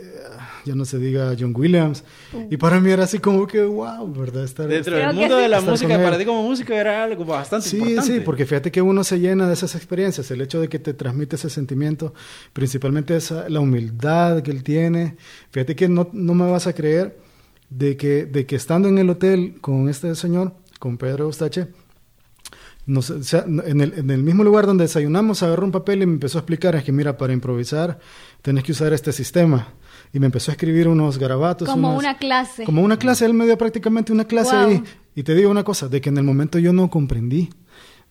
ya 0.66 0.74
no 0.76 0.86
se 0.86 0.98
diga 0.98 1.36
John 1.40 1.54
Williams. 1.56 2.04
Y 2.50 2.58
para 2.58 2.80
mí 2.80 2.90
era 2.90 3.04
así 3.04 3.20
como 3.20 3.46
que, 3.46 3.62
wow, 3.64 4.12
¿verdad? 4.14 4.44
Estar, 4.44 4.68
Dentro 4.68 4.96
del 4.96 5.14
mundo 5.14 5.36
sí. 5.38 5.42
de 5.44 5.50
la 5.50 5.62
música, 5.62 6.02
para 6.02 6.18
ti 6.18 6.26
como 6.26 6.44
músico 6.44 6.74
era 6.74 7.04
algo 7.04 7.24
bastante 7.26 7.70
Sí, 7.70 7.78
importante. 7.78 8.14
sí, 8.14 8.20
porque 8.22 8.46
fíjate 8.46 8.72
que 8.72 8.82
uno 8.82 9.04
se 9.04 9.20
llena 9.20 9.48
de 9.48 9.54
esas 9.54 9.76
experiencias, 9.76 10.30
el 10.32 10.42
hecho 10.42 10.60
de 10.60 10.68
que 10.68 10.80
te 10.80 10.94
transmite 10.94 11.36
ese 11.36 11.50
sentimiento, 11.50 12.14
principalmente 12.54 13.16
esa, 13.16 13.48
la 13.50 13.60
humildad 13.60 14.42
que 14.42 14.52
él 14.52 14.64
tiene. 14.64 15.16
Fíjate 15.52 15.76
que 15.76 15.88
no, 15.88 16.10
no 16.14 16.34
me 16.34 16.50
vas 16.50 16.68
a 16.68 16.74
creer 16.74 17.18
de 17.70 17.96
que, 17.98 18.26
de 18.26 18.46
que 18.46 18.56
estando 18.56 18.90
en 18.90 18.98
el 18.98 19.10
hotel 19.10 19.56
con 19.62 19.90
este 19.90 20.14
señor, 20.16 20.54
con 20.80 20.98
Pedro 20.98 21.26
Eustache, 21.26 21.68
nos- 22.86 23.10
o 23.10 23.24
sea, 23.24 23.46
en, 23.48 23.82
el, 23.82 23.94
en 23.94 24.10
el 24.10 24.24
mismo 24.24 24.44
lugar 24.44 24.66
donde 24.66 24.84
desayunamos, 24.86 25.44
agarró 25.44 25.66
un 25.66 25.72
papel 25.72 26.02
y 26.02 26.06
me 26.06 26.14
empezó 26.14 26.38
a 26.38 26.42
explicar, 26.42 26.76
es 26.76 26.84
que 26.84 26.92
mira, 26.92 27.18
para 27.18 27.34
improvisar 27.34 28.00
tenés 28.42 28.64
que 28.64 28.72
usar 28.72 28.92
este 28.94 29.12
sistema. 29.12 29.70
Y 30.14 30.20
me 30.20 30.26
empezó 30.26 30.52
a 30.52 30.54
escribir 30.54 30.88
unos 30.88 31.18
garabatos. 31.18 31.70
Como 31.70 31.96
una 31.96 32.18
clase. 32.18 32.64
Como 32.66 32.82
una 32.82 32.98
clase, 32.98 33.26
él 33.26 33.34
me 33.34 33.46
dio 33.46 33.58
prácticamente 33.58 34.12
una 34.12 34.26
clase 34.26 34.56
Wow. 34.56 34.66
ahí. 34.68 34.84
Y 35.16 35.24
te 35.24 35.34
digo 35.36 35.50
una 35.50 35.64
cosa, 35.64 35.88
de 35.88 36.02
que 36.02 36.10
en 36.10 36.18
el 36.18 36.24
momento 36.24 36.60
yo 36.60 36.74
no 36.74 36.90
comprendí. 36.90 37.50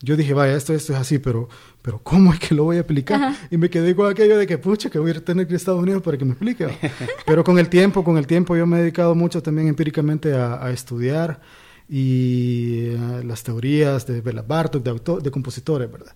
Yo 0.03 0.15
dije, 0.17 0.33
vaya, 0.33 0.55
esto, 0.55 0.73
esto 0.73 0.93
es 0.93 0.99
así, 0.99 1.19
pero, 1.19 1.47
pero 1.83 1.99
¿cómo 2.01 2.33
es 2.33 2.39
que 2.39 2.55
lo 2.55 2.63
voy 2.63 2.77
a 2.77 2.81
aplicar? 2.81 3.21
Ajá. 3.23 3.47
Y 3.51 3.57
me 3.57 3.69
quedé 3.69 3.95
con 3.95 4.09
aquello 4.09 4.35
de 4.35 4.47
que, 4.47 4.57
pucha, 4.57 4.89
que 4.89 4.97
voy 4.97 5.11
a 5.11 5.23
tener 5.23 5.45
que 5.45 5.51
ir 5.51 5.55
a 5.55 5.57
Estados 5.57 5.79
Unidos 5.79 6.01
para 6.01 6.17
que 6.17 6.25
me 6.25 6.31
explique. 6.31 6.67
pero 7.27 7.43
con 7.43 7.59
el 7.59 7.69
tiempo, 7.69 8.03
con 8.03 8.17
el 8.17 8.25
tiempo 8.25 8.55
yo 8.55 8.65
me 8.65 8.77
he 8.77 8.81
dedicado 8.81 9.13
mucho 9.13 9.43
también 9.43 9.67
empíricamente 9.67 10.33
a, 10.33 10.63
a 10.65 10.71
estudiar 10.71 11.39
y 11.95 12.85
eh, 12.87 13.21
las 13.25 13.43
teorías 13.43 14.07
de 14.07 14.21
Bela 14.21 14.41
Bartok, 14.43 14.81
de, 14.81 14.89
autor, 14.91 15.21
de 15.21 15.29
compositores, 15.29 15.91
¿verdad? 15.91 16.13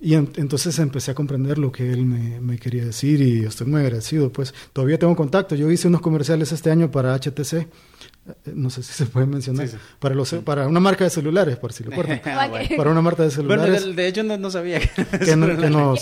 Y 0.00 0.14
en- 0.14 0.30
entonces 0.36 0.78
empecé 0.78 1.10
a 1.10 1.14
comprender 1.14 1.58
lo 1.58 1.70
que 1.70 1.92
él 1.92 2.04
me, 2.06 2.40
me 2.40 2.58
quería 2.58 2.84
decir 2.84 3.20
y 3.20 3.44
estoy 3.44 3.66
muy 3.66 3.82
agradecido. 3.82 4.32
Pues 4.32 4.52
todavía 4.72 4.98
tengo 4.98 5.14
contacto. 5.14 5.54
Yo 5.54 5.70
hice 5.70 5.88
unos 5.88 6.00
comerciales 6.00 6.52
este 6.52 6.70
año 6.70 6.90
para 6.90 7.14
HTC. 7.14 7.52
eh, 7.54 7.68
No 8.54 8.70
sé 8.70 8.82
si 8.82 8.92
se 8.92 9.06
puede 9.06 9.26
mencionar. 9.26 9.68
Sí, 9.68 9.74
sí. 9.76 9.82
Para, 10.00 10.14
los, 10.14 10.32
para 10.44 10.66
una 10.66 10.80
marca 10.80 11.04
de 11.04 11.10
celulares, 11.10 11.56
por 11.58 11.72
si 11.72 11.84
lo 11.84 11.90
cortan. 11.94 12.20
Ah, 12.24 12.48
bueno. 12.48 12.68
para 12.76 12.90
una 12.90 13.00
marca 13.02 13.22
de 13.22 13.28
Bueno, 13.36 13.62
celulares 13.62 13.84
de, 13.86 13.92
de 13.94 14.08
hecho 14.08 14.22
no, 14.24 14.36
no 14.36 14.50
sabía 14.50 14.80
que, 14.80 15.36
no- 15.36 15.56
que 15.56 15.70
nos, 15.70 16.00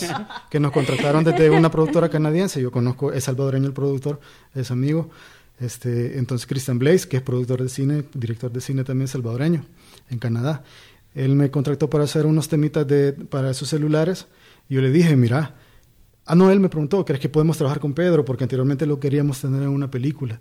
que 0.50 0.59
nos 0.61 0.72
contrataron 0.72 1.22
desde 1.24 1.50
una 1.50 1.70
productora 1.70 2.09
canadiense. 2.09 2.61
Yo 2.62 2.70
conozco, 2.72 3.12
es 3.12 3.24
salvadoreño 3.24 3.66
el 3.66 3.72
productor, 3.74 4.20
es 4.55 4.70
amigo. 4.70 5.11
Este, 5.62 6.18
entonces 6.18 6.46
Christian 6.46 6.78
Blaze, 6.80 7.06
que 7.06 7.18
es 7.18 7.22
productor 7.22 7.62
de 7.62 7.68
cine, 7.68 8.02
director 8.14 8.50
de 8.50 8.60
cine 8.60 8.82
también 8.82 9.06
salvadoreño, 9.06 9.64
en 10.10 10.18
Canadá. 10.18 10.64
Él 11.14 11.36
me 11.36 11.52
contrató 11.52 11.88
para 11.88 12.04
hacer 12.04 12.26
unos 12.26 12.48
temitas 12.48 12.86
de, 12.86 13.12
para 13.12 13.50
esos 13.50 13.68
celulares. 13.68 14.26
Yo 14.68 14.80
le 14.80 14.90
dije, 14.90 15.14
mira, 15.14 15.54
ah, 16.26 16.34
no, 16.34 16.50
él 16.50 16.58
me 16.58 16.68
preguntó, 16.68 17.04
¿crees 17.04 17.20
que 17.20 17.28
podemos 17.28 17.58
trabajar 17.58 17.80
con 17.80 17.92
Pedro? 17.92 18.24
Porque 18.24 18.42
anteriormente 18.42 18.86
lo 18.86 18.98
queríamos 18.98 19.40
tener 19.40 19.62
en 19.62 19.68
una 19.68 19.88
película, 19.88 20.40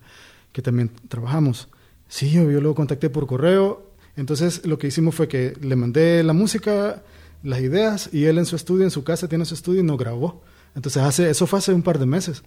que 0.51 0.63
también 0.63 0.89
trabajamos. 1.07 1.67
Sí, 2.07 2.31
yo, 2.31 2.49
yo 2.49 2.59
lo 2.59 2.73
contacté 2.73 3.11
por 3.11 3.27
correo. 3.27 3.91
Entonces 4.15 4.65
lo 4.65 4.79
que 4.79 4.87
hicimos 4.87 5.13
fue 5.13 5.27
que 5.27 5.53
le 5.61 5.75
mandé 5.75 6.23
la 6.23 6.33
música, 6.33 7.03
las 7.43 7.61
ideas, 7.61 8.09
y 8.11 8.25
él 8.25 8.39
en 8.39 8.45
su 8.45 8.55
estudio, 8.55 8.85
en 8.85 8.91
su 8.91 9.03
casa, 9.03 9.27
tiene 9.27 9.45
su 9.45 9.53
estudio 9.53 9.81
y 9.81 9.83
nos 9.83 9.99
grabó. 9.99 10.41
Entonces 10.73 11.03
hace, 11.03 11.29
eso 11.29 11.45
fue 11.47 11.59
hace 11.59 11.73
un 11.73 11.81
par 11.81 11.99
de 11.99 12.05
meses. 12.05 12.43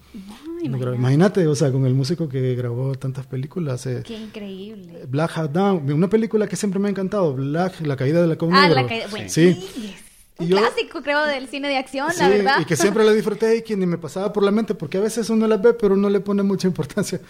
Nos 0.66 0.80
grabó. 0.80 0.96
imagínate. 0.96 1.46
O 1.46 1.54
sea, 1.54 1.70
con 1.70 1.84
el 1.84 1.92
músico 1.94 2.28
que 2.28 2.54
grabó 2.54 2.94
tantas 2.94 3.26
películas. 3.26 3.84
eh, 3.86 4.02
Qué 4.04 4.16
increíble. 4.16 5.04
Black 5.08 5.36
Hat 5.36 5.50
Down, 5.50 5.92
una 5.92 6.08
película 6.08 6.46
que 6.46 6.56
siempre 6.56 6.80
me 6.80 6.88
ha 6.88 6.90
encantado, 6.90 7.34
Black, 7.34 7.80
La 7.86 7.96
caída 7.96 8.22
de 8.22 8.26
la 8.28 8.36
Ah, 8.40 8.62
negro. 8.68 8.74
la 8.82 8.86
que... 8.88 9.02
Bueno, 9.10 9.28
Sí. 9.28 9.52
sí. 9.74 9.94
Un 10.36 10.46
Y 10.46 10.48
yo- 10.48 10.56
clásico, 10.56 11.00
creo, 11.00 11.24
del 11.26 11.46
cine 11.46 11.68
de 11.68 11.76
acción, 11.76 12.10
Sí, 12.10 12.18
la 12.18 12.28
verdad. 12.28 12.60
y 12.60 12.64
que 12.64 12.74
siempre 12.74 13.04
la 13.04 13.12
disfruté 13.12 13.58
y 13.58 13.62
que 13.62 13.76
ni 13.76 13.86
me 13.86 13.98
pasaba 13.98 14.32
por 14.32 14.42
la 14.42 14.50
mente, 14.50 14.74
porque 14.74 14.98
a 14.98 15.00
veces 15.00 15.30
uno 15.30 15.46
las 15.46 15.62
ve, 15.62 15.74
pero 15.74 15.94
no 15.96 16.10
le 16.10 16.18
pone 16.18 16.42
mucha 16.42 16.66
importancia. 16.66 17.20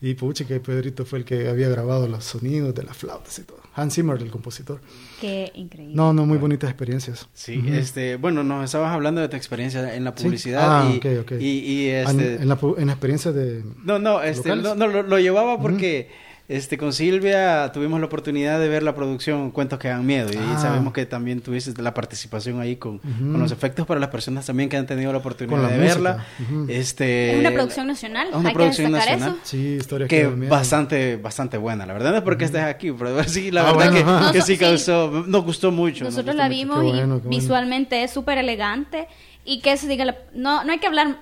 Y 0.00 0.14
pucha, 0.14 0.46
que 0.46 0.60
Pedrito 0.60 1.04
fue 1.04 1.18
el 1.20 1.24
que 1.24 1.48
había 1.48 1.68
grabado 1.68 2.06
los 2.06 2.24
sonidos 2.24 2.72
de 2.72 2.84
las 2.84 2.96
flautas 2.96 3.36
y 3.40 3.42
todo. 3.42 3.60
Hans 3.74 3.94
Zimmer, 3.94 4.20
el 4.22 4.30
compositor. 4.30 4.80
Qué 5.20 5.50
increíble. 5.56 5.96
No, 5.96 6.12
no, 6.12 6.24
muy 6.24 6.38
bonitas 6.38 6.70
experiencias. 6.70 7.26
Sí, 7.34 7.60
este, 7.68 8.14
bueno, 8.16 8.44
nos 8.44 8.64
estabas 8.64 8.92
hablando 8.92 9.20
de 9.20 9.28
tu 9.28 9.36
experiencia 9.36 9.94
en 9.96 10.04
la 10.04 10.14
Sí. 10.16 10.22
publicidad 10.24 10.82
Ah, 10.82 10.90
y, 10.92 10.98
ok, 10.98 11.06
ok. 11.22 11.32
y, 11.40 11.46
y, 11.46 11.88
En, 11.88 12.08
este, 12.10 12.34
en 12.42 12.48
la, 12.48 12.60
pu- 12.60 12.78
en 12.78 12.86
la 12.86 12.92
experiencia 12.92 13.32
de... 13.32 13.64
no, 13.82 13.98
no, 13.98 14.22
este, 14.22 14.54
no, 14.54 14.74
no, 14.76 14.86
lo, 14.86 15.02
lo 15.02 15.18
llevaba 15.18 15.58
porque 15.60 16.10
este 16.48 16.76
con 16.76 16.92
Silvia 16.92 17.70
tuvimos 17.72 18.00
la 18.00 18.06
oportunidad 18.06 18.58
de 18.60 18.68
ver 18.68 18.82
la 18.82 18.94
producción 18.94 19.50
Cuentos 19.52 19.78
que 19.78 19.88
dan 19.88 20.04
miedo 20.04 20.30
y 20.32 20.36
Ah. 20.36 20.58
sabemos 20.60 20.92
que 20.92 21.06
también 21.06 21.40
tuviste 21.40 21.80
la 21.80 21.94
participación 21.94 22.60
ahí 22.60 22.76
con, 22.76 22.98
con 22.98 23.38
los 23.38 23.52
efectos 23.52 23.86
para 23.86 24.00
las 24.00 24.10
personas 24.10 24.44
también 24.44 24.68
que 24.68 24.76
han 24.76 24.84
tenido 24.86 25.12
la 25.12 25.18
oportunidad 25.18 25.62
la 25.62 25.68
de 25.68 25.78
música. 25.78 25.94
verla. 25.94 26.26
Este 26.68 27.32
Es 27.34 27.38
una 27.40 27.50
producción 27.52 27.86
nacional, 27.86 28.28
es 28.28 28.34
una 28.34 28.48
hay 28.48 28.54
producción 28.54 28.88
que 28.88 28.94
destacar 28.96 29.18
nacional. 29.18 29.38
eso. 29.42 29.48
Sí, 29.50 29.76
historias 29.80 30.08
que 30.10 30.26
miedo. 30.28 30.50
bastante 30.50 31.16
bastante 31.16 31.56
buena 31.58 31.86
la 31.86 31.92
verdad 31.94 32.10
no 32.10 32.16
es 32.18 32.22
porque 32.22 32.44
estés 32.44 32.62
aquí 32.62 32.92
pero 32.92 33.22
sí 33.24 33.50
la 33.50 33.62
Ah, 33.68 33.72
verdad 33.72 33.92
bueno, 34.02 34.26
que, 34.32 34.38
que 34.38 34.42
sí 34.44 34.58
causó 34.58 35.24
nos 35.26 35.44
gustó 35.44 35.70
mucho 35.70 36.04
nos 36.04 36.14
Nosotros 36.14 36.34
gustó 36.34 36.42
la 36.42 36.48
vimos 36.48 36.78
y 36.84 36.88
bueno, 36.88 36.96
qué 37.00 37.04
bueno. 37.06 37.20
visualmente 37.30 38.02
es 38.02 38.10
súper 38.10 38.38
elegante 38.38 39.06
y 39.44 39.60
que 39.60 39.76
se 39.76 39.88
diga, 39.88 40.04
la- 40.04 40.16
no, 40.34 40.64
no 40.64 40.72
hay 40.72 40.78
que 40.78 40.86
hablar 40.86 41.18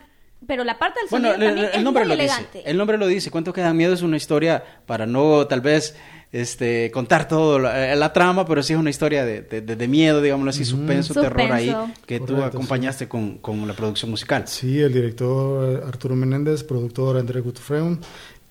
pero 0.50 0.64
la 0.64 0.80
parte 0.80 0.98
del 0.98 1.08
Bueno, 1.10 1.28
sonido 1.30 1.48
el, 1.48 1.54
también 1.54 1.70
el 1.72 1.78
es 1.78 1.84
nombre 1.84 2.02
muy 2.02 2.08
lo 2.08 2.14
elegante. 2.14 2.58
dice. 2.58 2.68
El 2.70 2.76
nombre 2.76 2.98
lo 2.98 3.06
dice. 3.06 3.30
Cuentos 3.30 3.54
que 3.54 3.60
dan 3.60 3.76
miedo 3.76 3.94
es 3.94 4.02
una 4.02 4.16
historia 4.16 4.64
para 4.84 5.06
no 5.06 5.46
tal 5.46 5.60
vez 5.60 5.94
este 6.32 6.90
contar 6.92 7.28
todo 7.28 7.60
la, 7.60 7.94
la 7.94 8.12
trama, 8.12 8.44
pero 8.46 8.60
sí 8.64 8.72
es 8.72 8.78
una 8.80 8.90
historia 8.90 9.24
de, 9.24 9.42
de- 9.42 9.60
de- 9.60 9.76
de 9.76 9.88
miedo, 9.88 10.20
digámoslo 10.20 10.50
así, 10.50 10.64
suspenso, 10.64 11.14
terror 11.14 11.52
ahí 11.52 11.70
Suspenso. 11.70 12.00
que 12.04 12.18
tú 12.18 12.26
Correcto, 12.34 12.46
acompañaste 12.58 13.08
con, 13.08 13.38
con 13.38 13.64
la 13.68 13.74
producción 13.74 14.10
musical. 14.10 14.48
Sí, 14.48 14.80
el 14.80 14.92
director 14.92 15.80
eh, 15.82 15.82
Arturo 15.86 16.16
Menéndez, 16.16 16.64
productor 16.64 17.16
André 17.16 17.40
Gutfreund, 17.40 18.02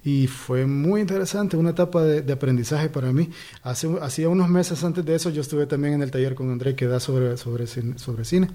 y 0.04 0.28
fue 0.28 0.66
muy 0.66 1.02
interesante, 1.02 1.58
una 1.58 1.72
etapa 1.72 2.02
de, 2.02 2.22
de 2.22 2.32
aprendizaje 2.34 2.88
para 2.90 3.12
mí. 3.12 3.30
Hace, 3.64 3.90
hacía 4.02 4.30
unos 4.30 4.48
meses 4.50 4.82
antes 4.86 5.04
de 5.06 5.14
eso 5.16 5.30
yo 5.30 5.42
estuve 5.42 5.66
también 5.66 5.96
en 5.96 6.02
el 6.02 6.10
taller 6.10 6.36
con 6.36 6.50
André 6.52 6.74
que 6.76 6.88
da 6.88 7.02
sobre, 7.02 7.36
sobre, 7.38 7.68
cine, 7.68 8.00
sobre 8.00 8.24
cine, 8.24 8.48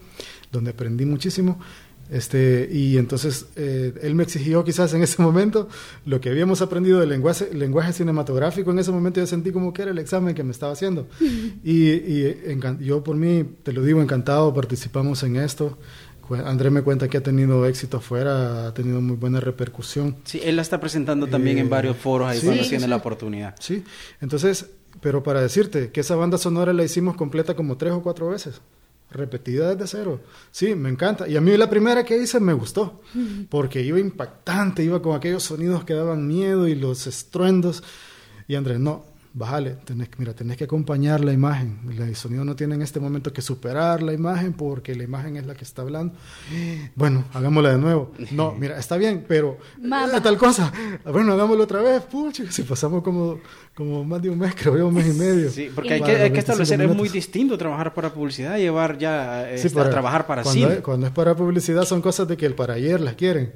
donde 0.51 0.71
aprendí 0.71 1.05
muchísimo. 1.05 1.61
Este, 2.11 2.69
y 2.71 2.99
entonces 2.99 3.47
eh, 3.57 3.95
él 4.03 4.15
me 4.15 4.23
exigió 4.25 4.63
quizás 4.63 4.93
en 4.95 5.03
ese 5.03 5.23
momento 5.23 5.69
lo 6.05 6.21
que 6.21 6.29
habíamos 6.31 6.61
aprendido 6.63 7.01
del 7.01 7.09
lenguaje, 7.09 7.49
lenguaje 7.55 7.93
cinematográfico. 7.93 8.71
En 8.71 8.79
ese 8.79 8.91
momento 8.93 9.21
yo 9.21 9.27
sentí 9.27 9.53
como 9.53 9.73
que 9.73 9.83
era 9.83 9.91
el 9.91 9.99
examen 9.99 10.35
que 10.35 10.45
me 10.45 10.51
estaba 10.53 10.73
haciendo. 10.73 11.07
y 11.65 12.45
yo 12.81 13.03
por 13.03 13.17
mí, 13.17 13.45
te 13.63 13.73
lo 13.73 13.83
digo, 13.83 14.03
encantado, 14.03 14.53
participamos 14.53 15.23
en 15.23 15.37
esto. 15.37 15.79
Cu- 16.27 16.37
André 16.37 16.71
me 16.71 16.83
cuenta 16.83 17.09
que 17.09 17.19
ha 17.19 17.23
tenido 17.23 17.67
éxito 17.67 17.99
afuera, 17.99 18.67
ha 18.69 18.75
tenido 18.75 19.01
muy 19.01 19.17
buena 19.17 19.41
repercusión. 19.41 20.17
Sí, 20.25 20.41
él 20.43 20.57
la 20.57 20.63
está 20.63 20.81
presentando 20.81 21.27
también 21.27 21.59
Eh, 21.59 21.61
en 21.61 21.71
varios 21.71 21.97
foros 21.97 22.29
ahí 22.29 22.39
sí, 22.39 22.47
cuando 22.47 22.63
tiene 22.65 22.85
sí. 22.85 22.91
la 22.91 22.97
oportunidad. 22.97 23.55
Sí, 23.61 23.83
entonces, 24.21 24.67
pero 25.01 25.23
para 25.23 25.41
decirte 25.43 25.91
que 25.91 26.01
esa 26.01 26.17
banda 26.17 26.39
sonora 26.39 26.73
la 26.73 26.85
hicimos 26.85 27.17
completa 27.17 27.55
como 27.55 27.77
tres 27.77 27.93
o 27.93 28.03
cuatro 28.03 28.29
veces, 28.31 28.61
repetida 29.15 29.75
desde 29.75 29.87
cero. 29.87 30.21
Sí, 30.51 30.75
me 30.75 30.91
encanta. 30.91 31.27
Y 31.27 31.37
a 31.37 31.41
mí 31.41 31.57
la 31.57 31.71
primera 31.71 32.05
que 32.05 32.19
hice 32.19 32.41
me 32.41 32.53
gustó, 32.53 33.01
porque 33.49 33.81
iba 33.81 33.99
impactante, 33.99 34.85
iba 34.85 35.01
con 35.01 35.17
aquellos 35.17 35.43
sonidos 35.43 35.85
que 35.85 35.95
daban 35.95 36.27
miedo 36.27 36.69
y 36.69 36.75
los 36.75 37.07
estruendos. 37.07 37.83
Y 38.47 38.57
Andrés, 38.57 38.79
no, 38.79 39.07
bájale, 39.37 39.73
tenés, 39.85 40.09
que- 40.09 40.17
mira, 40.19 40.33
tenés 40.33 40.57
que 40.57 40.63
acompañar 40.65 41.23
la 41.25 41.33
imagen. 41.33 41.81
El 41.99 42.15
sonido 42.15 42.45
no 42.45 42.55
tiene 42.55 42.77
en 42.77 42.83
este 42.83 43.01
momento 43.01 43.33
que 43.33 43.43
superar 43.43 44.01
la 44.01 44.13
imagen 44.13 44.53
porque 44.53 44.95
la 44.95 45.03
imagen 45.03 45.37
es 45.37 45.45
la 45.45 45.55
que 45.57 45.65
está 45.65 45.83
hablando. 45.83 46.15
Bueno, 46.95 47.25
hagámosla 47.35 47.71
de 47.73 47.79
nuevo. 47.79 48.13
No, 48.31 48.53
mira, 48.59 48.79
está 48.79 48.97
bien, 48.97 49.25
pero 49.27 49.59
Mamá. 49.83 50.17
eh, 50.17 50.21
tal 50.21 50.39
cosa. 50.39 50.73
Bueno, 51.05 51.33
hagámoslo 51.33 51.65
otra 51.65 51.83
vez. 51.83 52.03
Pucha, 52.05 52.45
si 52.51 52.63
pasamos 52.63 53.03
como, 53.03 53.41
como 53.75 54.05
más 54.05 54.23
de 54.23 54.31
un 54.31 54.39
mes, 54.39 54.55
creo 54.59 54.79
yo, 54.79 54.87
un 54.87 54.95
mes 54.95 55.09
y 55.15 55.19
medio. 55.19 55.51
Sí, 55.51 55.69
porque 55.75 55.95
hay 55.95 56.01
que, 56.01 56.11
hay 56.13 56.17
que 56.17 56.23
25 56.23 56.39
establecer, 56.39 56.81
es 56.83 56.97
muy 56.97 57.09
distinto 57.09 57.59
trabajar 57.59 57.93
para 57.93 58.15
publicidad, 58.15 58.57
llevar 58.57 58.97
ya, 58.99 59.47
Sí, 59.57 59.67
este, 59.67 59.71
para- 59.71 59.89
a 59.89 59.91
trabajar 59.91 60.27
para 60.29 60.43
cuando 60.45 60.61
cine. 60.61 60.75
Es, 60.75 60.81
cuando 60.81 61.07
es 61.09 61.13
para 61.13 61.35
publicidad 61.35 61.85
son 61.85 62.01
cosas 62.01 62.29
de 62.29 62.37
que 62.37 62.47
el 62.47 62.55
para 62.55 62.75
ayer 62.75 63.01
las 63.01 63.15
quieren. 63.15 63.53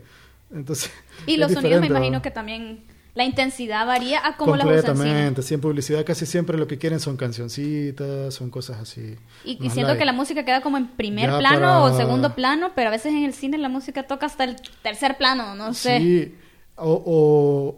Entonces, 0.53 0.91
Y 1.27 1.37
los 1.39 1.53
sonidos 1.53 1.81
me 1.81 1.87
imagino 1.87 2.17
¿no? 2.17 2.23
que 2.23 2.31
también 2.33 2.81
la 3.19 3.25
intensidad 3.25 3.85
varía 3.85 4.25
a 4.25 4.37
cómo 4.37 4.55
las 4.55 4.65
en 4.65 4.73
cine. 4.75 4.83
Completamente, 4.85 5.43
sí, 5.43 5.55
en 5.55 5.61
publicidad 5.61 6.05
casi 6.07 6.25
siempre 6.25 6.57
lo 6.57 6.69
que 6.69 6.79
quieren 6.79 7.01
son 7.01 7.17
cancioncitas, 7.17 8.33
son 8.33 8.49
cosas 8.49 8.79
así. 8.81 9.17
Y, 9.45 9.59
y 9.61 9.71
siento 9.71 9.89
light. 9.89 9.99
que 9.99 10.05
la 10.05 10.13
música 10.13 10.45
queda 10.45 10.61
como 10.61 10.77
en 10.77 10.87
primer 10.87 11.29
Ya 11.29 11.39
plano 11.41 11.59
para- 11.61 11.83
o 11.83 11.97
segundo 11.97 12.35
plano, 12.37 12.71
pero 12.77 12.89
a 12.89 12.93
veces 12.93 13.13
en 13.13 13.25
el 13.25 13.35
cine 13.35 13.59
la 13.59 13.69
música 13.69 14.05
toca 14.05 14.27
hasta 14.27 14.45
el 14.45 14.55
tercer 14.83 15.17
plano, 15.19 15.57
no 15.57 15.75
sé. 15.75 15.99
Sí, 15.99 16.35
o, 16.77 16.93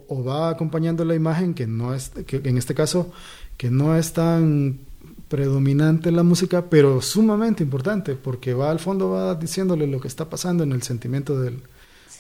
o- 0.09 0.15
o 0.15 0.25
va 0.25 0.51
acompañando 0.51 1.07
la 1.07 1.15
imagen 1.15 1.55
que 1.55 1.67
no 1.67 1.95
es, 1.95 2.11
que 2.11 2.43
en 2.45 2.59
este 2.59 2.75
caso, 2.75 3.11
que 3.57 3.71
no 3.71 3.97
es 3.97 4.13
tan 4.13 4.81
predominante 5.29 6.11
la 6.13 6.23
música, 6.23 6.67
pero 6.69 7.01
sumamente 7.01 7.63
importante, 7.63 8.15
porque 8.15 8.53
va 8.53 8.71
al 8.71 8.79
fondo, 8.79 9.09
va 9.11 9.35
diciéndole 9.37 9.87
lo 9.87 10.01
que 10.01 10.09
está 10.09 10.29
pasando 10.29 10.65
en 10.65 10.73
el 10.73 10.83
sentimiento 10.83 11.41
del, 11.41 11.63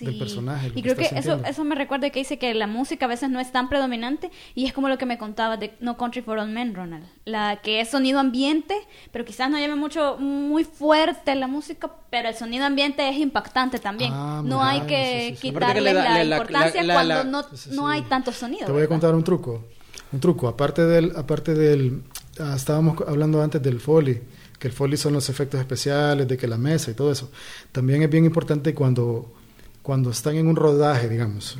Sí. 0.00 0.06
del 0.06 0.18
personaje. 0.18 0.72
Y 0.74 0.82
creo 0.82 0.96
que 0.96 1.04
está 1.04 1.18
eso, 1.18 1.40
eso 1.46 1.64
me 1.64 1.74
recuerda 1.74 2.10
que 2.10 2.18
dice 2.18 2.38
que 2.38 2.52
la 2.54 2.66
música 2.66 3.04
a 3.04 3.08
veces 3.08 3.30
no 3.30 3.38
es 3.40 3.52
tan 3.52 3.68
predominante 3.68 4.30
y 4.54 4.66
es 4.66 4.72
como 4.72 4.88
lo 4.88 4.98
que 4.98 5.06
me 5.06 5.16
contaba 5.18 5.56
de 5.56 5.74
No 5.80 5.96
Country 5.96 6.22
for 6.22 6.38
Old 6.38 6.50
Men, 6.50 6.74
Ronald. 6.74 7.04
La 7.24 7.60
que 7.62 7.80
es 7.80 7.88
sonido 7.90 8.18
ambiente, 8.18 8.74
pero 9.12 9.24
quizás 9.24 9.48
no 9.50 9.58
llame 9.58 9.76
mucho, 9.76 10.16
muy 10.18 10.64
fuerte 10.64 11.34
la 11.34 11.46
música, 11.46 11.90
pero 12.10 12.28
el 12.28 12.34
sonido 12.34 12.64
ambiente 12.64 13.08
es 13.08 13.16
impactante 13.18 13.78
también. 13.78 14.12
Ah, 14.12 14.42
no 14.44 14.62
hay 14.62 14.80
que 14.82 15.30
sí, 15.30 15.36
sí, 15.36 15.42
que 15.48 15.54
quitarle 15.54 15.80
le 15.82 15.92
da- 15.94 16.04
la 16.04 16.14
le- 16.18 16.24
la- 16.24 16.36
importancia 16.36 16.82
la- 16.82 16.86
la- 16.86 16.94
cuando 16.94 17.14
la- 17.14 17.24
no, 17.24 17.74
no 17.76 17.88
hay 17.88 18.02
tanto 18.02 18.32
sonido. 18.32 18.66
Te 18.66 18.72
voy 18.72 18.80
a 18.80 18.82
¿verdad? 18.82 18.88
contar 18.88 19.14
un 19.14 19.22
truco. 19.24 19.64
Un 20.12 20.18
truco. 20.18 20.48
Aparte 20.48 20.84
del, 20.86 21.12
aparte 21.14 21.54
del, 21.54 22.02
ah, 22.40 22.54
estábamos 22.56 22.96
hablando 23.06 23.40
antes 23.42 23.62
del 23.62 23.78
foley, 23.78 24.20
que 24.58 24.66
el 24.68 24.74
foley 24.74 24.96
son 24.96 25.12
los 25.12 25.28
efectos 25.28 25.60
especiales, 25.60 26.26
de 26.26 26.36
que 26.36 26.46
la 26.48 26.58
mesa 26.58 26.90
y 26.90 26.94
todo 26.94 27.12
eso. 27.12 27.30
También 27.72 28.02
es 28.02 28.10
bien 28.10 28.24
importante 28.24 28.74
cuando, 28.74 29.32
cuando 29.82 30.10
están 30.10 30.36
en 30.36 30.46
un 30.46 30.56
rodaje, 30.56 31.08
digamos, 31.08 31.58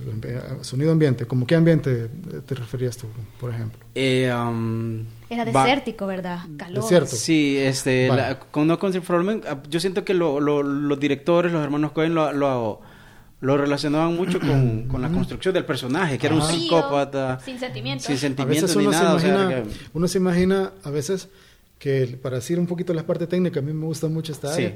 sonido 0.61 0.93
ambiente. 0.93 1.25
¿Cómo 1.27 1.47
qué 1.47 1.55
ambiente 1.55 2.09
te 2.47 2.55
referías 2.55 2.97
tú, 2.97 3.07
por 3.41 3.51
ejemplo? 3.51 3.79
Eh, 3.95 4.31
um, 4.33 5.05
Era 5.31 5.45
desértico, 5.45 6.07
¿verdad? 6.07 6.41
Calor. 6.59 6.83
Desierto. 6.83 7.17
Sí, 7.17 7.57
este, 7.59 8.09
Vale. 8.09 8.23
la- 8.23 8.39
con 8.39 8.67
No 8.67 8.79
Country 8.79 9.01
for 9.01 9.17
Old 9.17 9.27
Men, 9.27 9.43
ah, 9.49 9.63
yo 9.71 9.81
siento 9.81 10.05
que 10.05 10.13
lo- 10.15 10.39
lo- 10.39 10.63
los 10.63 11.01
directores, 11.01 11.51
los 11.51 11.63
hermanos 11.65 11.93
Cohen, 11.93 12.15
lo, 12.15 12.31
lo, 12.33 12.81
lo 13.41 13.57
relacionaban 13.57 14.15
mucho 14.15 14.39
con, 14.39 14.83
con 14.89 15.01
la 15.01 15.09
construcción 15.09 15.55
del 15.55 15.65
personaje, 15.65 16.19
que 16.19 16.27
era 16.27 16.37
un 16.37 16.43
Ah. 16.43 16.47
Psicópata, 16.53 17.41
sin 17.43 17.59
sentimientos. 17.59 18.05
sin 18.07 18.17
A 18.17 18.19
sentimientos 18.19 18.77
ni 18.77 18.83
uno 18.87 18.93
se, 18.93 19.03
nada. 19.03 19.15
o 19.15 19.19
sea, 19.19 19.29
imagina, 19.35 19.63
que- 19.63 19.69
uno 19.95 20.09
se 20.09 20.19
imagina 20.19 20.73
a 20.85 20.91
veces 20.91 21.29
que 21.79 22.19
para 22.23 22.37
decir 22.37 22.59
un 22.59 22.67
poquito 22.67 22.93
la 22.93 23.05
parte 23.05 23.27
técnica, 23.27 23.61
a 23.61 23.63
mí 23.63 23.73
me 23.73 23.87
gusta 23.87 24.07
mucho 24.09 24.33
esta 24.33 24.55
Sí. 24.55 24.75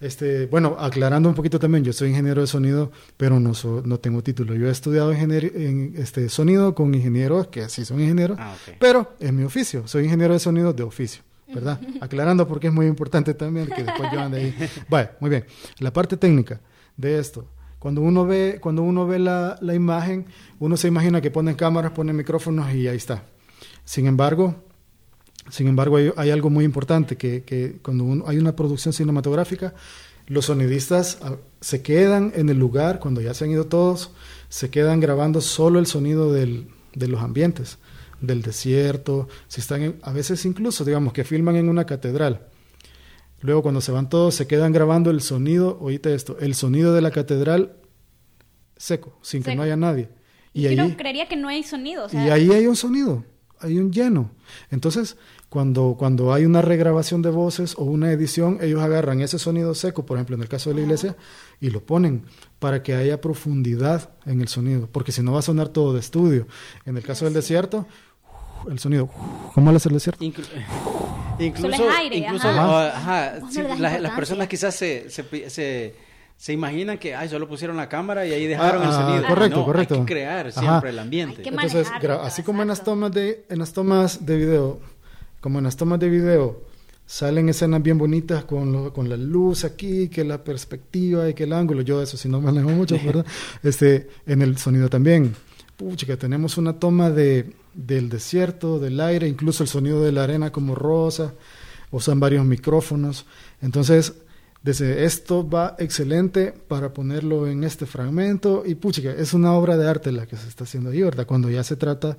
Este, 0.00 0.46
bueno, 0.46 0.76
aclarando 0.78 1.28
un 1.28 1.34
poquito 1.34 1.58
también, 1.58 1.82
yo 1.82 1.92
soy 1.92 2.10
ingeniero 2.10 2.40
de 2.40 2.46
sonido, 2.46 2.92
pero 3.16 3.40
no, 3.40 3.52
so- 3.54 3.82
no 3.84 3.98
tengo 3.98 4.22
título. 4.22 4.54
Yo 4.54 4.68
he 4.68 4.70
estudiado 4.70 5.12
en 5.12 5.94
este 5.96 6.28
sonido 6.28 6.74
con 6.74 6.94
ingenieros 6.94 7.48
que 7.48 7.68
sí 7.68 7.84
son 7.84 8.00
ingenieros, 8.00 8.38
Ah, 8.40 8.54
pero 8.78 9.14
es 9.18 9.32
mi 9.32 9.42
oficio. 9.42 9.88
Soy 9.88 10.04
ingeniero 10.04 10.34
de 10.34 10.38
sonido 10.40 10.72
de 10.72 10.84
oficio, 10.84 11.22
¿verdad? 11.52 11.80
Aclarando 12.00 12.46
porque 12.46 12.68
es 12.68 12.72
muy 12.72 12.86
importante 12.86 13.34
también 13.34 13.66
que 13.66 13.82
después 13.82 14.08
yo 14.12 14.20
ande 14.20 14.38
ahí. 14.38 14.54
Vale, 14.88 15.10
muy 15.18 15.30
bien. 15.30 15.44
La 15.80 15.92
parte 15.92 16.16
técnica 16.16 16.60
de 16.96 17.18
esto. 17.18 17.48
Cuando 17.80 18.00
uno 18.00 18.24
ve, 18.26 18.58
cuando 18.60 18.82
uno 18.82 19.06
ve 19.06 19.18
la, 19.18 19.56
la 19.60 19.74
imagen, 19.74 20.26
uno 20.60 20.76
se 20.76 20.86
imagina 20.88 21.20
que 21.20 21.30
ponen 21.32 21.54
cámaras, 21.56 21.90
ponen 21.92 22.14
micrófonos 22.16 22.72
y 22.72 22.86
ahí 22.88 22.96
está. 22.96 23.22
Sin 23.84 24.06
embargo, 24.06 24.64
sin 25.50 25.66
embargo, 25.68 25.96
hay, 25.96 26.12
hay 26.16 26.30
algo 26.30 26.50
muy 26.50 26.64
importante, 26.64 27.16
que, 27.16 27.42
que 27.44 27.78
cuando 27.82 28.04
uno- 28.04 28.24
hay 28.26 28.38
una 28.38 28.54
producción 28.56 28.92
cinematográfica, 28.92 29.74
los 30.26 30.44
sonidistas 30.46 31.18
ah, 31.22 31.36
se 31.60 31.80
quedan 31.82 32.32
en 32.36 32.48
el 32.50 32.58
lugar, 32.58 32.98
cuando 33.00 33.20
ya 33.20 33.32
se 33.34 33.44
han 33.44 33.50
ido 33.50 33.66
todos, 33.66 34.10
se 34.48 34.70
quedan 34.70 35.00
grabando 35.00 35.40
solo 35.40 35.78
el 35.78 35.86
sonido 35.86 36.32
del- 36.32 36.68
de 36.94 37.08
los 37.08 37.22
ambientes, 37.22 37.78
del 38.20 38.42
desierto, 38.42 39.28
si 39.46 39.60
están 39.60 39.82
en- 39.82 39.98
a 40.02 40.12
veces 40.12 40.44
incluso, 40.44 40.84
digamos, 40.84 41.12
que 41.12 41.24
filman 41.24 41.56
en 41.56 41.68
una 41.68 41.86
catedral. 41.86 42.46
Luego 43.40 43.62
cuando 43.62 43.80
se 43.80 43.92
van 43.92 44.08
todos, 44.10 44.34
se 44.34 44.46
quedan 44.48 44.72
grabando 44.72 45.10
el 45.10 45.20
sonido, 45.20 45.78
oíste 45.80 46.12
esto, 46.14 46.36
el 46.40 46.54
sonido 46.54 46.92
de 46.92 47.00
la 47.02 47.10
catedral 47.12 47.76
seco, 48.76 49.18
sin 49.22 49.42
que 49.42 49.54
no 49.54 49.62
haya 49.62 49.76
nadie. 49.76 50.08
Y, 50.52 50.66
Y 50.66 50.74
yo 50.76 50.84
ahí, 50.84 50.94
creería 50.96 51.28
que 51.28 51.36
no 51.36 51.48
hay 51.48 51.62
sonido. 51.62 52.06
o 52.06 52.08
sea, 52.08 52.26
y 52.26 52.30
ahí 52.30 52.50
hay 52.50 52.66
un 52.66 52.74
sonido, 52.76 53.24
hay 53.60 53.78
un 53.78 53.92
lleno. 53.92 54.30
Entonces, 54.70 55.16
cuando, 55.48 55.96
cuando 55.98 56.32
hay 56.34 56.44
una 56.44 56.60
regrabación 56.60 57.22
de 57.22 57.30
voces 57.30 57.74
o 57.78 57.84
una 57.84 58.12
edición, 58.12 58.58
ellos 58.60 58.82
agarran 58.82 59.20
ese 59.22 59.38
sonido 59.38 59.74
seco, 59.74 60.04
por 60.04 60.18
ejemplo, 60.18 60.36
en 60.36 60.42
el 60.42 60.48
caso 60.48 60.68
de 60.70 60.76
la 60.76 60.82
iglesia, 60.82 61.16
y 61.60 61.70
lo 61.70 61.82
ponen 61.82 62.24
para 62.58 62.82
que 62.82 62.94
haya 62.94 63.20
profundidad 63.20 64.10
en 64.26 64.40
el 64.42 64.48
sonido, 64.48 64.88
porque 64.92 65.10
si 65.12 65.22
no 65.22 65.32
va 65.32 65.38
a 65.38 65.42
sonar 65.42 65.68
todo 65.68 65.94
de 65.94 66.00
estudio. 66.00 66.46
En 66.84 66.96
el 66.98 67.02
caso 67.02 67.24
del 67.24 67.32
desierto, 67.34 67.86
el 68.70 68.78
sonido, 68.78 69.08
¿cómo 69.54 69.70
hace 69.70 69.88
el 69.88 69.94
desierto? 69.94 70.22
Inclu- 70.22 70.44
incluso, 71.38 71.82
aire, 71.96 72.16
incluso 72.18 72.48
ajá. 72.48 72.88
ajá, 72.96 73.50
sí, 73.50 73.62
las, 73.78 74.10
personas 74.12 74.48
quizás 74.48 74.74
se, 74.74 75.08
se, 75.08 75.24
se, 75.48 75.94
se 76.36 76.52
imaginan 76.52 76.98
que 76.98 77.14
ay, 77.14 77.28
solo 77.28 77.48
pusieron 77.48 77.76
la 77.76 77.88
cámara 77.88 78.26
y 78.26 78.32
ahí 78.32 78.46
dejaron 78.46 78.82
el 78.82 78.88
Ah, 78.90 78.92
sonido. 78.92 79.26
correcto, 79.26 79.58
No, 79.60 79.64
correcto. 79.64 79.94
Hay 79.94 80.00
que 80.00 80.06
crear 80.06 80.46
Ajá. 80.48 80.60
siempre 80.60 80.90
el 80.90 80.98
ambiente. 80.98 81.42
Entonces, 81.48 81.88
así 82.22 82.42
como 82.42 82.60
en 82.62 82.68
las 82.68 82.84
tomas 82.84 83.12
de 83.12 83.46
en 83.48 83.58
las 83.58 83.72
tomas 83.72 84.26
de 84.26 84.36
video, 84.36 84.80
como 85.48 85.58
en 85.60 85.64
las 85.64 85.76
tomas 85.78 85.98
de 85.98 86.10
video 86.10 86.60
salen 87.06 87.48
escenas 87.48 87.82
bien 87.82 87.96
bonitas 87.96 88.44
con 88.44 88.70
lo- 88.70 88.92
con 88.92 89.08
la 89.08 89.16
luz 89.16 89.64
aquí, 89.64 90.08
que 90.10 90.24
la 90.24 90.44
perspectiva 90.44 91.26
y 91.26 91.32
que 91.32 91.44
el 91.44 91.54
ángulo, 91.54 91.80
yo 91.80 92.02
eso 92.02 92.18
sí 92.18 92.28
no 92.28 92.38
manejo 92.42 92.68
mucho, 92.68 92.96
¿verdad? 93.02 93.24
Este, 93.62 94.10
en 94.26 94.42
el 94.42 94.58
sonido 94.58 94.90
también. 94.90 95.34
Pucha, 95.78 96.04
que 96.06 96.18
tenemos 96.18 96.58
una 96.58 96.74
toma 96.78 97.08
de 97.10 97.54
del 97.72 98.10
desierto, 98.10 98.78
del 98.78 99.00
aire, 99.00 99.26
incluso 99.26 99.62
el 99.62 99.70
sonido 99.70 100.02
de 100.04 100.12
la 100.12 100.24
arena 100.24 100.50
como 100.52 100.74
rosa, 100.74 101.32
usan 101.92 102.20
varios 102.20 102.44
micrófonos. 102.44 103.24
Entonces, 103.62 104.12
desde 104.62 105.04
esto 105.04 105.48
va 105.48 105.76
excelente 105.78 106.52
para 106.52 106.92
ponerlo 106.92 107.46
en 107.46 107.64
este 107.64 107.86
fragmento 107.86 108.64
y 108.66 108.74
puchica, 108.74 109.10
es 109.12 109.32
una 109.32 109.52
obra 109.52 109.76
de 109.76 109.88
arte 109.88 110.12
la 110.12 110.26
que 110.26 110.36
se 110.36 110.48
está 110.48 110.64
haciendo 110.64 110.90
ahí, 110.90 111.02
¿verdad? 111.02 111.26
Cuando 111.26 111.48
ya 111.48 111.62
se 111.64 111.76
trata 111.76 112.16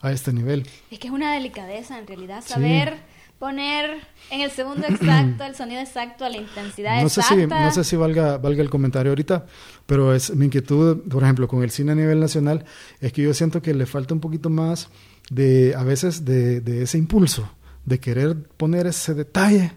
a 0.00 0.10
este 0.12 0.32
nivel. 0.32 0.66
Es 0.90 0.98
que 0.98 1.08
es 1.08 1.12
una 1.12 1.32
delicadeza 1.34 1.98
en 1.98 2.06
realidad 2.06 2.42
Sí. 2.44 2.54
saber 2.54 2.96
poner 3.38 3.98
en 4.30 4.40
el 4.40 4.50
segundo 4.52 4.86
exacto 4.88 5.42
el 5.44 5.56
sonido 5.56 5.80
exacto 5.80 6.28
la 6.28 6.36
intensidad 6.36 7.02
No 7.02 7.08
sé 7.08 7.20
exacta. 7.20 7.58
si, 7.58 7.64
no 7.64 7.70
sé 7.72 7.84
si 7.84 7.96
valga, 7.96 8.38
valga 8.38 8.62
el 8.62 8.70
comentario 8.70 9.10
ahorita, 9.10 9.46
pero 9.84 10.14
es 10.14 10.34
mi 10.34 10.46
inquietud, 10.46 11.02
por 11.08 11.22
ejemplo, 11.24 11.48
con 11.48 11.62
el 11.62 11.70
cine 11.72 11.92
a 11.92 11.94
nivel 11.96 12.20
nacional, 12.20 12.64
es 13.00 13.12
que 13.12 13.22
yo 13.22 13.34
siento 13.34 13.60
que 13.60 13.74
le 13.74 13.84
falta 13.86 14.14
un 14.14 14.20
poquito 14.20 14.48
más 14.48 14.88
de, 15.30 15.74
a 15.76 15.82
veces, 15.82 16.24
de, 16.24 16.60
de 16.60 16.82
ese 16.84 16.98
impulso, 16.98 17.50
de 17.84 17.98
querer 17.98 18.36
poner 18.56 18.86
ese 18.86 19.12
detalle, 19.14 19.72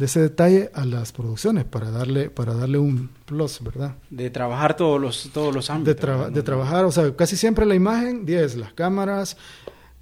de 0.00 0.06
ese 0.06 0.20
detalle 0.20 0.70
a 0.74 0.84
las 0.84 1.12
producciones 1.12 1.64
para 1.64 1.90
darle, 1.92 2.30
para 2.30 2.54
darle 2.54 2.78
un 2.78 3.10
plus, 3.26 3.60
¿verdad? 3.62 3.94
De 4.10 4.30
trabajar 4.30 4.74
todos 4.76 5.00
los, 5.00 5.30
todos 5.32 5.54
los 5.54 5.70
ámbitos. 5.70 6.32
de 6.34 6.42
trabajar, 6.42 6.84
o 6.86 6.90
sea, 6.90 7.14
casi 7.14 7.36
siempre 7.36 7.64
la 7.66 7.74
imagen, 7.76 8.26
10, 8.26 8.56
las 8.56 8.72
cámaras, 8.72 9.36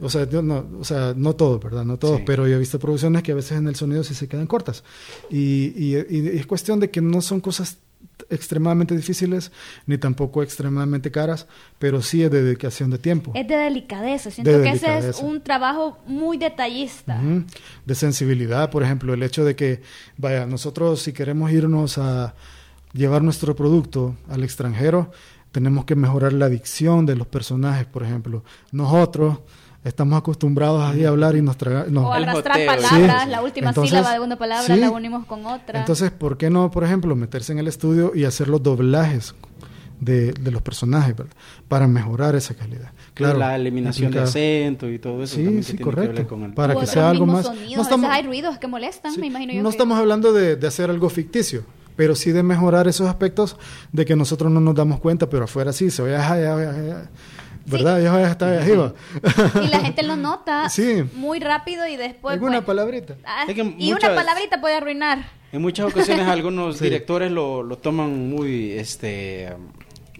o 0.00 0.08
sea, 0.08 0.26
no, 0.26 0.64
o 0.80 0.84
sea, 0.84 1.12
no 1.16 1.34
todo, 1.34 1.58
¿verdad? 1.58 1.84
No 1.84 1.98
todo, 1.98 2.18
Sí. 2.18 2.22
pero 2.24 2.46
yo 2.46 2.54
he 2.54 2.58
visto 2.58 2.78
producciones 2.78 3.22
que 3.24 3.32
a 3.32 3.34
veces 3.34 3.58
en 3.58 3.66
el 3.68 3.74
sonido 3.74 4.04
sí 4.04 4.14
se 4.14 4.28
quedan 4.28 4.46
cortas. 4.46 4.84
Y, 5.28 5.72
y- 5.76 5.96
y 6.08 6.28
es 6.38 6.46
cuestión 6.46 6.78
de 6.80 6.90
que 6.90 7.00
no 7.00 7.20
son 7.20 7.40
cosas 7.40 7.78
extremadamente 8.30 8.96
difíciles, 8.96 9.52
ni 9.86 9.98
tampoco 9.98 10.42
extremadamente 10.42 11.10
caras, 11.10 11.46
pero 11.78 12.02
sí 12.02 12.22
es 12.22 12.30
de 12.30 12.42
dedicación 12.42 12.90
de 12.90 12.98
tiempo. 12.98 13.32
Es 13.34 13.46
de 13.48 13.56
delicadeza. 13.56 14.30
Siento 14.30 14.50
De 14.50 14.62
que 14.62 14.70
ese 14.70 15.08
es 15.08 15.20
un 15.20 15.40
trabajo 15.40 15.98
muy 16.06 16.36
detallista. 16.36 17.20
De 17.84 17.94
sensibilidad, 17.94 18.70
por 18.70 18.82
ejemplo, 18.82 19.14
el 19.14 19.22
hecho 19.22 19.44
de 19.44 19.56
que, 19.56 19.82
vaya, 20.16 20.46
nosotros 20.46 21.00
si 21.00 21.12
queremos 21.12 21.50
irnos 21.52 21.98
a 21.98 22.34
llevar 22.92 23.22
nuestro 23.22 23.54
producto 23.54 24.16
al 24.28 24.44
extranjero, 24.44 25.10
tenemos 25.52 25.84
que 25.84 25.96
mejorar 25.96 26.32
la 26.32 26.48
dicción 26.48 27.06
de 27.06 27.16
los 27.16 27.26
personajes, 27.26 27.86
por 27.86 28.02
ejemplo. 28.02 28.44
Nosotros 28.72 29.38
estamos 29.88 30.18
acostumbrados 30.18 30.82
ahí 30.82 31.04
a 31.04 31.08
hablar 31.08 31.34
y 31.36 31.42
nos 31.42 31.56
traga- 31.56 31.86
nos- 31.88 32.04
O 32.04 32.12
arrastrar 32.12 32.58
palabras, 32.66 33.24
Sí. 33.24 33.30
la 33.30 33.42
última 33.42 33.68
Entonces, 33.70 33.90
sílaba 33.90 34.12
de 34.14 34.20
una 34.20 34.36
palabra 34.36 34.74
sí. 34.74 34.80
la 34.80 34.90
unimos 34.90 35.26
con 35.26 35.44
otra. 35.46 35.80
Entonces, 35.80 36.10
¿por 36.10 36.36
qué 36.38 36.50
no, 36.50 36.70
por 36.70 36.84
ejemplo, 36.84 37.14
meterse 37.16 37.52
en 37.52 37.58
el 37.58 37.66
estudio 37.68 38.12
y 38.14 38.24
hacer 38.24 38.48
los 38.48 38.62
doblajes 38.62 39.34
de, 40.00 40.32
de 40.32 40.50
los 40.52 40.62
personajes, 40.62 41.16
¿verdad? 41.16 41.32
Para 41.66 41.88
mejorar 41.88 42.36
esa 42.36 42.54
calidad? 42.54 42.92
Claro. 43.14 43.38
la 43.40 43.56
eliminación 43.56 44.12
de 44.12 44.20
acento 44.20 44.88
y 44.88 45.00
todo 45.00 45.24
eso. 45.24 45.34
Sí, 45.34 45.42
también 45.42 45.64
sí, 45.64 45.76
que 45.76 45.82
correcto. 45.82 46.28
con 46.28 46.44
el- 46.44 46.54
Para 46.54 46.76
que 46.76 46.86
sea 46.86 47.10
algo 47.10 47.26
más- 47.26 47.46
sonidos. 47.46 47.74
no 47.76 47.82
estamos- 47.82 48.08
hay 48.12 48.22
ruidos 48.22 48.58
que 48.58 48.68
molestan, 48.68 49.12
Sí, 49.12 49.20
me 49.20 49.26
imagino 49.26 49.52
yo. 49.54 49.62
no 49.62 49.70
que- 49.70 49.74
estamos 49.74 49.98
hablando 49.98 50.32
de, 50.32 50.54
de 50.54 50.66
hacer 50.68 50.88
algo 50.88 51.08
ficticio, 51.10 51.64
pero 51.96 52.14
sí 52.14 52.30
de 52.30 52.44
mejorar 52.44 52.86
esos 52.86 53.08
aspectos 53.08 53.56
de 53.90 54.04
que 54.04 54.14
nosotros 54.14 54.52
no 54.52 54.60
nos 54.60 54.76
damos 54.76 55.00
cuenta, 55.00 55.28
pero 55.28 55.44
afuera 55.46 55.72
sí, 55.72 55.90
se 55.90 56.00
ve, 56.02 56.16
"Ay, 56.16 56.42
ay, 56.44 56.64
ay, 56.64 56.90
ay", 56.90 57.08
¿verdad? 57.70 58.00
Ya 58.02 58.14
ahí 58.14 58.58
arriba. 58.58 58.92
Y 59.64 59.68
la 59.68 59.80
gente 59.80 60.02
lo 60.02 60.16
nota 60.16 60.68
Sí. 60.70 61.04
muy 61.14 61.40
rápido 61.40 61.86
y 61.86 61.96
después... 61.96 62.34
¿Alguna 62.34 62.52
bueno, 62.60 62.66
palabrita? 62.66 63.16
ah, 63.24 63.44
Es 63.48 63.54
que 63.54 63.60
y 63.62 63.92
muchas- 63.92 64.10
una 64.10 64.14
palabrita 64.14 64.60
puede 64.60 64.74
arruinar. 64.76 65.18
En 65.52 65.62
muchas 65.62 65.86
ocasiones 65.86 66.26
algunos 66.28 66.78
Sí. 66.78 66.84
directores 66.84 67.30
lo, 67.30 67.62
lo 67.62 67.78
toman 67.78 68.28
muy, 68.30 68.72
este, 68.72 69.52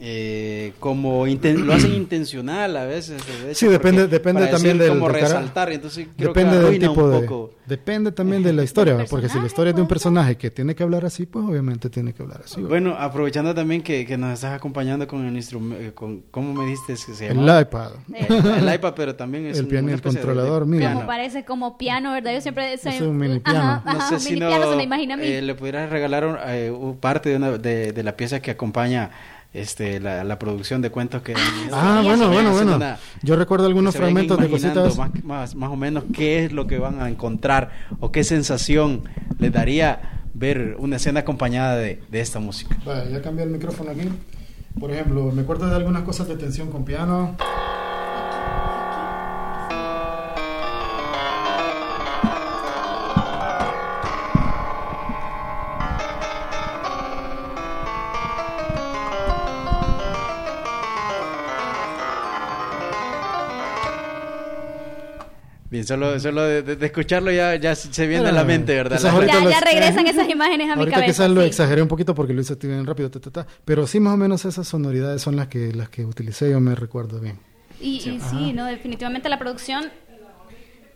eh, 0.01 0.73
como 0.79 1.27
inten- 1.27 1.65
lo 1.65 1.75
hacen 1.75 1.93
intencional 1.95 2.77
a 2.77 2.85
veces. 2.85 3.21
de 3.27 3.51
hecho, 3.51 3.59
Sí, 3.59 3.67
depende, 3.67 4.07
depende 4.07 4.41
para 4.43 4.53
también 4.53 4.79
decir 4.79 4.93
del 4.93 4.99
como 5.01 5.09
resaltar, 5.13 5.73
entonces 5.73 6.07
creo 6.17 6.29
depende 6.33 6.57
que 6.59 6.65
del 6.71 6.79
tipo 6.81 7.05
un 7.05 7.11
de 7.13 7.21
poco. 7.21 7.51
depende 7.67 8.13
también 8.13 8.43
de 8.43 8.53
la 8.53 8.63
historia, 8.63 8.97
porque 9.11 9.29
si 9.29 9.39
la 9.41 9.47
historia 9.47 9.71
es 9.71 9.77
de 9.77 9.83
un 9.83 9.89
puede 9.89 9.99
ser. 9.99 10.05
personaje 10.05 10.37
que 10.37 10.51
tiene 10.51 10.75
que 10.75 10.83
hablar 10.85 11.05
así, 11.05 11.27
pues 11.27 11.45
obviamente 11.45 11.91
tiene 11.91 12.13
que 12.13 12.23
hablar 12.23 12.43
así. 12.45 12.57
¿verdad? 12.57 12.69
Bueno, 12.69 12.97
aprovechando 12.99 13.55
también 13.55 13.83
que, 13.83 14.07
que 14.07 14.17
nos 14.17 14.35
estás 14.35 14.53
acompañando 14.55 15.07
con 15.09 15.27
el 15.27 15.35
instrumento, 15.35 15.95
con, 15.95 16.23
¿cómo 16.31 16.55
me 16.55 16.65
diste 16.69 16.93
que 16.95 16.97
se 17.15 17.27
el 17.27 17.37
llama? 17.39 17.61
iPad. 17.61 17.91
El 18.15 18.75
iPad, 18.75 18.93
pero 18.95 19.15
también 19.17 19.47
es 19.47 19.59
El 19.59 19.65
un- 19.65 19.71
piano 19.71 19.89
el 19.93 20.01
controlador 20.01 20.65
de 20.67 20.79
mío. 20.79 20.89
Como 20.93 21.07
parece 21.07 21.45
como 21.45 21.77
piano, 21.77 22.13
¿verdad? 22.13 22.35
Yo 22.35 22.41
siempre... 22.41 22.77
se- 22.79 22.91
Es 22.91 23.01
un 23.01 23.17
mini 23.17 23.41
piano. 23.41 23.59
Ajá, 23.59 23.83
No 23.85 23.91
ajá, 23.99 24.09
sé 24.09 24.15
un 24.15 24.21
si 24.21 24.29
mini 24.31 24.41
no, 24.41 24.49
piano 24.49 24.71
se 24.71 24.77
me 24.77 24.83
imagina 24.85 25.15
a 25.15 25.17
mí. 25.17 25.25
eh, 25.27 25.43
le 25.43 25.55
pudieras 25.55 25.91
regalar 25.91 26.25
un- 26.27 26.37
eh, 26.47 26.73
parte 27.01 27.31
de, 27.31 27.37
una, 27.37 27.51
de, 27.59 27.93
de 27.93 28.03
la 28.03 28.17
pieza 28.17 28.41
que 28.41 28.51
acompaña 28.53 29.11
este 29.53 29.99
la, 29.99 30.25
la 30.25 30.39
producción 30.39 30.83
de 30.83 30.91
cuentos 30.91 31.23
que 31.23 31.35
Ah, 31.73 32.03
bueno, 32.05 32.29
bueno, 32.31 32.53
bueno. 32.53 32.77
una- 32.77 32.99
Yo 33.23 33.35
recuerdo 33.37 33.67
algunos 33.67 33.97
fragmentos 33.97 34.39
de 34.39 34.49
cositas. 34.51 34.97
Más, 34.99 35.25
más, 35.25 35.55
más 35.55 35.71
o 35.71 35.77
menos 35.77 36.05
qué 36.15 36.45
es 36.45 36.53
lo 36.53 36.67
que 36.67 36.79
van 36.79 37.01
a 37.01 37.09
encontrar 37.09 37.71
o 38.01 38.13
qué 38.13 38.25
sensación 38.25 39.03
les 39.39 39.53
daría 39.53 40.23
ver 40.35 40.77
una 40.79 40.97
escena 40.97 41.21
acompañada 41.21 41.77
de, 41.77 42.01
de 42.11 42.21
esta 42.21 42.39
música. 42.41 42.77
Vale, 42.85 43.11
ya 43.11 43.23
cambié 43.23 43.45
el 43.45 43.51
micrófono 43.51 43.91
aquí. 43.91 44.09
Por 44.79 44.93
ejemplo, 44.93 45.33
me 45.33 45.43
acuerdo 45.43 45.67
de 45.69 45.75
algunas 45.77 46.03
cosas 46.03 46.29
de 46.29 46.37
tensión 46.37 46.71
con 46.71 46.85
piano. 46.85 47.35
Solo, 65.89 66.21
solo 66.21 66.43
de, 66.43 66.87
escucharlo 66.87 67.33
ya, 67.33 67.57
ya 67.57 67.75
se 67.75 68.07
viene 68.07 68.29
a 68.29 68.33
la 68.33 68.45
mente, 68.45 68.75
¿verdad? 68.75 69.01
La- 69.01 69.27
Ya, 69.27 69.41
lo- 69.41 69.51
ya 69.51 69.61
regresan 69.61 70.07
esas 70.07 70.29
imágenes 70.29 70.71
a 70.71 70.75
mi 70.77 70.81
Ahorita 70.83 71.01
cabeza. 71.01 71.13
quizás 71.25 71.31
lo 71.31 71.41
sí. 71.41 71.47
exageré 71.49 71.83
un 71.83 71.89
poquito 71.89 72.15
porque 72.15 72.33
lo 72.35 72.41
hice 72.43 72.55
bien 72.57 72.87
rápido, 72.87 73.11
ta, 73.11 73.19
ta, 73.21 73.31
ta. 73.31 73.47
pero 73.65 73.87
sí 73.87 73.99
más 73.99 74.15
o 74.15 74.17
menos 74.17 74.45
esas 74.45 74.69
sonoridades 74.69 75.23
son 75.23 75.35
las 75.37 75.49
que 75.49 75.73
las 75.73 75.89
que 75.89 76.05
utilicé, 76.05 76.51
yo 76.51 76.61
me 76.61 76.75
recuerdo 76.75 77.19
bien. 77.21 77.39
Y, 77.81 77.97
y 78.09 78.21
sí, 78.21 78.53
no, 78.53 78.67
definitivamente 78.67 79.29
la 79.29 79.39
producción 79.39 79.91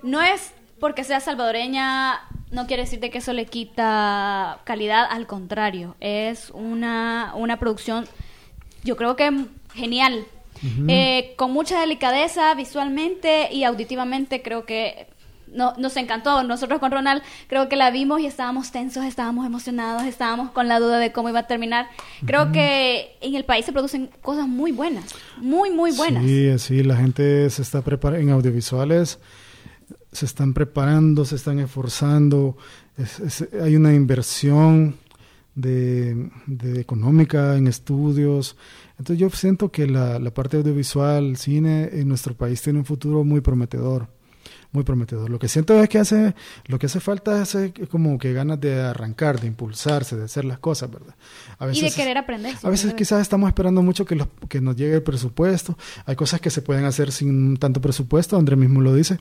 no 0.02 0.20
es 0.20 0.52
porque 0.80 1.04
sea 1.04 1.20
salvadoreña, 1.20 2.20
no 2.50 2.66
quiere 2.66 2.82
decir 2.82 2.98
de 3.00 3.10
que 3.10 3.18
eso 3.18 3.32
le 3.32 3.46
quita 3.46 4.58
calidad, 4.64 5.06
al 5.10 5.26
contrario, 5.26 5.94
es 6.00 6.50
una, 6.54 7.32
una 7.36 7.58
producción, 7.58 8.06
yo 8.82 8.96
creo 8.96 9.14
que 9.16 9.30
genial, 9.74 10.24
Eh, 10.88 11.34
con 11.36 11.50
mucha 11.52 11.80
delicadeza 11.80 12.54
visualmente 12.54 13.52
y 13.52 13.64
auditivamente, 13.64 14.42
creo 14.42 14.64
que 14.64 15.08
no, 15.52 15.74
nos 15.76 15.96
encantó. 15.96 16.42
Nosotros 16.44 16.78
con 16.80 16.92
Ronald 16.92 17.22
creo 17.48 17.68
que 17.68 17.76
la 17.76 17.90
vimos 17.90 18.20
y 18.20 18.26
estábamos 18.26 18.70
tensos, 18.72 19.04
estábamos 19.04 19.44
emocionados, 19.44 20.04
estábamos 20.04 20.50
con 20.52 20.66
la 20.68 20.78
duda 20.80 20.98
de 20.98 21.12
cómo 21.12 21.28
iba 21.28 21.40
a 21.40 21.46
terminar. 21.46 21.88
Creo 22.24 22.52
que 22.52 23.16
en 23.20 23.34
el 23.34 23.44
país 23.44 23.66
se 23.66 23.72
producen 23.72 24.08
cosas 24.22 24.46
muy 24.48 24.72
buenas, 24.72 25.14
muy, 25.36 25.70
muy 25.70 25.90
buenas. 25.92 26.24
Sí, 26.24 26.58
sí, 26.58 26.82
la 26.82 26.96
gente 26.96 27.50
se 27.50 27.60
está 27.62 27.82
preparando 27.82 28.22
en 28.22 28.30
audiovisuales, 28.30 29.18
se 30.12 30.24
están 30.26 30.54
preparando, 30.54 31.24
se 31.24 31.36
están 31.36 31.58
esforzando, 31.58 32.56
es- 32.96 33.20
es- 33.20 33.48
hay 33.62 33.76
una 33.76 33.92
inversión 33.94 34.96
de, 35.54 36.30
de 36.46 36.80
económica 36.80 37.56
en 37.56 37.66
estudios. 37.66 38.56
Entonces 38.98 39.18
yo 39.18 39.30
siento 39.30 39.70
que 39.70 39.86
la, 39.86 40.18
la 40.18 40.32
parte 40.32 40.56
audiovisual, 40.56 41.36
cine 41.36 41.90
en 41.92 42.08
nuestro 42.08 42.34
país 42.34 42.62
tiene 42.62 42.78
un 42.78 42.84
futuro 42.84 43.24
muy 43.24 43.40
prometedor. 43.40 44.08
Muy 44.72 44.84
prometedor. 44.84 45.28
Lo 45.28 45.38
que 45.38 45.48
siento 45.48 45.80
es 45.82 45.88
que 45.88 45.98
hace, 45.98 46.34
lo 46.66 46.78
que 46.78 46.86
hace 46.86 46.98
falta 47.00 47.42
es 47.42 47.56
como 47.90 48.18
que 48.18 48.32
ganas 48.32 48.58
de 48.60 48.80
arrancar, 48.80 49.38
de 49.40 49.46
impulsarse, 49.46 50.16
de 50.16 50.24
hacer 50.24 50.44
las 50.46 50.58
cosas, 50.58 50.90
¿verdad? 50.90 51.14
A 51.58 51.66
y 51.70 51.80
de 51.80 51.90
querer 51.90 52.16
aprender. 52.18 52.54
a 52.62 52.70
veces 52.70 52.94
quizás 52.94 53.20
estamos 53.20 53.48
esperando 53.48 53.82
mucho 53.82 54.04
que, 54.06 54.14
los- 54.14 54.28
que 54.48 54.60
nos 54.62 54.74
llegue 54.76 54.94
el 54.94 55.02
presupuesto. 55.02 55.76
Hay 56.06 56.16
cosas 56.16 56.40
que 56.40 56.48
se 56.50 56.62
pueden 56.62 56.84
hacer 56.86 57.12
sin 57.12 57.56
tanto 57.58 57.80
presupuesto, 57.82 58.36
André 58.38 58.56
mismo 58.56 58.80
lo 58.80 58.94
dice. 58.94 59.18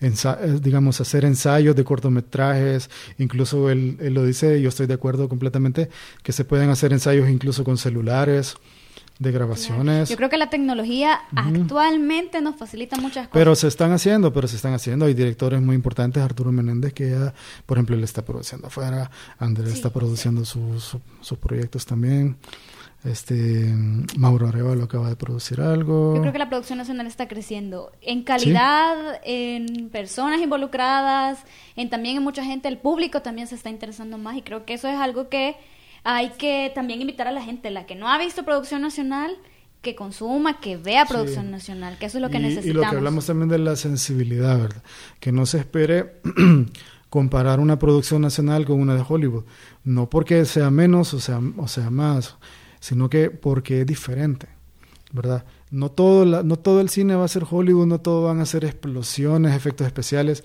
Ensa- 0.00 0.38
eh, 0.42 0.58
digamos, 0.62 1.00
hacer 1.00 1.24
ensayos 1.24 1.74
de 1.74 1.84
cortometrajes, 1.84 2.90
incluso 3.18 3.70
él, 3.70 3.96
él 4.00 4.14
lo 4.14 4.24
dice, 4.24 4.60
yo 4.60 4.68
estoy 4.68 4.86
de 4.86 4.94
acuerdo 4.94 5.28
completamente, 5.28 5.88
que 6.22 6.32
se 6.32 6.44
pueden 6.44 6.68
hacer 6.70 6.92
ensayos 6.92 7.28
incluso 7.30 7.64
con 7.64 7.78
celulares, 7.78 8.56
de 9.20 9.30
grabaciones. 9.32 10.08
Yo 10.08 10.16
creo 10.16 10.28
que 10.30 10.38
la 10.38 10.50
tecnología 10.50 11.20
actualmente 11.36 12.40
nos 12.40 12.56
facilita 12.56 12.96
muchas 12.96 13.28
cosas. 13.28 13.30
Pero 13.32 13.54
se 13.54 13.68
están 13.68 13.92
haciendo, 13.92 14.32
pero 14.32 14.48
se 14.48 14.56
están 14.56 14.72
haciendo. 14.72 15.04
Hay 15.04 15.14
directores 15.14 15.60
muy 15.60 15.76
importantes, 15.76 16.22
Arturo 16.22 16.50
Menéndez, 16.50 16.92
que 16.94 17.10
ya, 17.10 17.32
por 17.66 17.76
ejemplo, 17.76 17.94
él 17.96 18.02
está 18.02 18.24
produciendo 18.24 18.66
afuera, 18.68 19.10
Andrés 19.38 19.70
Sí, 19.72 19.76
está 19.76 19.90
produciendo 19.90 20.44
sus 20.44 20.82
su- 20.82 21.00
sus 21.20 21.38
proyectos 21.38 21.84
también. 21.86 22.36
Este 23.04 23.72
Mauro 24.18 24.48
Arevalo 24.48 24.84
acaba 24.84 25.08
de 25.08 25.16
producir 25.16 25.60
algo. 25.60 26.14
Yo 26.16 26.20
creo 26.20 26.32
que 26.32 26.38
la 26.38 26.48
producción 26.50 26.76
nacional 26.78 27.06
está 27.06 27.28
creciendo 27.28 27.92
en 28.02 28.22
calidad, 28.24 29.20
en 29.24 29.88
personas 29.90 30.40
involucradas, 30.42 31.38
en 31.76 31.88
también 31.88 32.18
en 32.18 32.22
mucha 32.22 32.44
gente, 32.44 32.68
el 32.68 32.76
público 32.76 33.22
también 33.22 33.46
se 33.48 33.54
está 33.54 33.70
interesando 33.70 34.18
más 34.18 34.36
y 34.36 34.42
creo 34.42 34.66
que 34.66 34.74
eso 34.74 34.86
es 34.88 34.98
algo 34.98 35.30
que 35.30 35.56
hay 36.04 36.30
que 36.30 36.70
también 36.74 37.00
invitar 37.00 37.26
a 37.28 37.32
la 37.32 37.42
gente, 37.42 37.70
la 37.70 37.86
que 37.86 37.94
no 37.94 38.08
ha 38.08 38.18
visto 38.18 38.44
producción 38.44 38.82
nacional, 38.82 39.36
que 39.82 39.94
consuma, 39.94 40.60
que 40.60 40.76
vea 40.76 41.06
Sí. 41.06 41.12
producción 41.14 41.50
nacional, 41.50 41.96
que 41.98 42.06
eso 42.06 42.18
es 42.18 42.22
lo 42.22 42.28
que 42.30 42.36
y, 42.38 42.42
necesitamos. 42.42 42.70
Y 42.70 42.72
lo 42.74 42.80
que 42.82 42.96
hablamos 42.96 43.26
también 43.26 43.48
de 43.48 43.58
la 43.58 43.76
sensibilidad, 43.76 44.58
¿verdad? 44.60 44.82
Que 45.20 45.32
no 45.32 45.46
se 45.46 45.58
espere 45.58 46.20
comparar 47.08 47.60
una 47.60 47.78
producción 47.78 48.22
nacional 48.22 48.66
con 48.66 48.80
una 48.80 48.94
de 48.94 49.04
Hollywood. 49.06 49.44
No 49.84 50.08
porque 50.10 50.44
sea 50.44 50.70
menos 50.70 51.14
o 51.14 51.20
sea, 51.20 51.40
o 51.56 51.66
sea 51.68 51.90
más, 51.90 52.36
sino 52.78 53.08
que 53.08 53.30
porque 53.30 53.80
es 53.80 53.86
diferente, 53.86 54.48
¿verdad? 55.12 55.44
No 55.70 55.90
todo, 55.90 56.24
la- 56.24 56.42
no 56.42 56.56
todo 56.56 56.80
el 56.80 56.88
cine 56.88 57.14
va 57.14 57.24
a 57.24 57.28
ser 57.28 57.44
Hollywood, 57.48 57.86
no 57.86 58.00
todo 58.00 58.24
van 58.24 58.40
a 58.40 58.46
ser 58.46 58.64
explosiones, 58.64 59.54
efectos 59.56 59.86
especiales. 59.86 60.44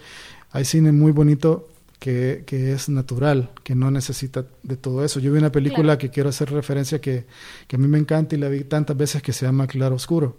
Hay 0.52 0.66
cine 0.66 0.92
muy 0.92 1.12
bonito 1.12 1.68
que, 2.00 2.44
que 2.46 2.74
es 2.74 2.90
natural, 2.90 3.52
que 3.64 3.76
no 3.76 3.90
necesita 3.92 4.46
de 4.64 4.78
todo 4.78 5.04
eso. 5.04 5.20
Yo 5.20 5.32
vi 5.32 5.40
una 5.40 5.52
película 5.52 5.84
Claro. 5.84 6.00
que 6.00 6.10
quiero 6.10 6.30
hacer 6.30 6.52
referencia 6.52 7.00
que, 7.02 7.26
que 7.68 7.76
a 7.76 7.80
mí 7.80 7.88
me 7.88 7.98
encanta 7.98 8.36
y 8.36 8.40
la 8.40 8.50
vi 8.50 8.64
tantas 8.64 8.96
veces 8.98 9.22
que 9.22 9.34
se 9.34 9.46
llama 9.46 9.68
Claro 9.68 9.96
Oscuro. 9.96 10.38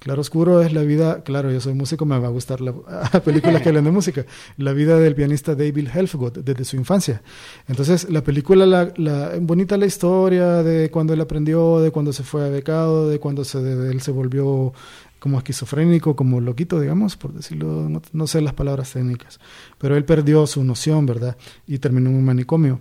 Claro 0.00 0.22
Oscuro 0.22 0.62
es 0.62 0.72
la 0.72 0.80
vida, 0.80 1.22
claro, 1.22 1.52
yo 1.52 1.60
soy 1.60 1.74
músico, 1.74 2.06
me 2.06 2.18
va 2.18 2.28
a 2.28 2.30
gustar 2.30 2.62
la, 2.62 2.72
películas 3.24 3.60
que 3.60 3.68
hablan 3.68 3.84
de 3.84 3.90
música, 3.90 4.24
la 4.56 4.72
vida 4.72 4.98
del 4.98 5.14
pianista 5.14 5.54
David 5.54 5.88
Helfgott 5.94 6.38
desde 6.38 6.64
su 6.64 6.76
infancia. 6.76 7.20
Entonces, 7.68 8.08
la 8.08 8.24
película, 8.24 8.64
la, 8.64 8.90
la, 8.96 9.32
bonita 9.38 9.76
la 9.76 9.84
historia 9.84 10.62
de 10.62 10.90
cuando 10.90 11.12
él 11.12 11.20
aprendió, 11.20 11.80
de 11.80 11.90
cuando 11.90 12.14
se 12.14 12.22
fue 12.22 12.46
a 12.46 12.48
becado, 12.48 13.10
de 13.10 13.18
cuando 13.18 13.44
se, 13.44 13.60
de 13.60 13.92
él 13.92 14.00
se 14.00 14.10
volvió 14.10 14.72
como 15.18 15.36
esquizofrénico, 15.36 16.16
como 16.16 16.40
loquito, 16.40 16.80
digamos, 16.80 17.18
por 17.18 17.34
decirlo, 17.34 17.86
no, 17.90 18.00
no 18.14 18.26
sé 18.26 18.40
las 18.40 18.54
palabras 18.54 18.90
técnicas, 18.94 19.38
pero 19.76 19.98
él 19.98 20.06
perdió 20.06 20.46
su 20.46 20.64
noción, 20.64 21.04
¿verdad? 21.04 21.36
Y 21.66 21.76
terminó 21.76 22.08
en 22.08 22.16
un 22.16 22.24
manicomio. 22.24 22.80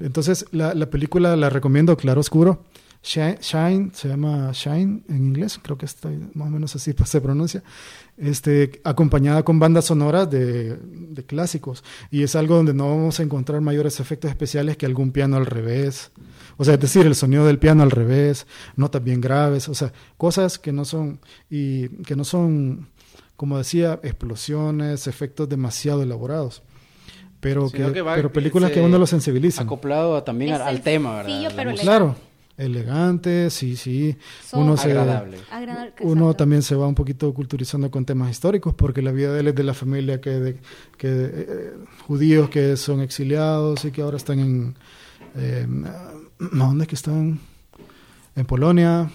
Entonces, 0.00 0.46
la, 0.50 0.74
la 0.74 0.90
película 0.90 1.36
la 1.36 1.48
recomiendo, 1.48 1.96
Claro 1.96 2.20
Oscuro. 2.20 2.64
Shine, 3.02 3.38
Shine, 3.40 3.90
se 3.94 4.08
llama 4.08 4.50
Shine 4.52 5.02
en 5.08 5.16
inglés, 5.16 5.58
creo 5.62 5.78
que 5.78 5.86
está 5.86 6.10
más 6.34 6.48
o 6.48 6.50
menos 6.50 6.76
así 6.76 6.94
se 7.04 7.20
pronuncia, 7.20 7.62
este, 8.18 8.80
acompañada 8.84 9.42
con 9.42 9.58
bandas 9.58 9.86
sonoras 9.86 10.30
de, 10.30 10.76
de, 10.76 11.24
clásicos. 11.24 11.82
Y 12.10 12.22
es 12.22 12.36
algo 12.36 12.56
donde 12.56 12.74
no 12.74 12.88
vamos 12.90 13.18
a 13.18 13.22
encontrar 13.22 13.62
mayores 13.62 14.00
efectos 14.00 14.30
especiales 14.30 14.76
que 14.76 14.84
algún 14.84 15.12
piano 15.12 15.38
al 15.38 15.46
revés. 15.46 16.10
O 16.58 16.64
sea, 16.64 16.74
es 16.74 16.80
decir, 16.80 17.06
el 17.06 17.14
sonido 17.14 17.46
del 17.46 17.58
piano 17.58 17.82
al 17.82 17.90
revés, 17.90 18.46
notas 18.76 19.02
bien 19.02 19.22
graves, 19.22 19.68
o 19.70 19.74
sea, 19.74 19.92
cosas 20.18 20.58
que 20.58 20.72
no 20.72 20.84
son, 20.84 21.20
y 21.48 21.88
que 22.04 22.16
no 22.16 22.24
son, 22.24 22.90
como 23.36 23.56
decía, 23.56 23.98
explosiones, 24.02 25.06
efectos 25.06 25.48
demasiado 25.48 26.02
elaborados 26.02 26.62
pero, 27.40 27.70
que, 27.70 27.90
que 27.90 28.02
va, 28.02 28.14
pero 28.14 28.30
películas 28.30 28.70
que 28.70 28.82
uno 28.82 28.98
lo 28.98 29.06
sensibilizan. 29.06 29.66
Acoplado 29.66 30.22
también 30.22 30.52
al, 30.52 30.60
al, 30.60 30.82
tema, 30.82 31.16
¿verdad? 31.16 31.52
Pero 31.56 31.74
claro, 31.74 32.14
elegante, 32.60 33.50
sí, 33.50 33.76
sí. 33.76 34.16
Son 34.44 34.62
uno 34.62 34.76
se, 34.76 34.90
agradable. 34.90 35.38
uno 36.00 36.34
también 36.34 36.62
se 36.62 36.74
va 36.74 36.86
un 36.86 36.94
poquito 36.94 37.32
culturizando 37.32 37.90
con 37.90 38.04
temas 38.04 38.30
históricos, 38.30 38.74
porque 38.74 39.02
la 39.02 39.12
vida 39.12 39.32
de 39.32 39.40
él 39.40 39.48
es 39.48 39.54
de 39.54 39.64
la 39.64 39.74
familia 39.74 40.20
que, 40.20 40.30
de, 40.30 40.54
que 40.96 41.08
eh, 41.08 41.72
judíos 42.06 42.50
que 42.50 42.76
son 42.76 43.00
exiliados 43.00 43.84
y 43.84 43.90
que 43.90 44.02
ahora 44.02 44.16
están 44.16 44.40
en, 44.40 44.76
eh, 45.36 45.66
¿dónde 46.38 46.84
es 46.84 46.88
que 46.88 46.94
están? 46.94 47.40
En 48.36 48.46
Polonia, 48.46 49.10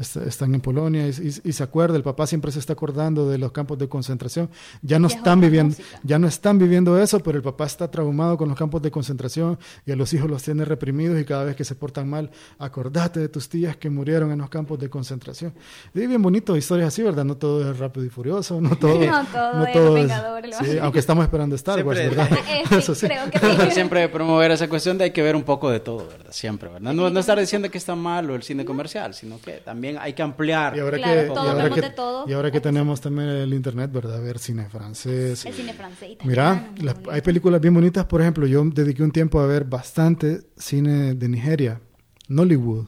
están 0.00 0.54
en 0.54 0.60
Polonia 0.60 1.06
y, 1.06 1.10
y, 1.10 1.48
y, 1.48 1.52
se 1.52 1.62
acuerda, 1.62 1.96
el 1.96 2.02
papá 2.02 2.26
siempre 2.26 2.50
se 2.50 2.58
está 2.58 2.72
acordando 2.72 3.28
de 3.28 3.38
los 3.38 3.52
campos 3.52 3.78
de 3.78 3.88
concentración. 3.88 4.48
Ya 4.82 4.98
no 4.98 5.08
están 5.08 5.40
viviendo, 5.40 5.76
música. 5.76 6.00
ya 6.02 6.18
no 6.18 6.26
están 6.26 6.58
viviendo 6.58 7.00
eso, 7.00 7.20
pero 7.20 7.38
el 7.38 7.42
papá 7.42 7.66
está 7.66 7.90
traumado 7.90 8.36
con 8.36 8.48
los 8.48 8.56
campos 8.56 8.82
de 8.82 8.90
concentración 8.90 9.58
y 9.84 9.92
a 9.92 9.96
los 9.96 10.12
hijos 10.12 10.30
los 10.30 10.42
tiene 10.42 10.64
reprimidos 10.64 11.20
y 11.20 11.24
cada 11.24 11.44
vez 11.44 11.56
que 11.56 11.64
se 11.64 11.74
portan 11.74 12.08
mal, 12.08 12.30
acordate 12.58 13.20
de 13.20 13.28
tus 13.28 13.48
tías 13.48 13.76
que 13.76 13.90
murieron 13.90 14.32
en 14.32 14.38
los 14.38 14.48
campos 14.48 14.78
de 14.78 14.88
concentración. 14.88 15.52
Y 15.94 16.06
bien 16.06 16.22
bonito, 16.22 16.56
historias 16.56 16.88
así, 16.88 17.02
¿verdad? 17.02 17.24
No 17.24 17.36
todo 17.36 17.70
es 17.70 17.78
rápido 17.78 18.06
y 18.06 18.08
furioso, 18.08 18.60
no 18.60 18.76
todo, 18.76 18.98
no 19.04 19.26
todo, 19.26 19.52
no 19.54 19.66
es 19.66 19.94
Vengador, 19.94 20.44
sí, 20.60 20.78
aunque 20.78 20.98
estamos 20.98 21.24
esperando 21.24 21.54
Star 21.56 21.76
siempre, 21.76 22.06
Wars, 22.06 22.16
¿verdad? 22.16 22.38
Eh, 22.52 22.64
sí, 22.68 22.74
eso 22.76 22.94
sí. 22.94 23.06
Creo 23.06 23.30
que 23.30 23.70
siempre 23.70 24.08
promover 24.08 24.50
esa 24.50 24.68
cuestión 24.68 24.98
de 24.98 25.04
hay 25.04 25.10
que 25.10 25.22
ver 25.22 25.36
un 25.36 25.44
poco 25.44 25.70
de 25.70 25.80
todo, 25.80 26.06
¿verdad? 26.08 26.32
Siempre, 26.32 26.68
¿verdad? 26.68 26.92
No, 26.92 27.10
no 27.10 27.20
estar 27.20 27.38
diciendo 27.38 27.70
que 27.70 27.78
está 27.78 27.94
malo 27.94 28.34
el 28.34 28.42
cine 28.42 28.64
comercial, 28.64 29.14
sino 29.14 29.40
que 29.40 29.52
también 29.52 29.81
hay 30.00 30.12
que 30.12 30.22
ampliar 30.22 30.76
y 30.76 30.80
ahora 30.80 30.96
claro, 30.98 31.20
que, 31.20 31.26
todo, 31.28 31.44
y 31.44 31.48
ahora 31.48 31.74
que, 31.74 31.80
de 31.80 31.90
todo. 31.90 32.28
y 32.28 32.32
ahora 32.32 32.50
que 32.50 32.60
tenemos 32.60 33.00
también 33.00 33.28
el 33.28 33.54
internet, 33.54 33.90
¿verdad? 33.92 34.22
Ver 34.22 34.38
cine 34.38 34.68
francés. 34.68 35.44
El 35.44 35.52
cine 35.52 35.72
francés. 35.72 36.18
Mira, 36.24 36.70
las, 36.80 36.96
hay 37.10 37.20
películas 37.20 37.60
bien 37.60 37.74
bonitas, 37.74 38.04
por 38.06 38.20
ejemplo, 38.20 38.46
yo 38.46 38.64
dediqué 38.64 39.02
un 39.02 39.12
tiempo 39.12 39.40
a 39.40 39.46
ver 39.46 39.64
bastante 39.64 40.42
cine 40.56 41.14
de 41.14 41.28
Nigeria, 41.28 41.80
Nollywood. 42.28 42.86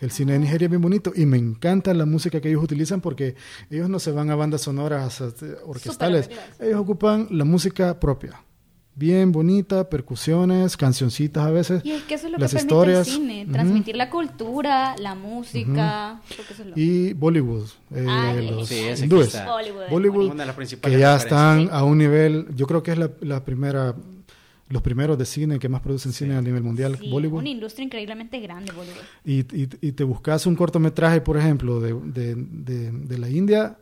El 0.00 0.12
cine 0.12 0.34
de 0.34 0.38
Nigeria 0.38 0.66
es 0.66 0.70
bien 0.70 0.82
bonito 0.82 1.12
y 1.14 1.26
me 1.26 1.36
encanta 1.36 1.92
la 1.92 2.06
música 2.06 2.40
que 2.40 2.48
ellos 2.48 2.62
utilizan 2.62 3.00
porque 3.00 3.34
ellos 3.68 3.88
no 3.88 3.98
se 3.98 4.12
van 4.12 4.30
a 4.30 4.36
bandas 4.36 4.60
sonoras 4.60 5.20
este, 5.20 5.56
orquestales, 5.64 6.30
ellos 6.60 6.80
ocupan 6.80 7.26
la 7.30 7.44
música 7.44 7.98
propia 7.98 8.40
bien 8.98 9.30
bonita, 9.30 9.88
percusiones, 9.88 10.76
cancioncitas 10.76 11.46
a 11.46 11.50
veces. 11.50 11.84
Y 11.84 11.92
es 11.92 12.02
que 12.02 12.14
eso 12.14 12.26
es 12.26 12.32
lo 12.32 12.38
las 12.38 12.50
que 12.50 12.56
permite 12.56 12.74
historias. 12.74 13.06
el 13.08 13.14
cine, 13.14 13.46
transmitir 13.50 13.94
uh 13.94 13.96
-huh. 13.96 13.98
la 13.98 14.10
cultura, 14.10 14.96
la 14.98 15.14
música. 15.14 16.20
Uh 16.20 16.34
-huh. 16.34 16.50
es 16.50 16.66
lo... 16.66 16.72
Y 16.74 17.12
Bollywood, 17.12 17.68
eh, 17.94 18.06
ah, 18.08 18.34
los 18.50 18.68
sí, 18.68 18.80
hindúes. 19.00 19.38
Bollywood, 19.46 19.88
Bollywood 19.90 20.80
que 20.82 20.98
ya 20.98 21.16
están 21.16 21.62
sí. 21.62 21.68
a 21.70 21.84
un 21.84 21.98
nivel, 21.98 22.46
yo 22.56 22.66
creo 22.66 22.82
que 22.82 22.92
es 22.92 22.98
la, 22.98 23.10
la, 23.20 23.44
primera, 23.44 23.94
los 24.68 24.82
primeros 24.82 25.16
de 25.16 25.26
cine 25.26 25.58
que 25.60 25.68
más 25.68 25.80
producen 25.80 26.12
cine 26.12 26.34
a 26.34 26.42
nivel 26.42 26.64
mundial, 26.64 26.98
sí, 27.00 27.08
Bollywood. 27.08 27.38
Una 27.38 27.50
industria 27.50 27.84
increíblemente 27.84 28.40
grande, 28.40 28.72
Bollywood. 28.72 29.04
Y, 29.24 29.40
y, 29.56 29.68
y 29.80 29.92
te 29.92 30.02
buscas 30.02 30.44
un 30.46 30.56
cortometraje, 30.56 31.20
por 31.20 31.36
ejemplo, 31.36 31.80
de, 31.80 31.94
de, 31.94 32.34
de, 32.34 32.90
de 32.90 33.18
la 33.18 33.28
India 33.28 33.78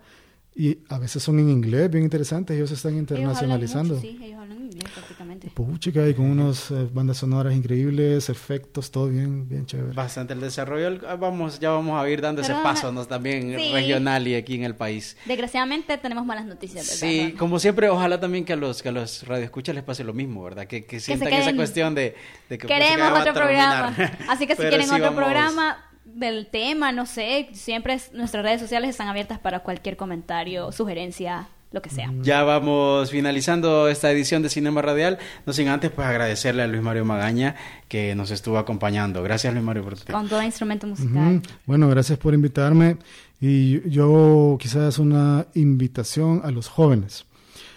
y 0.59 0.78
a 0.88 0.98
veces 0.98 1.22
son 1.22 1.38
en 1.38 1.50
inglés, 1.50 1.90
bien 1.90 2.04
interesantes, 2.04 2.57
ellos 2.57 2.70
se 2.70 2.76
están 2.76 2.96
internacionalizando. 2.96 3.98
Ellos 3.98 4.07
hablan 4.07 4.09
mucho, 4.09 4.18
sí, 4.18 4.24
ellos 4.24 4.40
hablan 4.40 4.64
inglés 4.64 4.90
prácticamente. 4.90 5.50
Puchica, 5.50 6.09
y 6.09 6.14
con 6.14 6.24
unos 6.24 6.70
eh, 6.70 6.88
bandas 6.90 7.18
sonoras 7.18 7.54
increíbles, 7.54 8.30
efectos, 8.30 8.90
todo 8.90 9.09
bien, 9.09 9.46
bien 9.46 9.66
chévere. 9.66 9.92
Bastante 9.92 10.32
el 10.32 10.40
desarrollo, 10.40 10.98
vamos, 11.18 11.61
ya 11.61 11.70
vamos 11.70 12.02
a 12.02 12.09
ir 12.09 12.22
dando 12.22 12.40
Pero 12.40 12.54
ese 12.54 12.62
paso 12.62 12.90
¿no? 12.90 13.04
también 13.04 13.54
sí. 13.59 13.70
regional 13.70 14.26
y 14.26 14.34
aquí 14.34 14.54
en 14.54 14.64
el 14.64 14.74
país. 14.74 15.18
Desgraciadamente 15.26 15.98
tenemos 15.98 16.24
malas 16.24 16.46
noticias. 16.46 16.86
¿verdad? 16.86 17.00
Sí, 17.00 17.34
como 17.38 17.59
siempre, 17.59 17.90
ojalá 17.90 18.18
también 18.18 18.46
que 18.46 18.54
a 18.54 18.57
los 18.57 18.82
que 18.82 18.88
a 18.88 18.92
los 18.92 19.26
radioescuchas 19.26 19.74
les 19.74 19.84
pase 19.84 20.04
lo 20.04 20.14
mismo, 20.14 20.42
¿verdad? 20.42 20.66
Que, 20.66 20.86
que 20.86 21.00
sientan 21.00 21.34
esa 21.34 21.54
cuestión 21.54 21.94
de, 21.94 22.14
de 22.48 22.57
que 22.57 22.66
queremos 22.66 23.20
otro 23.20 23.34
programa. 23.34 23.94
Así 24.26 24.46
que 24.46 24.54
si 24.54 24.59
Pero 24.62 24.70
quieren 24.70 24.88
sí 24.88 24.94
otro 24.94 25.04
vamos... 25.04 25.22
programa 25.22 25.86
del 26.07 26.46
tema, 26.46 26.92
no 26.92 27.04
sé, 27.04 27.48
siempre 27.52 27.94
es, 27.94 28.12
nuestras 28.12 28.44
redes 28.44 28.61
sociales 28.61 28.90
están 28.90 29.09
abiertas 29.09 29.38
para 29.38 29.61
cualquier 29.61 29.96
comentario, 29.96 30.72
sugerencia, 30.72 31.48
lo 31.72 31.82
que 31.82 31.90
sea. 31.90 32.12
Ya 32.22 32.42
vamos 32.44 33.11
finalizando 33.11 33.88
esta 33.88 34.11
edición 34.11 34.42
de 34.42 34.48
Cinema 34.48 34.80
Radial, 34.82 35.18
no 35.44 35.52
sin 35.52 35.68
antes 35.68 35.90
pues 35.90 36.07
agradecerle 36.07 36.62
a 36.62 36.66
Luis 36.68 36.82
Mario 36.82 37.04
Magaña 37.04 37.57
que 37.88 38.14
nos 38.14 38.30
estuvo 38.30 38.57
acompañando. 38.57 39.22
Gracias 39.22 39.52
Luis 39.52 39.64
Mario 39.64 39.82
por 39.82 39.98
tu 39.98 40.12
Con 40.12 40.28
todo 40.28 40.42
instrumento 40.42 40.86
musical. 40.86 41.34
Uh 41.34 41.40
-huh. 41.40 41.42
Bueno, 41.66 41.88
gracias 41.88 42.18
por 42.18 42.34
invitarme 42.34 42.96
y 43.40 43.88
yo 43.90 44.57
quizás 44.61 44.98
una 44.98 45.46
invitación 45.54 46.40
a 46.44 46.50
los 46.50 46.68
jóvenes. 46.68 47.26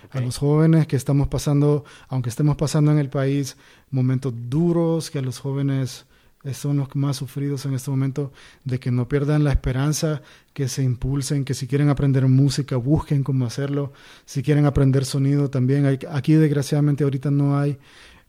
Okay. 0.06 0.22
A 0.22 0.26
los 0.26 0.38
jóvenes 0.38 0.88
que 0.88 0.96
estamos 0.96 1.28
pasando, 1.28 1.84
aunque 2.08 2.30
estemos 2.30 2.56
pasando 2.56 2.92
en 2.92 3.00
el 3.00 3.10
país 3.10 3.58
momentos 3.92 4.34
duros, 4.36 5.10
que 5.12 5.20
a 5.20 5.22
los 5.22 5.40
jóvenes 5.40 6.06
son 6.54 6.78
los 6.78 6.96
más 6.96 7.18
sufridos 7.18 7.66
en 7.66 7.74
este 7.74 7.92
momento, 7.92 8.32
de 8.64 8.80
que 8.80 8.92
no 8.92 9.08
pierdan 9.08 9.44
la 9.44 9.52
esperanza, 9.52 10.22
que 10.54 10.68
se 10.68 10.84
impulsen, 10.84 11.44
que 11.44 11.54
si 11.54 11.68
quieren 11.68 11.90
aprender 11.90 12.26
música, 12.28 12.78
busquen 12.78 13.24
cómo 13.24 13.46
hacerlo, 13.46 13.92
si 14.26 14.42
quieren 14.42 14.66
aprender 14.66 15.06
sonido 15.06 15.50
también. 15.50 15.86
Hay, 15.86 16.00
aquí 16.10 16.34
desgraciadamente 16.34 17.04
ahorita 17.04 17.30
no 17.32 17.58
hay 17.58 17.78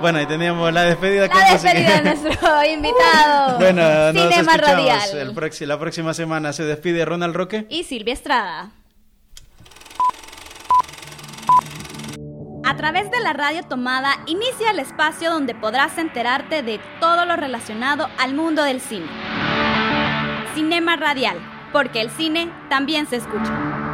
Bueno, 0.00 0.18
ahí 0.18 0.24
teníamos 0.26 0.72
la 0.72 0.84
despedida. 0.84 1.26
La 1.26 1.34
música. 1.34 1.74
despedida 1.74 2.00
de 2.00 2.02
nuestro 2.16 2.64
invitado. 2.72 3.58
Bueno, 3.58 3.82
nos 4.14 4.22
Cinema 4.30 4.54
escuchamos 4.54 4.56
Radial. 4.78 5.18
el 5.18 5.34
la 5.68 5.78
próxima 5.78 6.14
semana. 6.14 6.52
Se 6.54 6.64
despide 6.64 7.04
Ronald 7.04 7.36
Roque. 7.36 7.66
y 7.68 7.84
Silvia 7.84 8.14
Estrada. 8.14 8.70
A 12.70 12.76
través 12.76 13.10
de 13.10 13.18
la 13.18 13.32
radio 13.32 13.64
tomada 13.64 14.12
inicia 14.26 14.70
el 14.70 14.78
espacio 14.78 15.28
donde 15.28 15.56
podrás 15.56 15.98
enterarte 15.98 16.62
de 16.62 16.78
todo 17.00 17.26
lo 17.26 17.34
relacionado 17.34 18.06
al 18.16 18.32
mundo 18.32 18.62
del 18.62 18.80
cine. 18.80 19.08
Cinema 20.54 20.94
Radial, 20.94 21.36
porque 21.72 22.00
el 22.00 22.10
cine 22.10 22.48
también 22.68 23.08
se 23.08 23.16
escucha. 23.16 23.89